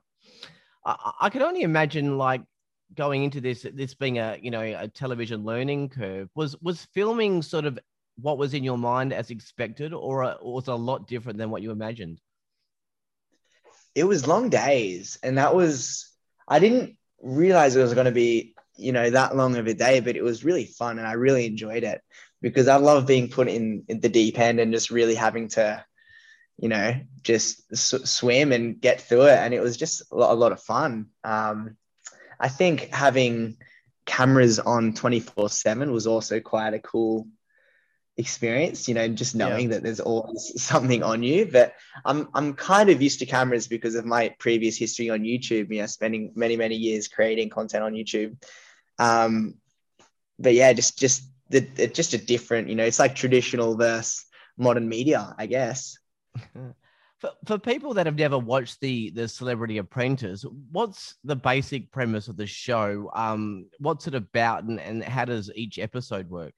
I, 0.84 1.12
I 1.22 1.30
could 1.30 1.42
only 1.42 1.62
imagine 1.62 2.18
like 2.18 2.42
going 2.94 3.24
into 3.24 3.40
this, 3.40 3.66
this 3.74 3.94
being 3.94 4.18
a, 4.18 4.38
you 4.40 4.50
know, 4.50 4.62
a 4.62 4.88
television 4.88 5.44
learning 5.44 5.90
curve 5.90 6.28
was, 6.34 6.56
was 6.62 6.86
filming 6.94 7.42
sort 7.42 7.64
of 7.64 7.78
what 8.16 8.38
was 8.38 8.54
in 8.54 8.64
your 8.64 8.78
mind 8.78 9.12
as 9.12 9.30
expected, 9.30 9.92
or, 9.92 10.24
or 10.24 10.54
was 10.54 10.68
a 10.68 10.74
lot 10.74 11.06
different 11.06 11.38
than 11.38 11.50
what 11.50 11.62
you 11.62 11.70
imagined? 11.70 12.20
It 13.94 14.04
was 14.04 14.26
long 14.26 14.50
days, 14.50 15.18
and 15.22 15.38
that 15.38 15.54
was 15.54 16.10
I 16.46 16.58
didn't 16.58 16.96
realize 17.22 17.74
it 17.74 17.82
was 17.82 17.94
going 17.94 18.06
to 18.06 18.12
be 18.12 18.54
you 18.76 18.92
know 18.92 19.10
that 19.10 19.36
long 19.36 19.56
of 19.56 19.66
a 19.66 19.74
day, 19.74 20.00
but 20.00 20.16
it 20.16 20.22
was 20.22 20.44
really 20.44 20.66
fun, 20.66 20.98
and 20.98 21.06
I 21.06 21.12
really 21.12 21.46
enjoyed 21.46 21.84
it 21.84 22.00
because 22.40 22.68
I 22.68 22.76
love 22.76 23.06
being 23.06 23.30
put 23.30 23.48
in, 23.48 23.84
in 23.88 24.00
the 24.00 24.08
deep 24.08 24.38
end 24.38 24.60
and 24.60 24.72
just 24.72 24.90
really 24.90 25.14
having 25.14 25.48
to 25.48 25.84
you 26.58 26.68
know 26.68 26.94
just 27.22 27.76
swim 27.76 28.52
and 28.52 28.80
get 28.80 29.00
through 29.00 29.26
it, 29.26 29.38
and 29.38 29.54
it 29.54 29.60
was 29.60 29.76
just 29.76 30.02
a 30.12 30.16
lot, 30.16 30.32
a 30.32 30.34
lot 30.34 30.52
of 30.52 30.60
fun. 30.60 31.06
Um, 31.22 31.76
I 32.38 32.48
think 32.48 32.90
having 32.92 33.56
cameras 34.06 34.58
on 34.58 34.92
24 34.92 35.48
7 35.48 35.92
was 35.92 36.06
also 36.06 36.40
quite 36.40 36.74
a 36.74 36.78
cool 36.78 37.26
experience, 38.16 38.88
you 38.88 38.94
know, 38.94 39.08
just 39.08 39.34
knowing 39.34 39.68
yeah. 39.68 39.76
that 39.76 39.82
there's 39.82 40.00
always 40.00 40.52
something 40.62 41.02
on 41.02 41.22
you. 41.22 41.46
But 41.50 41.74
I'm 42.04 42.28
I'm 42.34 42.54
kind 42.54 42.90
of 42.90 43.02
used 43.02 43.18
to 43.20 43.26
cameras 43.26 43.66
because 43.66 43.94
of 43.94 44.04
my 44.04 44.34
previous 44.38 44.76
history 44.76 45.10
on 45.10 45.20
YouTube, 45.20 45.72
you 45.72 45.80
know, 45.80 45.86
spending 45.86 46.32
many, 46.34 46.56
many 46.56 46.76
years 46.76 47.08
creating 47.08 47.50
content 47.50 47.84
on 47.84 47.92
YouTube. 47.92 48.42
Um, 48.98 49.54
but 50.38 50.54
yeah, 50.54 50.72
just 50.72 50.98
just 50.98 51.24
the 51.50 51.60
just 51.88 52.14
a 52.14 52.18
different, 52.18 52.68
you 52.68 52.74
know, 52.74 52.84
it's 52.84 52.98
like 52.98 53.14
traditional 53.14 53.76
versus 53.76 54.24
modern 54.56 54.88
media, 54.88 55.34
I 55.38 55.46
guess. 55.46 55.98
For, 57.20 57.30
for 57.46 57.58
people 57.58 57.94
that 57.94 58.04
have 58.04 58.18
never 58.18 58.38
watched 58.38 58.80
the 58.80 59.08
the 59.10 59.28
Celebrity 59.28 59.78
Apprentice, 59.78 60.44
what's 60.72 61.14
the 61.24 61.36
basic 61.36 61.90
premise 61.90 62.28
of 62.28 62.36
the 62.36 62.46
show? 62.46 63.10
Um, 63.14 63.66
what's 63.78 64.06
it 64.06 64.14
about, 64.14 64.64
and, 64.64 64.78
and 64.78 65.02
how 65.02 65.24
does 65.24 65.50
each 65.54 65.78
episode 65.78 66.28
work? 66.28 66.52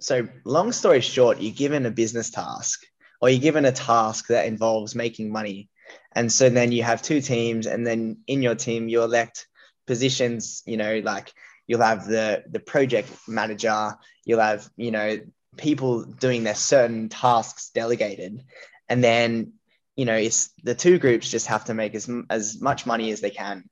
So 0.00 0.28
long 0.44 0.72
story 0.72 1.00
short, 1.00 1.40
you're 1.40 1.54
given 1.54 1.86
a 1.86 1.90
business 1.90 2.30
task 2.30 2.80
or 3.20 3.28
you're 3.28 3.40
given 3.40 3.64
a 3.64 3.72
task 3.72 4.28
that 4.28 4.46
involves 4.46 4.94
making 4.94 5.30
money. 5.30 5.68
And 6.12 6.32
so 6.32 6.48
then 6.48 6.72
you 6.72 6.82
have 6.82 7.02
two 7.02 7.20
teams, 7.20 7.66
and 7.66 7.86
then 7.86 8.18
in 8.26 8.42
your 8.42 8.54
team, 8.54 8.88
you 8.88 9.02
elect 9.02 9.46
positions, 9.86 10.62
you 10.66 10.76
know, 10.76 11.00
like 11.04 11.32
you'll 11.66 11.82
have 11.82 12.06
the 12.06 12.44
the 12.50 12.60
project 12.60 13.08
manager, 13.28 13.96
you'll 14.24 14.40
have, 14.40 14.68
you 14.76 14.90
know, 14.90 15.18
people 15.56 16.04
doing 16.04 16.44
their 16.44 16.54
certain 16.54 17.08
tasks 17.08 17.70
delegated. 17.74 18.42
And 18.88 19.02
then, 19.04 19.52
you 19.96 20.04
know, 20.04 20.16
it's 20.16 20.50
the 20.62 20.74
two 20.74 20.98
groups 20.98 21.30
just 21.30 21.48
have 21.48 21.64
to 21.66 21.74
make 21.74 21.94
as, 21.94 22.08
as 22.28 22.60
much 22.60 22.86
money 22.86 23.10
as 23.10 23.20
they 23.20 23.30
can 23.30 23.68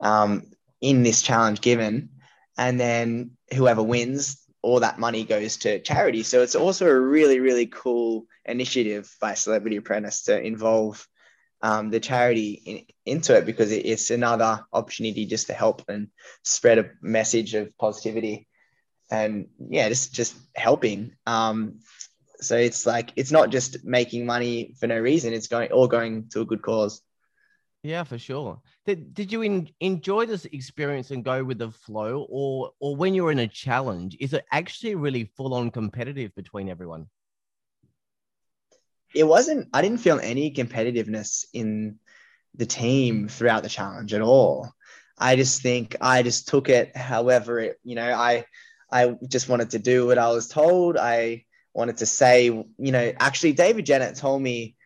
um, 0.00 0.50
in 0.80 1.02
this 1.02 1.22
challenge 1.22 1.60
given. 1.60 2.10
And 2.56 2.78
then 2.80 3.32
whoever 3.54 3.82
wins, 3.82 4.42
all 4.62 4.80
that 4.80 4.98
money 4.98 5.24
goes 5.24 5.56
to 5.58 5.80
charity. 5.80 6.22
So 6.22 6.42
it's 6.42 6.56
also 6.56 6.86
a 6.86 7.00
really, 7.00 7.40
really 7.40 7.66
cool 7.66 8.26
initiative 8.44 9.14
by 9.20 9.34
Celebrity 9.34 9.76
Apprentice 9.76 10.24
to 10.24 10.40
involve 10.40 11.06
um, 11.62 11.90
the 11.90 12.00
charity 12.00 12.62
in, 13.04 13.14
into 13.14 13.36
it 13.36 13.46
because 13.46 13.72
it, 13.72 13.86
it's 13.86 14.10
another 14.10 14.64
opportunity 14.72 15.26
just 15.26 15.48
to 15.48 15.52
help 15.52 15.82
and 15.88 16.08
spread 16.42 16.78
a 16.78 16.90
message 17.02 17.54
of 17.54 17.76
positivity 17.78 18.46
and 19.10 19.48
yeah 19.58 19.88
just 19.88 20.12
just 20.12 20.36
helping. 20.54 21.16
Um, 21.26 21.80
so 22.40 22.56
it's 22.56 22.86
like 22.86 23.10
it's 23.16 23.32
not 23.32 23.50
just 23.50 23.84
making 23.84 24.26
money 24.26 24.74
for 24.78 24.86
no 24.86 24.98
reason. 24.98 25.32
It's 25.32 25.48
going 25.48 25.72
all 25.72 25.88
going 25.88 26.28
to 26.30 26.42
a 26.42 26.44
good 26.44 26.62
cause 26.62 27.02
yeah 27.88 28.04
for 28.04 28.18
sure. 28.18 28.60
Did, 28.84 29.14
did 29.14 29.32
you 29.32 29.42
in, 29.42 29.68
enjoy 29.80 30.26
this 30.26 30.44
experience 30.44 31.10
and 31.10 31.24
go 31.24 31.42
with 31.42 31.58
the 31.58 31.70
flow 31.70 32.26
or 32.28 32.70
or 32.80 32.94
when 32.94 33.14
you're 33.14 33.32
in 33.32 33.38
a 33.38 33.48
challenge 33.48 34.16
is 34.20 34.34
it 34.34 34.44
actually 34.52 34.94
really 34.94 35.24
full 35.24 35.54
on 35.54 35.70
competitive 35.70 36.34
between 36.34 36.68
everyone? 36.68 37.06
It 39.14 39.24
wasn't 39.24 39.68
i 39.72 39.80
didn't 39.80 40.00
feel 40.00 40.20
any 40.20 40.52
competitiveness 40.52 41.46
in 41.54 41.98
the 42.54 42.66
team 42.66 43.28
throughout 43.28 43.62
the 43.62 43.68
challenge 43.68 44.12
at 44.12 44.22
all. 44.22 44.70
I 45.16 45.36
just 45.36 45.62
think 45.62 45.96
i 46.00 46.22
just 46.22 46.48
took 46.48 46.68
it 46.68 46.94
however 46.96 47.58
it 47.58 47.80
you 47.82 47.94
know 47.94 48.10
i 48.12 48.44
i 48.92 49.16
just 49.26 49.48
wanted 49.48 49.70
to 49.70 49.78
do 49.78 50.06
what 50.06 50.18
i 50.18 50.28
was 50.28 50.48
told. 50.48 50.98
I 50.98 51.44
wanted 51.72 51.98
to 51.98 52.06
say 52.06 52.44
you 52.44 52.92
know 52.92 53.12
actually 53.18 53.54
David 53.54 53.86
Genat 53.86 54.18
told 54.18 54.42
me 54.42 54.76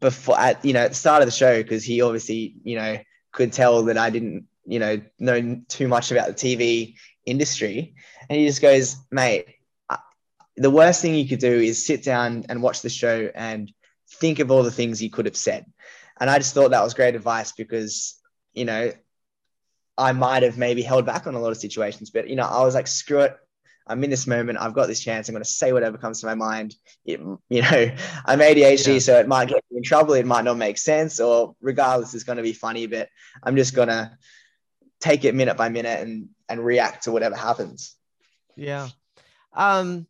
before 0.00 0.38
at 0.38 0.64
you 0.64 0.72
know 0.72 0.80
at 0.80 0.90
the 0.90 0.94
start 0.94 1.22
of 1.22 1.26
the 1.26 1.32
show 1.32 1.62
because 1.62 1.84
he 1.84 2.02
obviously 2.02 2.56
you 2.64 2.76
know 2.76 2.98
could 3.32 3.52
tell 3.52 3.84
that 3.84 3.98
i 3.98 4.10
didn't 4.10 4.46
you 4.66 4.78
know 4.78 5.00
know 5.18 5.60
too 5.68 5.88
much 5.88 6.10
about 6.10 6.28
the 6.28 6.34
tv 6.34 6.94
industry 7.26 7.94
and 8.28 8.38
he 8.38 8.46
just 8.46 8.62
goes 8.62 8.96
mate 9.10 9.46
the 10.60 10.70
worst 10.70 11.00
thing 11.00 11.14
you 11.14 11.26
could 11.26 11.38
do 11.38 11.58
is 11.58 11.86
sit 11.86 12.02
down 12.02 12.44
and 12.50 12.62
watch 12.62 12.82
the 12.82 12.90
show 12.90 13.30
and 13.34 13.72
think 14.10 14.40
of 14.40 14.50
all 14.50 14.62
the 14.62 14.70
things 14.70 15.02
you 15.02 15.08
could 15.08 15.24
have 15.24 15.36
said. 15.36 15.64
And 16.20 16.28
I 16.28 16.36
just 16.36 16.52
thought 16.52 16.72
that 16.72 16.84
was 16.84 16.92
great 16.92 17.14
advice 17.14 17.52
because, 17.52 18.20
you 18.52 18.66
know, 18.66 18.92
I 19.96 20.12
might 20.12 20.42
have 20.42 20.58
maybe 20.58 20.82
held 20.82 21.06
back 21.06 21.26
on 21.26 21.34
a 21.34 21.40
lot 21.40 21.50
of 21.50 21.56
situations, 21.56 22.10
but, 22.10 22.28
you 22.28 22.36
know, 22.36 22.44
I 22.44 22.62
was 22.62 22.74
like, 22.74 22.88
screw 22.88 23.20
it. 23.20 23.36
I'm 23.90 24.04
in 24.04 24.10
this 24.10 24.26
moment. 24.26 24.58
I've 24.60 24.72
got 24.72 24.86
this 24.86 25.00
chance. 25.00 25.28
I'm 25.28 25.34
going 25.34 25.42
to 25.42 25.50
say 25.50 25.72
whatever 25.72 25.98
comes 25.98 26.20
to 26.20 26.26
my 26.26 26.34
mind. 26.34 26.76
It, 27.04 27.20
you 27.48 27.62
know, 27.62 27.90
I'm 28.24 28.38
ADHD, 28.38 28.94
yeah. 28.94 28.98
so 29.00 29.18
it 29.18 29.26
might 29.26 29.48
get 29.48 29.64
me 29.70 29.78
in 29.78 29.82
trouble. 29.82 30.14
It 30.14 30.26
might 30.26 30.44
not 30.44 30.56
make 30.56 30.78
sense, 30.78 31.18
or 31.18 31.56
regardless, 31.60 32.14
it's 32.14 32.24
going 32.24 32.36
to 32.36 32.42
be 32.42 32.52
funny. 32.52 32.86
But 32.86 33.08
I'm 33.42 33.56
just 33.56 33.74
going 33.74 33.88
to 33.88 34.12
take 35.00 35.24
it 35.24 35.34
minute 35.34 35.56
by 35.56 35.68
minute 35.68 36.00
and 36.00 36.28
and 36.48 36.64
react 36.64 37.04
to 37.04 37.12
whatever 37.12 37.36
happens. 37.36 37.96
Yeah. 38.56 38.88
Um, 39.54 40.06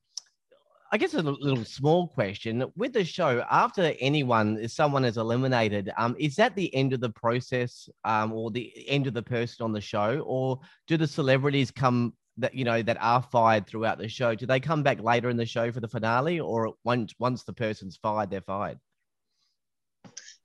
I 0.93 0.99
guess 0.99 1.15
a 1.15 1.23
little 1.23 1.65
small 1.65 2.09
question 2.09 2.65
with 2.77 2.93
the 2.93 3.05
show. 3.05 3.45
After 3.49 3.95
anyone, 4.01 4.59
if 4.61 4.73
someone 4.73 5.05
is 5.05 5.19
eliminated, 5.19 5.93
um, 5.97 6.17
is 6.19 6.35
that 6.37 6.57
the 6.57 6.75
end 6.75 6.93
of 6.93 7.01
the 7.01 7.11
process, 7.11 7.89
um, 8.05 8.33
or 8.33 8.51
the 8.51 8.73
end 8.89 9.07
of 9.07 9.15
the 9.15 9.23
person 9.23 9.65
on 9.65 9.73
the 9.73 9.81
show, 9.81 10.25
or 10.27 10.59
do 10.89 10.97
the 10.97 11.07
celebrities 11.07 11.71
come 11.71 12.13
that 12.41 12.55
you 12.55 12.65
know 12.65 12.83
that 12.83 12.99
are 13.01 13.23
fired 13.23 13.67
throughout 13.67 13.99
the 13.99 14.09
show? 14.09 14.35
Do 14.35 14.47
they 14.47 14.61
come 14.61 14.83
back 14.83 15.03
later 15.03 15.31
in 15.31 15.37
the 15.37 15.47
show 15.47 15.71
for 15.73 15.81
the 15.81 15.89
finale, 15.89 16.41
or 16.41 16.75
once 16.85 17.15
once 17.19 17.45
the 17.45 17.53
person's 17.53 17.97
fired, 17.97 18.31
they're 18.31 18.41
fired? 18.41 18.79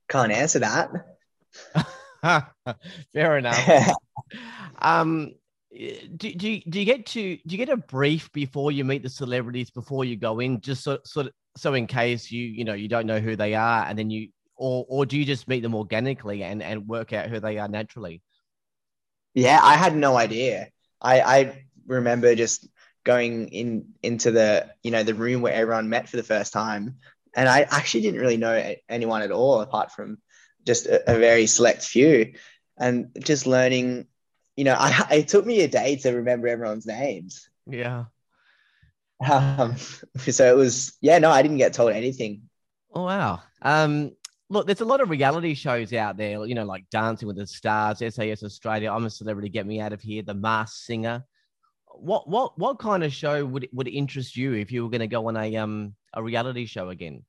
Can't 0.08 0.32
answer 0.32 0.60
that. 0.60 0.90
Fair 3.12 3.38
enough. 3.38 3.92
um, 4.78 5.32
do, 6.16 6.32
do, 6.32 6.50
you, 6.50 6.62
do 6.68 6.78
you 6.78 6.84
get 6.84 7.06
to 7.06 7.36
do 7.36 7.56
you 7.56 7.58
get 7.58 7.68
a 7.68 7.76
brief 7.76 8.30
before 8.32 8.72
you 8.72 8.84
meet 8.84 9.02
the 9.02 9.10
celebrities 9.10 9.70
before 9.70 10.04
you 10.04 10.16
go 10.16 10.40
in 10.40 10.60
just 10.60 10.82
so, 10.82 10.98
so 11.04 11.28
so 11.56 11.74
in 11.74 11.86
case 11.86 12.30
you 12.30 12.44
you 12.44 12.64
know 12.64 12.72
you 12.72 12.88
don't 12.88 13.06
know 13.06 13.18
who 13.18 13.36
they 13.36 13.54
are 13.54 13.84
and 13.84 13.98
then 13.98 14.08
you 14.08 14.28
or 14.56 14.86
or 14.88 15.04
do 15.04 15.18
you 15.18 15.24
just 15.24 15.48
meet 15.48 15.60
them 15.60 15.74
organically 15.74 16.42
and 16.42 16.62
and 16.62 16.88
work 16.88 17.12
out 17.12 17.28
who 17.28 17.40
they 17.40 17.58
are 17.58 17.68
naturally 17.68 18.22
yeah 19.34 19.60
i 19.62 19.74
had 19.74 19.94
no 19.94 20.16
idea 20.16 20.68
i 21.02 21.20
i 21.20 21.66
remember 21.86 22.34
just 22.34 22.68
going 23.04 23.48
in 23.48 23.94
into 24.02 24.30
the 24.30 24.68
you 24.82 24.90
know 24.90 25.02
the 25.02 25.14
room 25.14 25.42
where 25.42 25.52
everyone 25.52 25.88
met 25.88 26.08
for 26.08 26.16
the 26.16 26.22
first 26.22 26.52
time 26.52 26.96
and 27.34 27.48
i 27.48 27.60
actually 27.60 28.00
didn't 28.00 28.20
really 28.20 28.36
know 28.36 28.74
anyone 28.88 29.22
at 29.22 29.30
all 29.30 29.60
apart 29.60 29.92
from 29.92 30.18
just 30.66 30.86
a, 30.86 31.12
a 31.12 31.18
very 31.18 31.46
select 31.46 31.82
few 31.84 32.32
and 32.76 33.10
just 33.22 33.46
learning 33.46 34.06
you 34.56 34.64
know, 34.64 34.74
I, 34.76 35.06
it 35.12 35.28
took 35.28 35.46
me 35.46 35.60
a 35.60 35.68
day 35.68 35.96
to 35.96 36.12
remember 36.12 36.48
everyone's 36.48 36.86
names. 36.86 37.48
Yeah. 37.66 38.04
Um, 39.26 39.76
so 40.18 40.50
it 40.50 40.56
was, 40.56 40.96
yeah, 41.00 41.18
no, 41.18 41.30
I 41.30 41.42
didn't 41.42 41.58
get 41.58 41.74
told 41.74 41.92
anything. 41.92 42.42
Oh, 42.92 43.04
wow. 43.04 43.42
Um, 43.62 44.12
look, 44.48 44.66
there's 44.66 44.80
a 44.80 44.86
lot 44.86 45.00
of 45.00 45.10
reality 45.10 45.54
shows 45.54 45.92
out 45.92 46.16
there, 46.16 46.44
you 46.46 46.54
know, 46.54 46.64
like 46.64 46.88
Dancing 46.90 47.28
with 47.28 47.36
the 47.36 47.46
Stars, 47.46 47.98
SAS 47.98 48.42
Australia, 48.42 48.90
I'm 48.90 49.04
a 49.04 49.10
Celebrity, 49.10 49.50
Get 49.50 49.66
Me 49.66 49.80
Out 49.80 49.92
of 49.92 50.00
Here, 50.00 50.22
The 50.22 50.34
Masked 50.34 50.84
Singer. 50.84 51.24
What 51.98 52.28
what 52.28 52.58
what 52.58 52.78
kind 52.78 53.04
of 53.04 53.12
show 53.12 53.44
would 53.44 53.68
would 53.72 53.88
interest 53.88 54.36
you 54.36 54.54
if 54.54 54.72
you 54.72 54.84
were 54.84 54.90
going 54.90 55.00
to 55.00 55.06
go 55.06 55.28
on 55.28 55.36
a 55.36 55.56
um 55.56 55.94
a 56.12 56.22
reality 56.22 56.66
show 56.66 56.88
again? 56.88 57.24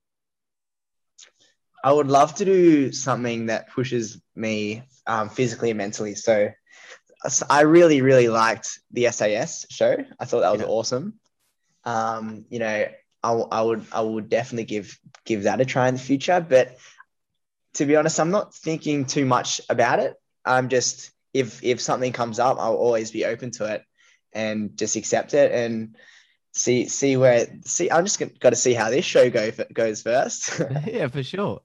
I 1.84 1.93
would 1.93 2.08
love 2.08 2.36
to 2.36 2.45
do 2.45 2.91
something 2.91 3.47
that 3.47 3.69
pushes 3.69 4.19
me 4.36 4.84
um, 5.06 5.30
physically 5.30 5.71
and 5.71 5.77
mentally. 5.77 6.15
So 6.15 6.49
I 7.49 7.62
really, 7.62 8.01
really 8.01 8.27
liked 8.27 8.80
the 8.91 9.10
SAS 9.12 9.65
show. 9.69 9.95
I 10.19 10.25
thought 10.25 10.41
that 10.41 10.51
was 10.51 10.62
yeah. 10.62 10.67
awesome. 10.67 11.19
Um, 11.84 12.45
you 12.49 12.60
know, 12.60 12.88
I, 13.23 13.32
I 13.32 13.62
would, 13.62 13.86
I 13.91 14.01
would 14.01 14.30
definitely 14.30 14.65
give 14.65 14.99
give 15.25 15.43
that 15.43 15.62
a 15.62 15.65
try 15.65 15.88
in 15.88 15.95
the 15.95 15.99
future. 15.99 16.45
But 16.47 16.77
to 17.75 17.86
be 17.86 17.95
honest, 17.95 18.19
I'm 18.19 18.32
not 18.32 18.53
thinking 18.53 19.06
too 19.06 19.25
much 19.25 19.62
about 19.69 19.99
it. 19.99 20.15
I'm 20.45 20.69
just 20.69 21.12
if 21.34 21.63
if 21.63 21.80
something 21.80 22.12
comes 22.12 22.39
up, 22.39 22.58
I'll 22.60 22.75
always 22.75 23.12
be 23.12 23.25
open 23.25 23.51
to 23.51 23.73
it 23.73 23.84
and 24.33 24.77
just 24.77 24.95
accept 24.95 25.33
it 25.33 25.51
and 25.51 25.95
see 26.53 26.87
see 26.87 27.17
where 27.17 27.47
see. 27.63 27.89
I'm 27.91 28.05
just 28.05 28.19
got 28.39 28.49
to 28.49 28.55
see 28.55 28.73
how 28.73 28.89
this 28.89 29.05
show 29.05 29.29
go 29.29 29.51
goes 29.73 30.01
first. 30.01 30.61
yeah, 30.85 31.07
for 31.07 31.23
sure. 31.23 31.61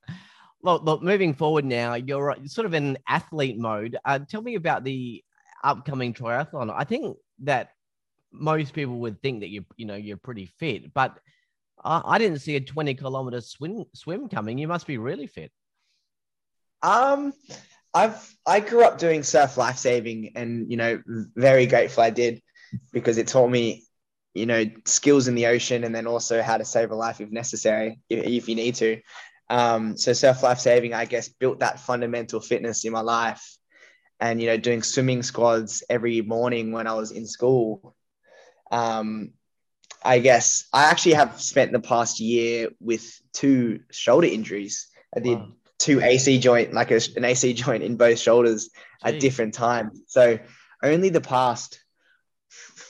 Look, 0.62 0.84
look, 0.84 1.02
moving 1.02 1.34
forward 1.34 1.64
now, 1.64 1.94
you're 1.94 2.36
sort 2.46 2.66
of 2.66 2.74
in 2.74 2.96
athlete 3.08 3.58
mode. 3.58 3.96
Uh, 4.04 4.20
tell 4.20 4.42
me 4.42 4.54
about 4.54 4.84
the 4.84 5.24
upcoming 5.64 6.14
triathlon. 6.14 6.72
I 6.72 6.84
think 6.84 7.16
that 7.40 7.70
most 8.30 8.72
people 8.72 9.00
would 9.00 9.20
think 9.20 9.40
that 9.40 9.48
you 9.48 9.64
you 9.76 9.86
know 9.86 9.96
you're 9.96 10.16
pretty 10.16 10.46
fit, 10.46 10.94
but 10.94 11.18
I, 11.84 12.02
I 12.04 12.18
didn't 12.18 12.40
see 12.40 12.56
a 12.56 12.60
20 12.60 12.94
kilometer 12.94 13.40
swim 13.40 13.84
swim 13.94 14.28
coming. 14.28 14.58
You 14.58 14.68
must 14.68 14.86
be 14.86 14.98
really 14.98 15.26
fit. 15.26 15.50
Um, 16.82 17.32
I've 17.94 18.34
I 18.46 18.60
grew 18.60 18.84
up 18.84 18.98
doing 18.98 19.22
surf 19.22 19.56
lifesaving, 19.56 20.32
and 20.36 20.70
you 20.70 20.76
know, 20.76 21.02
very 21.36 21.66
grateful 21.66 22.02
I 22.02 22.10
did 22.10 22.42
because 22.92 23.18
it 23.18 23.28
taught 23.28 23.50
me, 23.50 23.84
you 24.34 24.46
know, 24.46 24.64
skills 24.84 25.28
in 25.28 25.34
the 25.34 25.46
ocean, 25.46 25.84
and 25.84 25.94
then 25.94 26.06
also 26.06 26.42
how 26.42 26.56
to 26.56 26.64
save 26.64 26.90
a 26.90 26.94
life 26.94 27.20
if 27.20 27.30
necessary, 27.30 28.00
if, 28.08 28.24
if 28.24 28.48
you 28.48 28.54
need 28.54 28.74
to. 28.76 29.00
Um, 29.50 29.96
so 29.96 30.12
surf 30.12 30.42
lifesaving, 30.42 30.94
I 30.94 31.04
guess, 31.04 31.28
built 31.28 31.60
that 31.60 31.80
fundamental 31.80 32.40
fitness 32.40 32.84
in 32.84 32.92
my 32.92 33.00
life 33.00 33.58
and 34.22 34.40
you 34.40 34.46
know 34.46 34.56
doing 34.56 34.82
swimming 34.82 35.22
squads 35.22 35.82
every 35.90 36.22
morning 36.22 36.70
when 36.70 36.86
I 36.86 36.94
was 36.94 37.10
in 37.10 37.26
school. 37.26 37.96
Um, 38.70 39.32
I 40.04 40.20
guess 40.20 40.68
I 40.72 40.84
actually 40.84 41.14
have 41.14 41.40
spent 41.40 41.72
the 41.72 41.80
past 41.80 42.20
year 42.20 42.68
with 42.80 43.20
two 43.32 43.80
shoulder 43.90 44.28
injuries. 44.28 44.88
I 45.14 45.20
did 45.20 45.38
wow. 45.38 45.48
two 45.78 46.00
AC 46.00 46.38
joint, 46.38 46.72
like 46.72 46.92
a, 46.92 47.00
an 47.16 47.24
AC 47.24 47.52
joint 47.64 47.82
in 47.82 47.96
both 47.96 48.18
shoulders 48.18 48.70
Jeez. 49.04 49.14
at 49.14 49.20
different 49.20 49.54
times. 49.54 50.00
So 50.06 50.38
only 50.82 51.08
the 51.08 51.20
past 51.20 51.81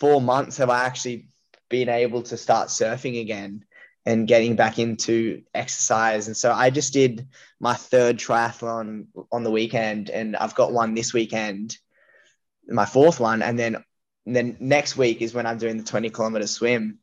four 0.03 0.21
months 0.21 0.57
have 0.57 0.69
I 0.69 0.83
actually 0.83 1.29
been 1.69 1.89
able 1.89 2.23
to 2.23 2.37
start 2.37 2.71
surfing 2.71 3.21
again 3.21 3.65
and 4.05 4.27
getting 4.27 4.57
back 4.57 4.81
into 4.81 5.43
exercise. 5.55 6.27
And 6.27 6.37
so 6.37 6.51
I 6.51 6.71
just 6.71 6.93
did 6.93 7.29
my 7.61 7.75
third 7.75 8.19
triathlon 8.19 9.07
on 9.31 9.45
the 9.45 9.51
weekend, 9.53 10.11
and 10.11 10.35
I've 10.35 10.57
got 10.57 10.73
one 10.73 10.95
this 10.95 11.15
weekend, 11.15 11.79
my 12.67 12.85
fourth 12.85 13.21
one, 13.21 13.43
and 13.43 13.57
then 13.57 13.77
and 14.27 14.35
then 14.35 14.57
next 14.59 14.97
week 14.97 15.23
is 15.23 15.35
when 15.35 15.47
I'm 15.47 15.59
doing 15.59 15.77
the 15.77 15.85
20 15.85 16.11
kilometer 16.11 16.49
swim. 16.49 16.99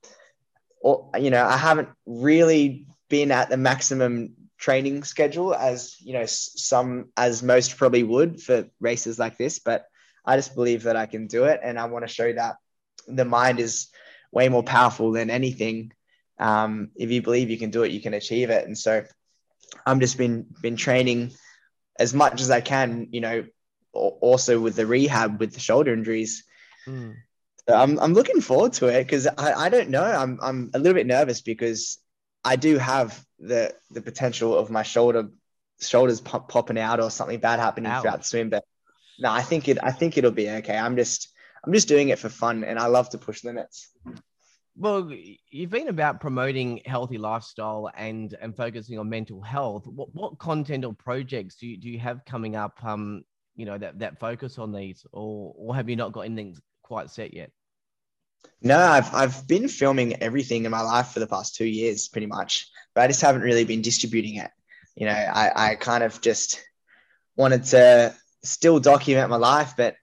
Or 0.82 1.10
you 1.18 1.30
know, 1.30 1.46
I 1.46 1.56
haven't 1.56 1.88
really 2.06 2.86
been 3.08 3.32
at 3.32 3.50
the 3.50 3.56
maximum 3.56 4.34
training 4.58 5.06
schedule 5.06 5.56
as 5.56 5.96
you 6.02 6.12
know 6.12 6.26
some 6.26 7.14
as 7.16 7.42
most 7.42 7.78
probably 7.78 8.04
would 8.04 8.42
for 8.42 8.66
races 8.82 9.18
like 9.18 9.38
this, 9.38 9.60
but 9.60 9.86
I 10.26 10.36
just 10.36 10.54
believe 10.54 10.84
that 10.84 10.98
I 10.98 11.06
can 11.06 11.28
do 11.28 11.46
it, 11.46 11.62
and 11.64 11.80
I 11.80 11.86
want 11.86 12.06
to 12.06 12.14
show 12.14 12.34
that 12.34 12.58
the 13.08 13.26
mind 13.26 13.60
is 13.60 13.88
way 14.32 14.50
more 14.50 14.64
powerful 14.64 15.12
than 15.12 15.30
anything 15.30 15.92
um, 16.40 16.92
if 16.96 17.12
you 17.12 17.22
believe 17.22 17.50
you 17.50 17.58
can 17.58 17.70
do 17.70 17.84
it, 17.84 17.92
you 17.92 18.02
can 18.02 18.14
achieve 18.14 18.50
it. 18.50 18.66
And 18.66 18.78
so 18.78 19.04
I'm 19.86 20.00
just 20.00 20.18
been 20.18 20.48
been 20.62 20.78
training 20.78 21.32
as 22.00 22.14
much 22.14 22.42
as 22.42 22.50
I 22.50 22.62
can, 22.62 23.10
you 23.12 23.22
know, 23.22 23.46
also 23.92 24.60
with 24.60 24.76
the 24.76 24.86
rehab 24.86 25.40
with 25.40 25.54
the 25.54 25.60
shoulder 25.60 25.94
injuries. 25.94 26.44
Mm. 26.88 27.16
So 27.68 27.76
I'm 27.76 28.00
I'm 28.00 28.14
looking 28.14 28.42
forward 28.42 28.74
to 28.74 28.88
it 28.88 29.04
because 29.04 29.28
I, 29.28 29.54
I 29.54 29.70
don't 29.70 29.90
know. 29.90 30.04
I'm 30.04 30.40
I'm 30.42 30.72
a 30.74 30.80
little 30.80 30.94
bit 30.94 31.08
nervous 31.08 31.42
because 31.42 32.00
I 32.44 32.56
do 32.56 32.78
have 32.78 33.22
the 33.38 33.76
the 33.92 34.02
potential 34.02 34.58
of 34.58 34.72
my 34.72 34.84
shoulder 34.84 35.30
shoulders 35.82 36.22
pop, 36.22 36.50
popping 36.50 36.80
out 36.80 37.00
or 37.00 37.12
something 37.12 37.40
bad 37.40 37.60
happening 37.60 37.92
Ouch. 37.92 38.02
throughout 38.02 38.20
the 38.20 38.26
swim. 38.26 38.50
But 38.50 38.64
no, 39.20 39.30
I 39.30 39.42
think 39.42 39.68
it 39.68 39.78
I 39.84 39.92
think 39.92 40.18
it'll 40.18 40.32
be 40.32 40.50
okay. 40.50 40.78
I'm 40.78 40.96
just 40.96 41.30
I'm 41.64 41.74
just 41.74 41.88
doing 41.88 42.10
it 42.10 42.20
for 42.20 42.30
fun 42.30 42.64
and 42.64 42.80
I 42.80 42.88
love 42.88 43.10
to 43.10 43.18
push 43.18 43.44
limits. 43.44 43.90
Well, 44.78 45.12
you've 45.50 45.70
been 45.70 45.90
about 45.90 46.22
promoting 46.22 46.82
healthy 46.86 47.18
lifestyle 47.18 47.90
and 47.98 48.34
and 48.42 48.56
focusing 48.56 48.98
on 48.98 49.10
mental 49.10 49.42
health. 49.42 49.86
What 49.88 50.14
what 50.16 50.40
content 50.40 50.86
or 50.86 50.94
projects 50.94 51.56
do 51.56 51.68
you 51.68 51.78
do 51.78 51.90
you 51.90 52.00
have 52.00 52.24
coming 52.24 52.56
up? 52.56 52.82
Um, 52.84 53.24
you 53.56 53.66
know 53.66 53.78
that 53.78 54.00
that 54.00 54.20
focus 54.20 54.58
on 54.58 54.72
these, 54.72 55.06
or 55.12 55.54
or 55.58 55.76
have 55.76 55.90
you 55.90 55.98
not 55.98 56.14
got 56.14 56.22
anything 56.22 56.56
quite 56.82 57.10
set 57.10 57.34
yet? 57.34 57.52
No, 58.62 58.78
I've 58.78 59.14
I've 59.14 59.48
been 59.48 59.68
filming 59.68 60.22
everything 60.24 60.64
in 60.64 60.72
my 60.72 60.82
life 60.82 61.10
for 61.10 61.20
the 61.20 61.28
past 61.28 61.56
two 61.56 61.66
years, 61.66 62.08
pretty 62.08 62.28
much, 62.28 62.70
but 62.96 63.02
I 63.02 63.08
just 63.08 63.22
haven't 63.22 63.42
really 63.42 63.66
been 63.66 63.82
distributing 63.82 64.36
it. 64.36 64.52
You 64.96 65.08
know, 65.08 65.12
I 65.12 65.72
I 65.72 65.76
kind 65.76 66.06
of 66.06 66.22
just 66.22 66.64
wanted 67.36 67.66
to 67.66 68.16
still 68.44 68.80
document 68.80 69.30
my 69.30 69.36
life, 69.36 69.74
but 69.76 69.96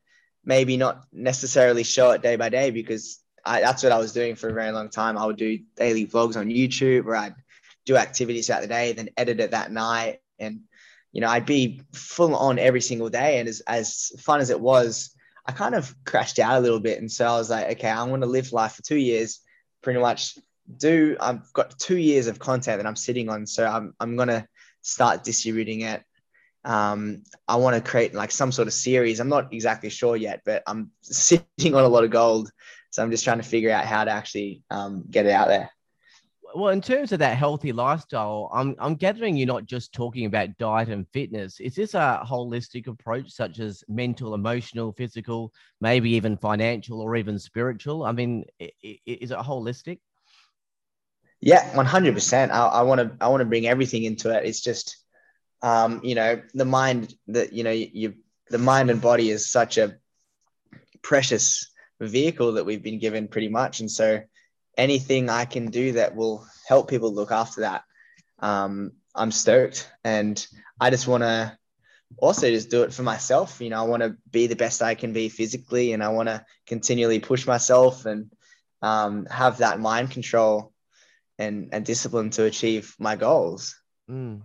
maybe 0.46 0.76
not 0.76 1.04
necessarily 1.12 1.82
show 1.82 2.12
it 2.12 2.22
day 2.22 2.36
by 2.36 2.48
day 2.48 2.70
because 2.70 3.18
I, 3.44 3.60
that's 3.60 3.82
what 3.82 3.92
I 3.92 3.98
was 3.98 4.12
doing 4.12 4.36
for 4.36 4.48
a 4.48 4.54
very 4.54 4.70
long 4.70 4.88
time. 4.88 5.18
I 5.18 5.26
would 5.26 5.36
do 5.36 5.58
daily 5.76 6.06
vlogs 6.06 6.36
on 6.36 6.46
YouTube 6.46 7.04
where 7.04 7.16
I'd 7.16 7.34
do 7.84 7.96
activities 7.96 8.46
throughout 8.46 8.62
the 8.62 8.68
day, 8.68 8.92
then 8.92 9.10
edit 9.16 9.40
it 9.40 9.50
that 9.50 9.70
night. 9.70 10.20
And, 10.38 10.60
you 11.12 11.20
know, 11.20 11.28
I'd 11.28 11.46
be 11.46 11.82
full 11.92 12.34
on 12.34 12.58
every 12.58 12.80
single 12.80 13.10
day. 13.10 13.38
And 13.38 13.48
as, 13.48 13.60
as 13.66 14.12
fun 14.18 14.40
as 14.40 14.50
it 14.50 14.60
was, 14.60 15.14
I 15.44 15.52
kind 15.52 15.74
of 15.74 15.94
crashed 16.04 16.38
out 16.38 16.58
a 16.58 16.60
little 16.60 16.80
bit. 16.80 17.00
And 17.00 17.10
so 17.10 17.26
I 17.26 17.36
was 17.36 17.50
like, 17.50 17.70
okay, 17.72 17.90
I'm 17.90 18.08
going 18.08 18.20
to 18.20 18.26
live 18.26 18.52
life 18.52 18.72
for 18.72 18.82
two 18.82 18.96
years, 18.96 19.40
pretty 19.82 20.00
much 20.00 20.38
do, 20.76 21.16
I've 21.20 21.52
got 21.52 21.78
two 21.78 21.96
years 21.96 22.26
of 22.26 22.38
content 22.38 22.78
that 22.78 22.86
I'm 22.86 22.96
sitting 22.96 23.28
on. 23.28 23.46
So 23.46 23.66
I'm, 23.66 23.94
I'm 24.00 24.16
going 24.16 24.28
to 24.28 24.46
start 24.82 25.24
distributing 25.24 25.82
it. 25.82 26.02
Um, 26.66 27.22
I 27.48 27.56
want 27.56 27.82
to 27.82 27.90
create 27.90 28.12
like 28.12 28.30
some 28.30 28.52
sort 28.52 28.68
of 28.68 28.74
series. 28.74 29.20
I'm 29.20 29.28
not 29.28 29.52
exactly 29.52 29.88
sure 29.88 30.16
yet, 30.16 30.42
but 30.44 30.62
I'm 30.66 30.90
sitting 31.00 31.74
on 31.74 31.84
a 31.84 31.88
lot 31.88 32.04
of 32.04 32.10
gold 32.10 32.50
so 32.96 33.02
I'm 33.02 33.10
just 33.10 33.24
trying 33.24 33.36
to 33.36 33.44
figure 33.44 33.70
out 33.70 33.84
how 33.84 34.04
to 34.04 34.10
actually 34.10 34.62
um, 34.70 35.04
get 35.10 35.26
it 35.26 35.32
out 35.32 35.48
there. 35.48 35.70
Well, 36.54 36.70
in 36.70 36.80
terms 36.80 37.12
of 37.12 37.18
that 37.18 37.36
healthy 37.36 37.70
lifestyle, 37.70 38.48
I'm 38.54 38.74
I'm 38.78 38.94
gathering 38.94 39.36
you're 39.36 39.46
not 39.46 39.66
just 39.66 39.92
talking 39.92 40.24
about 40.24 40.56
diet 40.56 40.88
and 40.88 41.06
fitness. 41.12 41.60
Is 41.60 41.74
this 41.74 41.92
a 41.92 42.22
holistic 42.26 42.86
approach, 42.86 43.30
such 43.30 43.58
as 43.58 43.84
mental, 43.86 44.32
emotional, 44.32 44.92
physical, 44.92 45.52
maybe 45.82 46.08
even 46.12 46.38
financial, 46.38 47.02
or 47.02 47.16
even 47.16 47.38
spiritual? 47.38 48.04
I 48.04 48.12
mean, 48.12 48.46
is 48.58 49.30
it 49.30 49.38
holistic? 49.38 49.98
Yeah, 51.42 51.76
100. 51.76 52.14
percent 52.14 52.50
I 52.50 52.80
want 52.80 53.00
to 53.02 53.14
I 53.20 53.28
want 53.28 53.42
to 53.42 53.44
bring 53.44 53.66
everything 53.66 54.04
into 54.04 54.34
it. 54.34 54.46
It's 54.46 54.62
just, 54.62 54.96
um, 55.66 56.00
you 56.04 56.14
know, 56.14 56.40
the 56.54 56.64
mind 56.64 57.12
that 57.26 57.52
you 57.52 57.64
know 57.64 57.72
you 57.72 58.14
the 58.50 58.58
mind 58.58 58.88
and 58.88 59.00
body 59.00 59.30
is 59.30 59.50
such 59.50 59.78
a 59.78 59.96
precious 61.02 61.72
vehicle 62.00 62.52
that 62.52 62.64
we've 62.64 62.84
been 62.84 63.00
given 63.00 63.26
pretty 63.26 63.48
much. 63.48 63.80
And 63.80 63.90
so 63.90 64.22
anything 64.78 65.28
I 65.28 65.44
can 65.44 65.66
do 65.66 65.92
that 65.92 66.14
will 66.14 66.46
help 66.68 66.88
people 66.88 67.12
look 67.12 67.32
after 67.32 67.62
that, 67.62 67.82
um, 68.38 68.92
I'm 69.12 69.32
stoked. 69.32 69.90
And 70.04 70.46
I 70.80 70.90
just 70.90 71.08
want 71.08 71.24
to 71.24 71.58
also 72.18 72.48
just 72.48 72.70
do 72.70 72.84
it 72.84 72.92
for 72.92 73.02
myself. 73.02 73.60
You 73.60 73.70
know, 73.70 73.80
I 73.80 73.88
want 73.88 74.04
to 74.04 74.16
be 74.30 74.46
the 74.46 74.54
best 74.54 74.82
I 74.82 74.94
can 74.94 75.12
be 75.12 75.28
physically 75.28 75.92
and 75.92 76.02
I 76.04 76.10
want 76.10 76.28
to 76.28 76.44
continually 76.68 77.18
push 77.18 77.44
myself 77.44 78.06
and 78.06 78.30
um, 78.82 79.26
have 79.26 79.58
that 79.58 79.80
mind 79.80 80.12
control 80.12 80.72
and, 81.40 81.70
and 81.72 81.84
discipline 81.84 82.30
to 82.30 82.44
achieve 82.44 82.94
my 83.00 83.16
goals. 83.16 83.74
Mm. 84.08 84.42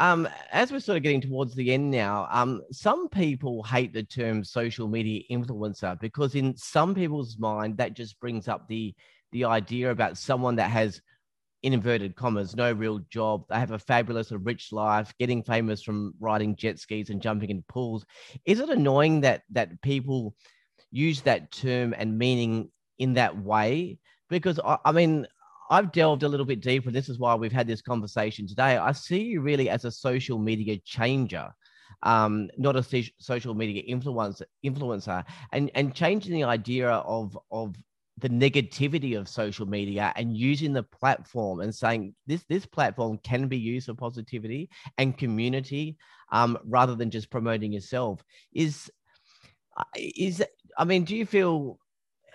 Um, 0.00 0.26
as 0.50 0.72
we're 0.72 0.80
sort 0.80 0.96
of 0.96 1.02
getting 1.02 1.20
towards 1.20 1.54
the 1.54 1.74
end 1.74 1.90
now, 1.90 2.26
um, 2.30 2.62
some 2.72 3.06
people 3.10 3.62
hate 3.62 3.92
the 3.92 4.02
term 4.02 4.42
social 4.42 4.88
media 4.88 5.20
influencer 5.30 6.00
because 6.00 6.34
in 6.34 6.56
some 6.56 6.94
people's 6.94 7.36
mind 7.38 7.76
that 7.76 7.92
just 7.92 8.18
brings 8.18 8.48
up 8.48 8.66
the 8.66 8.94
the 9.32 9.44
idea 9.44 9.90
about 9.90 10.16
someone 10.16 10.56
that 10.56 10.70
has 10.70 11.02
in 11.62 11.74
inverted 11.74 12.16
commas 12.16 12.56
no 12.56 12.72
real 12.72 13.00
job. 13.10 13.44
They 13.50 13.56
have 13.56 13.72
a 13.72 13.78
fabulous 13.78 14.30
and 14.30 14.44
rich 14.44 14.72
life 14.72 15.12
getting 15.18 15.42
famous 15.42 15.82
from 15.82 16.14
riding 16.18 16.56
jet 16.56 16.78
skis 16.78 17.10
and 17.10 17.20
jumping 17.20 17.50
in 17.50 17.62
pools. 17.68 18.06
Is 18.46 18.58
it 18.58 18.70
annoying 18.70 19.20
that 19.20 19.42
that 19.50 19.82
people 19.82 20.34
use 20.90 21.20
that 21.22 21.52
term 21.52 21.94
and 21.98 22.18
meaning 22.18 22.70
in 22.98 23.12
that 23.14 23.36
way? 23.38 23.98
Because 24.30 24.58
I, 24.64 24.78
I 24.82 24.92
mean 24.92 25.26
I've 25.70 25.92
delved 25.92 26.24
a 26.24 26.28
little 26.28 26.46
bit 26.46 26.60
deeper. 26.60 26.90
This 26.90 27.08
is 27.08 27.18
why 27.18 27.34
we've 27.36 27.52
had 27.52 27.68
this 27.68 27.80
conversation 27.80 28.46
today. 28.46 28.76
I 28.76 28.92
see 28.92 29.22
you 29.22 29.40
really 29.40 29.70
as 29.70 29.84
a 29.84 29.92
social 29.92 30.38
media 30.38 30.78
changer, 30.84 31.48
um, 32.02 32.50
not 32.58 32.76
a 32.76 33.04
social 33.18 33.54
media 33.54 33.82
influencer, 33.88 34.42
influencer, 34.66 35.24
and 35.52 35.70
and 35.76 35.94
changing 35.94 36.32
the 36.32 36.44
idea 36.44 36.88
of 36.90 37.38
of 37.52 37.76
the 38.18 38.28
negativity 38.28 39.18
of 39.18 39.28
social 39.28 39.64
media 39.64 40.12
and 40.16 40.36
using 40.36 40.74
the 40.74 40.82
platform 40.82 41.60
and 41.60 41.74
saying 41.74 42.14
this 42.26 42.44
this 42.48 42.66
platform 42.66 43.18
can 43.22 43.48
be 43.48 43.56
used 43.56 43.86
for 43.86 43.94
positivity 43.94 44.68
and 44.98 45.16
community 45.16 45.96
um, 46.32 46.58
rather 46.64 46.94
than 46.94 47.10
just 47.10 47.30
promoting 47.30 47.72
yourself 47.72 48.22
is 48.52 48.90
uh, 49.76 49.84
is 49.94 50.44
I 50.76 50.84
mean, 50.84 51.04
do 51.04 51.16
you 51.16 51.26
feel 51.26 51.78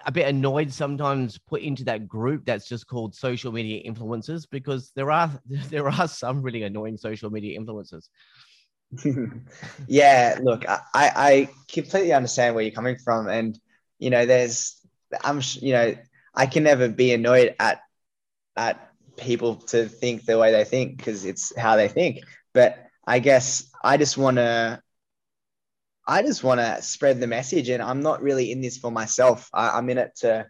a 0.06 0.12
bit 0.12 0.28
annoyed 0.28 0.72
sometimes 0.72 1.38
put 1.38 1.62
into 1.62 1.84
that 1.86 2.08
group 2.08 2.46
that's 2.46 2.68
just 2.68 2.88
called 2.88 3.16
social 3.16 3.52
media 3.52 3.82
influencers 3.90 4.48
because 4.50 4.92
there 4.96 5.12
are 5.12 5.32
there 5.70 5.90
are 5.90 6.08
some 6.08 6.42
really 6.42 6.64
annoying 6.64 6.98
social 6.98 7.30
media 7.30 7.60
influencers. 7.60 8.10
yeah, 9.88 10.38
look, 10.42 10.64
I, 10.68 10.80
I 10.94 11.50
completely 11.72 12.14
understand 12.14 12.56
where 12.56 12.64
you're 12.64 12.72
coming 12.72 12.98
from, 12.98 13.28
and 13.28 13.60
you 14.00 14.10
know, 14.10 14.26
there's 14.26 14.80
I'm 15.24 15.42
you 15.56 15.74
know 15.74 15.96
I 16.34 16.46
can 16.46 16.64
never 16.64 16.88
be 16.88 17.14
annoyed 17.14 17.56
at 17.60 17.82
at 18.56 18.92
people 19.18 19.56
to 19.56 19.88
think 19.88 20.26
the 20.26 20.38
way 20.38 20.52
they 20.52 20.64
think 20.64 20.98
because 20.98 21.26
it's 21.26 21.58
how 21.58 21.76
they 21.76 21.88
think. 21.88 22.20
But 22.54 22.88
I 23.08 23.20
guess 23.20 23.70
I 23.84 23.98
just 23.98 24.18
want 24.18 24.38
to 24.38 24.82
I 26.08 26.22
just 26.22 26.44
want 26.44 26.60
to 26.60 26.82
spread 26.82 27.20
the 27.20 27.28
message, 27.28 27.70
and 27.70 27.82
I'm 27.82 28.02
not 28.02 28.22
really 28.22 28.52
in 28.52 28.62
this 28.62 28.78
for 28.78 28.92
myself. 28.92 29.50
I, 29.54 29.78
am 29.78 29.90
in 29.90 29.98
it 29.98 30.12
to 30.18 30.48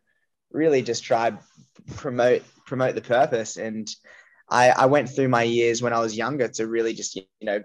really 0.51 0.81
just 0.81 1.03
try 1.03 1.33
promote 1.95 2.43
promote 2.65 2.95
the 2.95 3.01
purpose. 3.01 3.57
And 3.57 3.87
I, 4.49 4.69
I 4.71 4.85
went 4.87 5.09
through 5.09 5.29
my 5.29 5.43
years 5.43 5.81
when 5.81 5.93
I 5.93 5.99
was 5.99 6.17
younger 6.17 6.47
to 6.49 6.67
really 6.67 6.93
just 6.93 7.15
you 7.15 7.25
know 7.41 7.63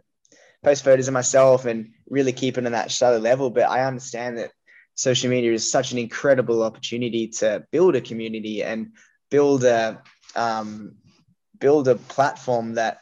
post 0.62 0.84
photos 0.84 1.09
of 1.09 1.14
myself 1.14 1.64
and 1.64 1.93
really 2.09 2.32
keep 2.32 2.59
it 2.59 2.66
on 2.66 2.72
that 2.72 2.93
shallow 2.93 3.18
level. 3.18 3.51
But 3.51 3.68
I 3.68 3.84
understand 3.84 4.38
that 4.38 4.53
social 4.95 5.30
media 5.30 5.53
is 5.53 5.70
such 5.70 5.93
an 5.93 5.99
incredible 5.99 6.62
opportunity 6.62 7.28
to 7.28 7.64
build 7.72 7.97
a 7.97 8.01
community 8.01 8.62
and 8.62 8.93
build 9.30 9.64
a 9.64 10.03
um, 10.36 10.97
build 11.59 11.88
a 11.88 11.97
platform 11.97 12.74
that 12.74 12.99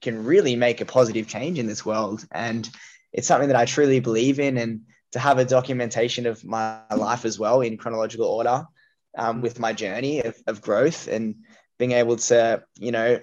can 0.00 0.24
really 0.24 0.56
make 0.56 0.80
a 0.80 0.86
positive 0.86 1.26
change 1.26 1.58
in 1.58 1.66
this 1.66 1.84
world. 1.84 2.24
And 2.30 2.68
it's 3.16 3.26
something 3.26 3.48
that 3.48 3.56
I 3.56 3.64
truly 3.64 3.98
believe 3.98 4.38
in, 4.38 4.58
and 4.58 4.82
to 5.12 5.18
have 5.18 5.38
a 5.38 5.44
documentation 5.44 6.26
of 6.26 6.44
my 6.44 6.80
life 6.94 7.24
as 7.24 7.38
well 7.38 7.62
in 7.62 7.78
chronological 7.78 8.26
order 8.26 8.66
um, 9.16 9.40
with 9.40 9.58
my 9.58 9.72
journey 9.72 10.20
of, 10.20 10.36
of 10.46 10.60
growth 10.60 11.08
and 11.08 11.36
being 11.78 11.92
able 11.92 12.16
to, 12.16 12.62
you 12.78 12.92
know, 12.92 13.18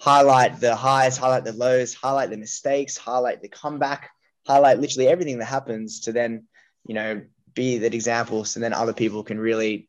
highlight 0.00 0.60
the 0.60 0.74
highs, 0.74 1.16
highlight 1.16 1.44
the 1.44 1.52
lows, 1.52 1.94
highlight 1.94 2.30
the 2.30 2.36
mistakes, 2.36 2.96
highlight 2.96 3.42
the 3.42 3.48
comeback, 3.48 4.10
highlight 4.46 4.80
literally 4.80 5.08
everything 5.08 5.38
that 5.38 5.46
happens 5.46 6.00
to 6.00 6.12
then, 6.12 6.44
you 6.86 6.94
know, 6.94 7.22
be 7.54 7.78
that 7.78 7.94
example 7.94 8.44
so 8.44 8.58
then 8.58 8.72
other 8.72 8.92
people 8.92 9.22
can 9.22 9.38
really 9.38 9.88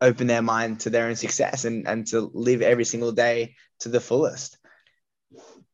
open 0.00 0.26
their 0.26 0.42
mind 0.42 0.80
to 0.80 0.90
their 0.90 1.06
own 1.06 1.14
success 1.14 1.64
and, 1.64 1.86
and 1.86 2.06
to 2.08 2.30
live 2.34 2.60
every 2.60 2.84
single 2.84 3.12
day 3.12 3.54
to 3.80 3.88
the 3.88 4.00
fullest. 4.00 4.58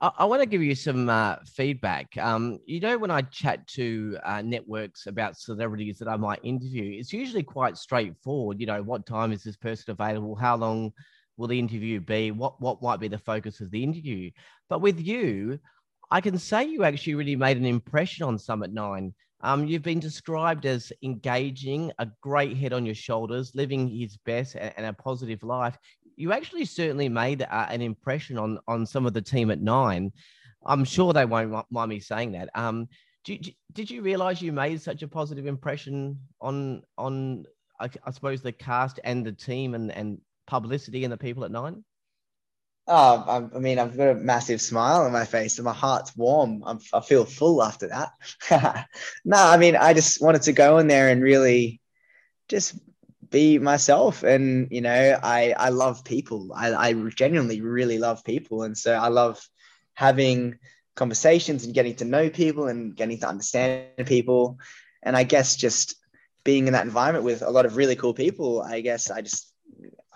I, 0.01 0.11
I 0.19 0.25
want 0.25 0.43
to 0.43 0.47
give 0.47 0.63
you 0.63 0.75
some 0.75 1.09
uh, 1.09 1.37
feedback. 1.47 2.17
Um, 2.19 2.59
you 2.67 2.81
know, 2.81 2.99
when 2.99 3.11
I 3.11 3.23
chat 3.23 3.67
to 3.69 4.19
uh, 4.25 4.43
networks 4.43 5.07
about 5.07 5.37
celebrities 5.37 5.99
that 5.99 6.09
I 6.09 6.17
might 6.17 6.41
interview, 6.43 6.99
it's 6.99 7.13
usually 7.13 7.43
quite 7.43 7.77
straightforward. 7.77 8.61
You 8.61 8.67
know, 8.67 8.83
what 8.83 9.07
time 9.07 9.33
is 9.33 9.43
this 9.43 9.57
person 9.57 9.91
available? 9.91 10.35
How 10.35 10.57
long 10.57 10.93
will 11.37 11.49
the 11.49 11.59
interview 11.59 12.01
be? 12.01 12.31
What 12.31 12.61
what 12.61 12.83
might 12.83 13.01
be 13.01 13.09
the 13.09 13.19
focus 13.19 13.61
of 13.61 13.71
the 13.71 13.83
interview? 13.83 14.31
But 14.69 14.81
with 14.81 15.01
you, 15.01 15.59
I 16.11 16.21
can 16.21 16.39
say 16.39 16.65
you 16.65 16.85
actually 16.85 17.15
really 17.15 17.37
made 17.37 17.57
an 17.57 17.67
impression 17.67 18.25
on 18.25 18.39
Summit 18.39 18.73
Nine. 18.73 19.15
Um, 19.41 19.67
you've 19.67 19.83
been 19.83 20.01
described 20.01 20.67
as 20.67 20.93
engaging, 21.05 21.93
a 22.01 22.09
great 22.23 22.57
head 22.57 22.73
on 22.73 22.85
your 22.85 22.97
shoulders, 22.97 23.53
living 23.55 23.87
his 23.89 24.17
best 24.17 24.57
and, 24.57 24.73
and 24.77 24.87
a 24.87 24.93
positive 24.93 25.45
life 25.45 25.79
you 26.19 26.33
actually 26.33 26.65
certainly 26.65 27.09
made 27.09 27.43
uh, 27.43 27.67
an 27.71 27.81
impression 27.81 28.39
on 28.39 28.59
on 28.67 28.85
some 28.85 29.07
of 29.07 29.15
the 29.15 29.23
team 29.23 29.51
at 29.51 29.61
nine. 29.61 30.13
I'm 30.67 30.85
sure 30.85 31.13
they 31.13 31.25
won't 31.25 31.55
mind 31.71 31.89
me 31.89 32.01
saying 32.01 32.33
that. 32.33 32.51
Um, 32.55 32.89
did, 33.25 33.55
did 33.73 33.91
you 33.91 34.03
realize 34.03 34.43
you 34.43 34.53
made 34.53 34.83
such 34.83 35.03
a 35.03 35.09
positive 35.09 35.47
impression 35.47 36.19
on 36.41 36.83
on 36.97 37.45
I, 37.79 37.89
I 38.05 38.11
suppose 38.11 38.43
the 38.43 38.53
cast 38.53 38.99
and 39.05 39.25
the 39.25 39.33
team 39.33 39.75
and 39.75 39.93
and 39.93 40.21
publicity 40.47 41.05
and 41.05 41.13
the 41.13 41.17
people 41.17 41.45
at 41.45 41.53
nine? 41.53 41.85
Oh, 42.91 43.25
I, 43.29 43.57
I 43.57 43.61
mean, 43.61 43.79
I've 43.79 43.97
got 43.97 44.09
a 44.09 44.15
massive 44.15 44.61
smile 44.63 45.03
on 45.03 45.13
my 45.13 45.27
face 45.27 45.59
and 45.59 45.67
my 45.67 45.75
heart's 45.75 46.17
warm. 46.17 46.63
I'm, 46.65 46.81
I 46.95 47.01
feel 47.01 47.27
full 47.27 47.63
after 47.63 47.89
that. 47.89 48.87
no, 49.27 49.37
I 49.37 49.59
mean, 49.59 49.77
I 49.77 49.93
just 49.93 50.23
wanted 50.23 50.43
to 50.43 50.55
go 50.55 50.79
in 50.79 50.87
there 50.87 51.11
and 51.11 51.23
really 51.23 51.83
just 52.49 52.77
be 53.31 53.59
myself. 53.59 54.23
And, 54.23 54.69
you 54.71 54.81
know, 54.81 55.19
I, 55.23 55.55
I 55.57 55.69
love 55.71 56.05
people. 56.05 56.53
I, 56.55 56.73
I 56.75 56.93
genuinely 57.11 57.61
really 57.61 57.99
love 57.99 58.25
people. 58.25 58.63
And 58.63 58.77
so 58.77 58.93
I 58.95 59.09
love 59.09 59.41
having 59.95 60.59
conversations 60.95 61.65
and 61.65 61.75
getting 61.75 61.95
to 61.97 62.05
know 62.05 62.31
people 62.31 62.69
and 62.69 62.97
getting 62.97 63.19
to 63.21 63.29
understand 63.29 64.07
people. 64.07 64.59
And 65.03 65.17
I 65.17 65.25
guess 65.25 65.57
just 65.57 65.97
being 66.45 66.67
in 66.67 66.73
that 66.73 66.87
environment 66.87 67.25
with 67.25 67.43
a 67.43 67.51
lot 67.51 67.67
of 67.67 67.77
really 67.77 67.97
cool 67.97 68.15
people, 68.15 68.63
I 68.63 68.81
guess 68.81 69.11
I 69.11 69.21
just 69.21 69.53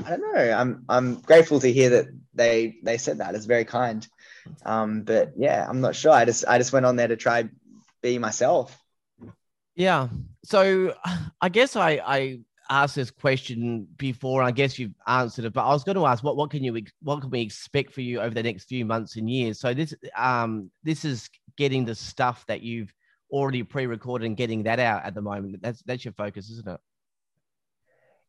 I 0.05 0.11
don't 0.11 0.35
know. 0.35 0.53
I'm 0.53 0.85
I'm 0.89 1.21
grateful 1.21 1.61
to 1.61 1.73
hear 1.73 1.91
that 1.91 2.07
they 2.35 2.79
they 2.83 2.99
said 2.99 3.19
that. 3.19 3.35
It's 3.35 3.47
very 3.47 3.65
kind. 3.65 4.07
Um, 4.65 5.03
but 5.03 5.33
yeah, 5.37 5.67
I'm 5.69 5.81
not 5.81 5.95
sure. 5.95 6.13
I 6.13 6.25
just 6.25 6.45
I 6.49 6.59
just 6.59 6.73
went 6.73 6.87
on 6.87 6.97
there 6.97 7.09
to 7.09 7.17
try 7.17 7.49
be 8.03 8.19
myself. 8.19 8.77
Yeah. 9.77 10.09
So 10.45 10.95
I 11.41 11.49
guess 11.49 11.77
I 11.77 12.01
I 12.05 12.41
asked 12.71 12.97
this 12.97 13.11
question 13.11 13.87
before. 13.97 14.43
I 14.43 14.51
guess 14.51 14.79
you've 14.79 14.95
answered 15.07 15.45
it, 15.45 15.53
but 15.53 15.65
I 15.65 15.73
was 15.73 15.85
going 15.85 15.97
to 15.97 16.07
ask 16.07 16.23
what 16.23 16.37
what 16.37 16.51
can 16.51 16.65
you 16.65 16.83
what 17.03 17.21
can 17.21 17.31
we 17.31 17.41
expect 17.41 17.93
for 17.93 18.01
you 18.01 18.21
over 18.21 18.35
the 18.35 18.43
next 18.43 18.65
few 18.65 18.85
months 18.85 19.17
and 19.17 19.29
years? 19.29 19.61
So 19.61 19.75
this 19.75 19.95
um 20.17 20.71
this 20.83 21.05
is 21.05 21.29
getting 21.57 21.85
the 21.85 21.95
stuff 21.95 22.45
that 22.47 22.63
you've 22.63 22.93
already 23.31 23.63
pre-recorded 23.63 24.27
and 24.27 24.37
getting 24.37 24.63
that 24.65 24.79
out 24.79 25.05
at 25.05 25.15
the 25.15 25.23
moment. 25.23 25.63
That's 25.63 25.83
that's 25.83 26.05
your 26.05 26.15
focus, 26.15 26.51
isn't 26.51 26.69
it? 26.69 26.81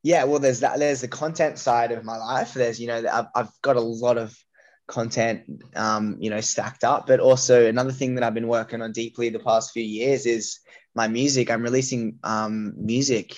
Yeah, 0.02 0.26
well, 0.26 0.40
there's 0.40 0.60
that. 0.60 0.80
There's 0.80 1.02
the 1.02 1.08
content 1.08 1.58
side 1.58 1.92
of 1.92 2.04
my 2.04 2.18
life. 2.18 2.54
There's 2.54 2.80
you 2.80 2.88
know 2.88 3.04
I've, 3.12 3.28
I've 3.36 3.62
got 3.62 3.78
a 3.78 3.82
lot 3.82 4.18
of 4.18 4.38
content 4.88 5.44
um, 5.76 6.18
you 6.20 6.30
know 6.30 6.42
stacked 6.42 6.84
up 6.84 7.08
but 7.08 7.20
also 7.20 7.66
another 7.66 7.92
thing 7.92 8.16
that 8.16 8.24
i've 8.24 8.34
been 8.34 8.48
working 8.48 8.82
on 8.82 8.92
deeply 8.92 9.30
the 9.30 9.40
past 9.40 9.72
few 9.72 9.84
years 9.84 10.26
is 10.26 10.60
my 10.94 11.08
music 11.08 11.50
i'm 11.50 11.64
releasing 11.64 12.20
um, 12.24 12.74
music 12.76 13.36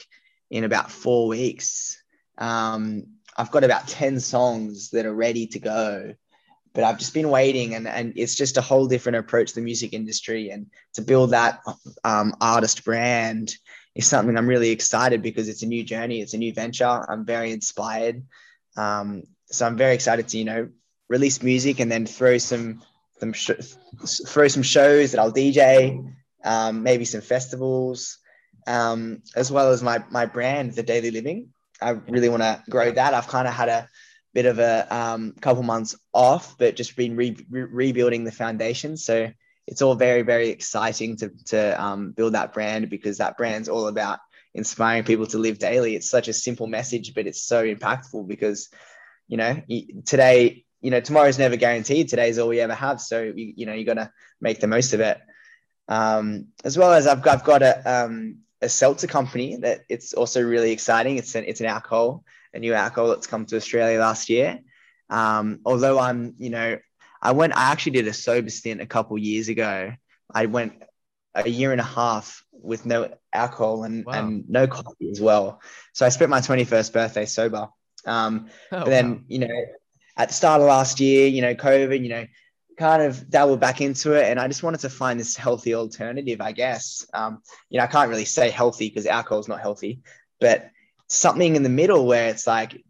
in 0.49 0.63
about 0.63 0.91
four 0.91 1.27
weeks. 1.27 2.01
Um, 2.37 3.07
i've 3.37 3.51
got 3.51 3.65
about 3.65 3.87
10 3.87 4.19
songs 4.21 4.91
that 4.91 5.05
are 5.05 5.13
ready 5.13 5.47
to 5.47 5.59
go 5.59 6.15
but 6.75 6.83
I've 6.83 6.99
just 6.99 7.13
been 7.13 7.29
waiting, 7.29 7.73
and 7.73 7.87
and 7.87 8.13
it's 8.17 8.35
just 8.35 8.57
a 8.57 8.61
whole 8.61 8.85
different 8.85 9.15
approach 9.15 9.49
to 9.49 9.55
the 9.55 9.61
music 9.61 9.93
industry, 9.93 10.49
and 10.49 10.67
to 10.93 11.01
build 11.01 11.31
that 11.31 11.61
um, 12.03 12.35
artist 12.41 12.83
brand 12.83 13.55
is 13.95 14.05
something 14.05 14.37
I'm 14.37 14.45
really 14.45 14.71
excited 14.71 15.21
because 15.21 15.47
it's 15.47 15.63
a 15.63 15.67
new 15.67 15.83
journey, 15.83 16.19
it's 16.19 16.33
a 16.33 16.37
new 16.37 16.53
venture. 16.53 16.85
I'm 16.85 17.25
very 17.25 17.51
inspired, 17.53 18.23
um, 18.75 19.23
so 19.45 19.65
I'm 19.65 19.77
very 19.77 19.95
excited 19.95 20.27
to 20.27 20.37
you 20.37 20.43
know 20.43 20.67
release 21.07 21.41
music 21.41 21.79
and 21.79 21.89
then 21.89 22.05
throw 22.05 22.37
some 22.37 22.81
some 23.19 23.31
sh- 23.31 23.75
throw 24.27 24.49
some 24.49 24.63
shows 24.63 25.13
that 25.13 25.21
I'll 25.21 25.31
DJ, 25.31 26.13
um, 26.43 26.83
maybe 26.83 27.05
some 27.05 27.21
festivals, 27.21 28.17
um, 28.67 29.21
as 29.35 29.51
well 29.51 29.71
as 29.71 29.83
my 29.83 30.03
my 30.09 30.25
brand, 30.25 30.73
the 30.73 30.83
Daily 30.83 31.11
Living. 31.11 31.49
I 31.81 31.91
really 31.91 32.29
want 32.29 32.43
to 32.43 32.63
grow 32.69 32.91
that. 32.91 33.13
I've 33.13 33.27
kind 33.27 33.47
of 33.47 33.53
had 33.53 33.69
a 33.69 33.89
bit 34.33 34.45
of 34.45 34.59
a 34.59 34.95
um, 34.95 35.33
couple 35.41 35.63
months 35.63 35.95
off, 36.13 36.57
but 36.57 36.75
just 36.75 36.95
been 36.95 37.15
re- 37.15 37.45
re- 37.49 37.63
rebuilding 37.63 38.23
the 38.23 38.31
foundation. 38.31 38.97
So 38.97 39.31
it's 39.67 39.81
all 39.81 39.95
very, 39.95 40.21
very 40.21 40.49
exciting 40.49 41.17
to, 41.17 41.31
to 41.45 41.81
um, 41.81 42.11
build 42.11 42.33
that 42.33 42.53
brand 42.53 42.89
because 42.89 43.17
that 43.17 43.37
brand's 43.37 43.69
all 43.69 43.87
about 43.87 44.19
inspiring 44.53 45.03
people 45.03 45.25
to 45.27 45.37
live 45.37 45.57
daily. 45.57 45.95
It's 45.95 46.09
such 46.09 46.27
a 46.27 46.33
simple 46.33 46.67
message, 46.67 47.13
but 47.13 47.27
it's 47.27 47.43
so 47.43 47.65
impactful 47.65 48.27
because, 48.27 48.69
you 49.27 49.37
know, 49.37 49.61
today, 50.05 50.65
you 50.81 50.91
know, 50.91 50.99
tomorrow's 50.99 51.39
never 51.39 51.55
guaranteed. 51.55 52.09
Today's 52.09 52.37
all 52.37 52.49
we 52.49 52.59
ever 52.59 52.75
have. 52.75 53.01
So, 53.01 53.23
you, 53.23 53.53
you 53.55 53.65
know, 53.65 53.73
you 53.73 53.85
got 53.85 53.95
to 53.95 54.11
make 54.39 54.59
the 54.59 54.67
most 54.67 54.93
of 54.93 54.99
it. 54.99 55.17
Um, 55.87 56.47
as 56.63 56.77
well 56.77 56.93
as 56.93 57.07
I've 57.07 57.21
got, 57.21 57.39
I've 57.39 57.43
got 57.43 57.63
a, 57.63 58.05
um, 58.05 58.39
a 58.65 58.69
seltzer 58.69 59.07
company 59.07 59.57
that 59.57 59.81
it's 59.89 60.13
also 60.13 60.41
really 60.41 60.71
exciting. 60.71 61.17
It's 61.17 61.35
an, 61.35 61.45
it's 61.45 61.61
an 61.61 61.67
alcohol 61.67 62.23
a 62.55 62.59
new 62.59 62.73
alcohol 62.73 63.09
that's 63.09 63.27
come 63.27 63.45
to 63.45 63.57
Australia 63.57 63.99
last 63.99 64.29
year. 64.29 64.59
Um, 65.09 65.59
although 65.65 65.99
I'm, 65.99 66.35
you 66.39 66.49
know, 66.49 66.79
I 67.21 67.33
went, 67.33 67.55
I 67.55 67.71
actually 67.71 67.93
did 67.93 68.07
a 68.07 68.13
sober 68.13 68.49
stint 68.49 68.81
a 68.81 68.85
couple 68.85 69.17
years 69.17 69.49
ago. 69.49 69.91
I 70.33 70.45
went 70.47 70.81
a 71.35 71.47
year 71.47 71.73
and 71.73 71.81
a 71.81 71.85
half 71.85 72.43
with 72.51 72.85
no 72.85 73.13
alcohol 73.33 73.83
and, 73.83 74.05
wow. 74.05 74.13
and 74.13 74.49
no 74.49 74.67
coffee 74.67 75.11
as 75.11 75.19
well. 75.19 75.61
So 75.93 76.05
I 76.05 76.09
spent 76.09 76.31
my 76.31 76.39
21st 76.39 76.93
birthday 76.93 77.25
sober. 77.25 77.67
Um, 78.05 78.47
oh, 78.71 78.79
but 78.79 78.85
then, 78.85 79.11
wow. 79.11 79.19
you 79.27 79.39
know, 79.39 79.65
at 80.17 80.29
the 80.29 80.33
start 80.33 80.61
of 80.61 80.67
last 80.67 80.99
year, 81.01 81.27
you 81.27 81.41
know, 81.41 81.55
COVID, 81.55 82.01
you 82.01 82.09
know, 82.09 82.25
kind 82.77 83.01
of 83.01 83.29
dabbled 83.29 83.59
back 83.59 83.81
into 83.81 84.13
it. 84.13 84.25
And 84.25 84.39
I 84.39 84.47
just 84.47 84.63
wanted 84.63 84.81
to 84.81 84.89
find 84.89 85.19
this 85.19 85.35
healthy 85.35 85.75
alternative, 85.75 86.41
I 86.41 86.51
guess. 86.51 87.05
Um, 87.13 87.41
you 87.69 87.77
know, 87.77 87.83
I 87.83 87.87
can't 87.87 88.09
really 88.09 88.25
say 88.25 88.49
healthy 88.49 88.89
because 88.89 89.05
alcohol 89.05 89.39
is 89.39 89.47
not 89.47 89.61
healthy, 89.61 90.01
but 90.39 90.69
something 91.07 91.55
in 91.55 91.63
the 91.63 91.69
middle 91.69 92.05
where 92.05 92.29
it's 92.29 92.47
like 92.47 92.83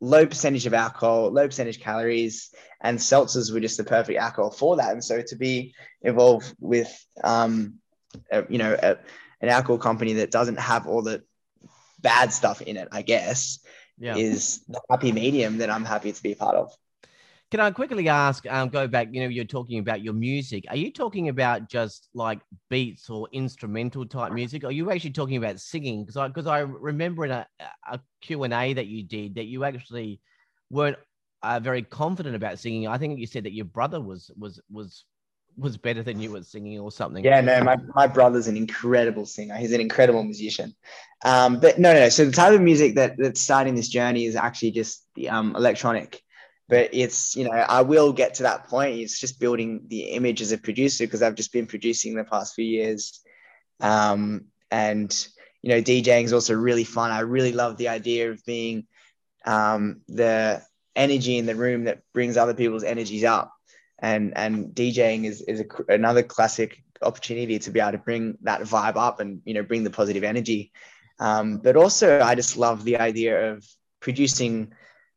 low 0.00 0.26
percentage 0.26 0.66
of 0.66 0.74
alcohol, 0.74 1.30
low 1.30 1.46
percentage 1.46 1.80
calories, 1.80 2.54
and 2.80 2.98
seltzers 2.98 3.52
were 3.52 3.60
just 3.60 3.78
the 3.78 3.84
perfect 3.84 4.18
alcohol 4.18 4.50
for 4.50 4.76
that. 4.76 4.92
And 4.92 5.02
so 5.02 5.22
to 5.22 5.36
be 5.36 5.74
involved 6.02 6.54
with, 6.60 6.92
um, 7.22 7.74
a, 8.30 8.44
you 8.48 8.58
know, 8.58 8.76
a, 8.80 8.98
an 9.40 9.48
alcohol 9.48 9.78
company 9.78 10.14
that 10.14 10.30
doesn't 10.30 10.58
have 10.58 10.86
all 10.86 11.02
the 11.02 11.22
bad 12.00 12.32
stuff 12.32 12.60
in 12.60 12.76
it, 12.76 12.88
I 12.92 13.02
guess, 13.02 13.60
yeah. 13.98 14.16
is 14.16 14.60
the 14.68 14.80
happy 14.90 15.12
medium 15.12 15.58
that 15.58 15.70
I'm 15.70 15.84
happy 15.84 16.12
to 16.12 16.22
be 16.22 16.32
a 16.32 16.36
part 16.36 16.56
of. 16.56 16.72
Can 17.54 17.60
I 17.60 17.70
quickly 17.70 18.08
ask, 18.08 18.44
um, 18.50 18.68
go 18.68 18.88
back, 18.88 19.10
you 19.12 19.22
know, 19.22 19.28
you're 19.28 19.44
talking 19.44 19.78
about 19.78 20.02
your 20.02 20.12
music. 20.12 20.64
Are 20.70 20.76
you 20.76 20.90
talking 20.90 21.28
about 21.28 21.68
just 21.68 22.08
like 22.12 22.40
beats 22.68 23.08
or 23.08 23.28
instrumental 23.30 24.04
type 24.04 24.32
music? 24.32 24.64
Or 24.64 24.66
are 24.66 24.72
you 24.72 24.90
actually 24.90 25.12
talking 25.12 25.36
about 25.36 25.60
singing? 25.60 26.02
Because 26.02 26.16
I, 26.16 26.26
because 26.26 26.48
I 26.48 26.58
remember 26.58 27.26
in 27.26 27.30
a, 27.30 27.46
a 27.88 28.00
Q&A 28.22 28.72
that 28.72 28.86
you 28.86 29.04
did 29.04 29.36
that 29.36 29.44
you 29.44 29.62
actually 29.62 30.20
weren't 30.68 30.96
uh, 31.44 31.60
very 31.60 31.82
confident 31.82 32.34
about 32.34 32.58
singing. 32.58 32.88
I 32.88 32.98
think 32.98 33.20
you 33.20 33.26
said 33.28 33.44
that 33.44 33.52
your 33.52 33.66
brother 33.66 34.00
was, 34.00 34.32
was, 34.36 34.60
was, 34.68 35.04
was 35.56 35.76
better 35.76 36.02
than 36.02 36.18
you 36.18 36.34
at 36.36 36.46
singing 36.46 36.80
or 36.80 36.90
something. 36.90 37.22
Yeah, 37.22 37.40
no, 37.40 37.62
my, 37.62 37.76
my 37.94 38.08
brother's 38.08 38.48
an 38.48 38.56
incredible 38.56 39.26
singer. 39.26 39.54
He's 39.54 39.72
an 39.72 39.80
incredible 39.80 40.24
musician. 40.24 40.74
Um, 41.24 41.60
but 41.60 41.78
no, 41.78 41.92
no. 41.92 42.08
So 42.08 42.24
the 42.24 42.32
type 42.32 42.52
of 42.52 42.62
music 42.62 42.96
that 42.96 43.14
that's 43.16 43.40
starting 43.40 43.76
this 43.76 43.86
journey 43.86 44.24
is 44.24 44.34
actually 44.34 44.72
just 44.72 45.06
the 45.14 45.28
um, 45.28 45.54
electronic 45.54 46.23
but 46.68 46.90
it's 46.92 47.36
you 47.36 47.44
know 47.44 47.50
i 47.50 47.82
will 47.82 48.12
get 48.12 48.34
to 48.34 48.44
that 48.44 48.68
point. 48.68 48.98
It's 48.98 49.20
just 49.20 49.40
building 49.40 49.82
the 49.88 50.02
image 50.10 50.40
as 50.40 50.52
a 50.52 50.58
producer 50.58 51.04
because 51.04 51.22
i've 51.22 51.34
just 51.34 51.52
been 51.52 51.66
producing 51.66 52.14
the 52.14 52.24
past 52.24 52.54
few 52.54 52.64
years. 52.64 53.20
Um, 53.80 54.46
and 54.70 55.10
you 55.62 55.70
know 55.70 55.82
djing 55.82 56.24
is 56.24 56.32
also 56.32 56.54
really 56.54 56.84
fun. 56.84 57.10
I 57.10 57.20
really 57.20 57.52
love 57.52 57.76
the 57.76 57.88
idea 57.88 58.30
of 58.30 58.44
being 58.44 58.86
um, 59.44 60.00
the 60.08 60.62
energy 60.96 61.38
in 61.38 61.46
the 61.46 61.54
room 61.54 61.84
that 61.84 62.02
brings 62.12 62.36
other 62.36 62.54
people's 62.54 62.84
energies 62.84 63.24
up. 63.24 63.52
And 63.98 64.36
and 64.36 64.74
djing 64.74 65.24
is, 65.24 65.42
is 65.42 65.60
a, 65.60 65.92
another 65.92 66.22
classic 66.22 66.82
opportunity 67.02 67.58
to 67.58 67.70
be 67.70 67.80
able 67.80 67.92
to 67.92 67.98
bring 67.98 68.38
that 68.42 68.62
vibe 68.62 68.96
up 68.96 69.20
and 69.20 69.40
you 69.44 69.54
know 69.54 69.62
bring 69.62 69.84
the 69.84 69.90
positive 69.90 70.24
energy. 70.24 70.72
Um, 71.20 71.58
but 71.58 71.76
also 71.76 72.20
i 72.20 72.34
just 72.34 72.56
love 72.56 72.82
the 72.82 72.98
idea 72.98 73.52
of 73.52 73.64
producing 74.00 74.72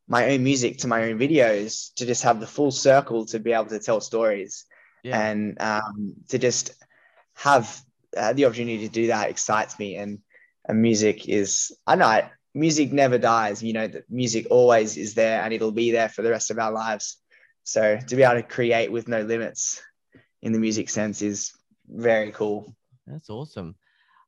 my 0.08 0.32
own 0.32 0.44
music 0.44 0.78
to 0.80 0.88
my 0.88 1.04
own 1.10 1.20
videos 1.20 1.94
to 1.96 2.06
just 2.06 2.24
have 2.24 2.40
the 2.40 2.48
full 2.48 2.72
circle 2.72 3.26
to 3.26 3.40
be 3.40 3.52
able 3.52 3.66
to 3.66 3.80
tell 3.80 4.00
stories 4.00 4.66
yeah. 5.04 5.20
and 5.20 5.62
um, 5.62 6.14
to 6.30 6.38
just 6.38 6.72
have 7.36 7.82
uh, 8.16 8.34
the 8.34 8.46
opportunity 8.46 8.88
to 8.88 8.94
do 8.94 9.08
that 9.08 9.30
excites 9.30 9.78
me 9.78 9.96
and, 9.96 10.20
and 10.68 10.82
music 10.82 11.28
is 11.28 11.76
i 11.86 11.96
know 11.96 12.10
it. 12.10 12.26
music 12.54 12.92
never 12.92 13.18
dies 13.18 13.62
you 13.62 13.74
know 13.74 13.88
that 13.88 14.10
music 14.10 14.48
always 14.50 14.98
is 14.98 15.14
there 15.14 15.42
and 15.42 15.54
it'll 15.54 15.72
be 15.72 15.92
there 15.92 16.10
for 16.10 16.22
the 16.22 16.32
rest 16.32 16.52
of 16.52 16.60
our 16.60 16.72
lives 16.72 17.18
so 17.64 18.00
to 18.08 18.16
be 18.16 18.24
able 18.24 18.36
to 18.36 18.44
create 18.44 18.92
with 18.92 19.08
no 19.08 19.22
limits 19.22 19.82
in 20.42 20.54
the 20.54 20.60
music 20.60 20.90
sense 20.90 21.22
is 21.22 21.52
very 21.88 22.32
cool 22.32 22.74
that's 23.06 23.30
awesome 23.30 23.76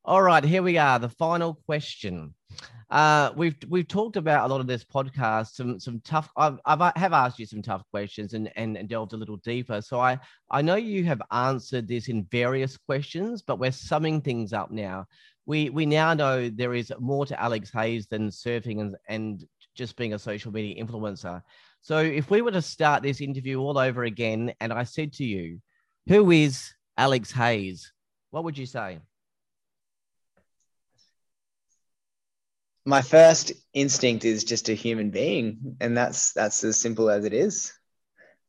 all 0.04 0.22
right 0.22 0.44
here 0.44 0.62
we 0.62 0.78
are 0.78 1.00
the 1.00 1.10
final 1.10 1.56
question 1.66 2.34
uh, 2.90 3.32
we've 3.36 3.56
we've 3.68 3.88
talked 3.88 4.18
about 4.18 4.50
a 4.50 4.52
lot 4.52 4.62
of 4.62 4.68
this 4.68 4.84
podcast, 4.84 5.54
some 5.54 5.80
some 5.80 6.02
tough. 6.04 6.32
I've, 6.36 6.60
I've 6.66 6.94
have 6.96 7.14
asked 7.14 7.38
you 7.38 7.46
some 7.46 7.62
tough 7.62 7.84
questions 7.92 8.34
and, 8.34 8.52
and 8.56 8.76
and 8.78 8.90
delved 8.90 9.14
a 9.14 9.18
little 9.18 9.38
deeper. 9.38 9.82
So 9.82 10.00
I 10.00 10.18
I 10.50 10.64
know 10.64 10.76
you 10.76 11.04
have 11.06 11.22
answered 11.32 11.88
this 11.88 12.08
in 12.08 12.26
various 12.32 12.78
questions, 12.78 13.44
but 13.44 13.60
we're 13.60 13.72
summing 13.72 14.22
things 14.22 14.54
up 14.54 14.72
now. 14.72 15.06
We 15.46 15.70
we 15.70 15.86
now 15.86 16.16
know 16.16 16.50
there 16.50 16.74
is 16.74 16.92
more 17.00 17.28
to 17.28 17.40
Alex 17.40 17.70
Hayes 17.72 18.08
than 18.08 18.30
surfing 18.30 18.82
and 18.82 18.96
and 19.08 19.46
just 19.76 19.96
being 19.96 20.14
a 20.14 20.20
social 20.20 20.52
media 20.52 20.84
influencer. 20.84 21.44
So 21.82 22.00
if 22.00 22.32
we 22.32 22.42
were 22.42 22.52
to 22.52 22.62
start 22.62 23.04
this 23.04 23.22
interview 23.22 23.60
all 23.60 23.78
over 23.78 24.04
again, 24.04 24.54
and 24.60 24.74
I 24.74 24.84
said 24.84 25.14
to 25.14 25.24
you, 25.24 25.62
"Who 26.08 26.32
is 26.32 26.74
Alex 26.98 27.32
Hayes?" 27.32 27.94
What 28.32 28.44
would 28.46 28.58
you 28.58 28.66
say? 28.66 29.00
My 32.90 33.02
first 33.02 33.52
instinct 33.74 34.26
is 34.26 34.44
just 34.44 34.70
a 34.70 34.74
human 34.74 35.10
being 35.12 35.78
and 35.80 35.96
that's 35.96 36.34
that's 36.34 36.64
as 36.64 36.78
simple 36.78 37.10
as 37.10 37.24
it 37.26 37.34
is 37.34 37.74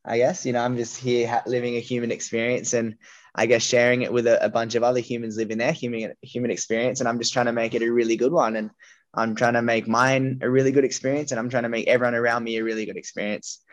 I 0.03 0.17
guess 0.17 0.45
you 0.45 0.53
know 0.53 0.63
I'm 0.63 0.77
just 0.77 0.97
here 0.97 1.41
living 1.45 1.75
a 1.75 1.79
human 1.79 2.11
experience 2.11 2.73
and 2.73 2.95
I 3.33 3.45
guess 3.45 3.63
sharing 3.63 4.01
it 4.01 4.11
with 4.11 4.27
a, 4.27 4.43
a 4.43 4.49
bunch 4.49 4.75
of 4.75 4.83
other 4.83 4.99
humans 4.99 5.37
living 5.37 5.57
their 5.57 5.71
human 5.71 6.13
human 6.21 6.51
experience, 6.51 6.99
and 6.99 7.07
I'm 7.07 7.19
just 7.19 7.33
trying 7.33 7.45
to 7.45 7.53
make 7.53 7.73
it 7.73 7.81
a 7.81 7.91
really 7.91 8.17
good 8.17 8.31
one. 8.31 8.55
And 8.55 8.71
I'm 9.13 9.35
trying 9.35 9.53
to 9.53 9.61
make 9.61 9.87
mine 9.87 10.39
a 10.41 10.49
really 10.49 10.71
good 10.71 10.83
experience, 10.83 11.31
and 11.31 11.39
I'm 11.39 11.49
trying 11.49 11.63
to 11.63 11.69
make 11.69 11.87
everyone 11.87 12.15
around 12.15 12.43
me 12.43 12.57
a 12.57 12.63
really 12.63 12.85
good 12.85 12.97
experience 12.97 13.63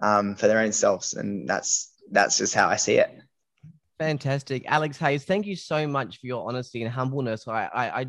um, 0.00 0.36
for 0.36 0.46
their 0.46 0.60
own 0.60 0.72
selves. 0.72 1.14
And 1.14 1.48
that's 1.48 1.92
that's 2.10 2.38
just 2.38 2.54
how 2.54 2.68
I 2.68 2.76
see 2.76 2.98
it. 2.98 3.10
Fantastic, 3.98 4.64
Alex 4.66 4.98
Hayes. 4.98 5.24
Thank 5.24 5.46
you 5.46 5.56
so 5.56 5.88
much 5.88 6.20
for 6.20 6.26
your 6.26 6.46
honesty 6.48 6.82
and 6.82 6.92
humbleness. 6.92 7.48
I 7.48 7.64
I 7.66 8.00
I, 8.00 8.06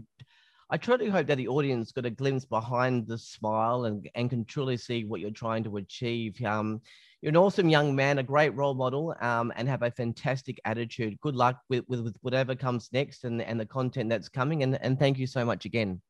I 0.72 0.78
truly 0.78 1.10
hope 1.10 1.28
that 1.28 1.38
the 1.38 1.48
audience 1.48 1.92
got 1.92 2.06
a 2.06 2.12
glimpse 2.12 2.46
behind 2.46 3.08
the 3.08 3.18
smile 3.18 3.86
and 3.86 4.08
and 4.14 4.30
can 4.30 4.46
truly 4.46 4.78
see 4.78 5.04
what 5.04 5.20
you're 5.20 5.32
trying 5.32 5.64
to 5.64 5.78
achieve. 5.78 6.42
Um, 6.44 6.82
you're 7.22 7.32
an 7.32 7.38
awesome 7.38 7.68
young 7.68 7.96
man, 7.96 8.20
a 8.20 8.24
great 8.24 8.56
role 8.56 8.74
model, 8.74 9.14
um, 9.20 9.52
and 9.56 9.68
have 9.68 9.82
a 9.82 9.92
fantastic 9.92 10.60
attitude. 10.64 11.20
Good 11.20 11.36
luck 11.36 11.60
with, 11.68 11.84
with, 11.90 12.00
with 12.02 12.16
whatever 12.22 12.56
comes 12.56 12.90
next 12.94 13.26
and, 13.26 13.42
and 13.42 13.60
the 13.60 13.66
content 13.66 14.10
that's 14.10 14.30
coming. 14.30 14.64
And, 14.64 14.82
and 14.82 14.98
thank 14.98 15.18
you 15.18 15.28
so 15.28 15.44
much 15.44 15.66
again. 15.66 16.02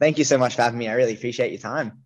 Thank 0.00 0.16
you 0.16 0.24
so 0.24 0.38
much 0.38 0.56
for 0.56 0.62
having 0.62 0.78
me. 0.78 0.88
I 0.88 0.94
really 0.94 1.12
appreciate 1.12 1.50
your 1.50 1.60
time. 1.60 2.04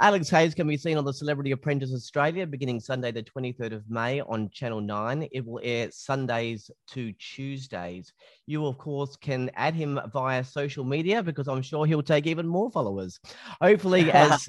Alex 0.00 0.28
Hayes 0.30 0.56
can 0.56 0.66
be 0.66 0.76
seen 0.76 0.98
on 0.98 1.04
the 1.04 1.12
Celebrity 1.12 1.52
Apprentice 1.52 1.94
Australia 1.94 2.48
beginning 2.48 2.80
Sunday, 2.80 3.12
the 3.12 3.22
23rd 3.22 3.74
of 3.74 3.88
May 3.88 4.20
on 4.22 4.50
Channel 4.50 4.80
9. 4.80 5.28
It 5.30 5.46
will 5.46 5.60
air 5.62 5.88
Sundays 5.92 6.68
to 6.88 7.12
Tuesdays. 7.12 8.12
You, 8.46 8.66
of 8.66 8.76
course, 8.76 9.14
can 9.14 9.52
add 9.54 9.76
him 9.76 10.00
via 10.12 10.42
social 10.42 10.84
media 10.84 11.22
because 11.22 11.46
I'm 11.46 11.62
sure 11.62 11.86
he'll 11.86 12.02
take 12.02 12.26
even 12.26 12.44
more 12.44 12.72
followers. 12.72 13.20
Hopefully, 13.60 14.10
as. 14.12 14.48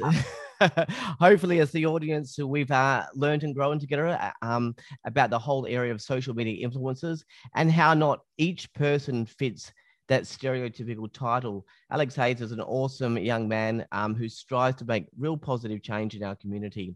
hopefully, 1.20 1.60
as 1.60 1.72
the 1.72 1.86
audience 1.86 2.39
we've 2.39 2.72
uh, 2.72 3.04
learned 3.14 3.43
and 3.43 3.54
grown 3.54 3.78
together 3.78 4.08
uh, 4.08 4.32
um, 4.41 4.74
about 5.06 5.30
the 5.30 5.38
whole 5.38 5.68
area 5.68 5.91
of 5.91 6.02
social 6.02 6.34
media 6.34 6.68
influencers 6.68 7.24
and 7.56 7.72
how 7.72 7.93
not 7.93 8.22
each 8.38 8.74
person 8.74 9.26
fits 9.26 9.72
that 10.08 10.24
stereotypical 10.24 11.12
title. 11.12 11.66
Alex 11.91 12.16
Hayes 12.16 12.41
is 12.41 12.51
an 12.51 12.62
awesome 12.62 13.18
young 13.18 13.47
man 13.47 13.86
um, 13.91 14.16
who 14.16 14.30
strives 14.30 14.78
to 14.78 14.86
make 14.86 15.08
real 15.18 15.38
positive 15.38 15.82
change 15.82 16.16
in 16.16 16.24
our 16.24 16.36
community. 16.36 16.95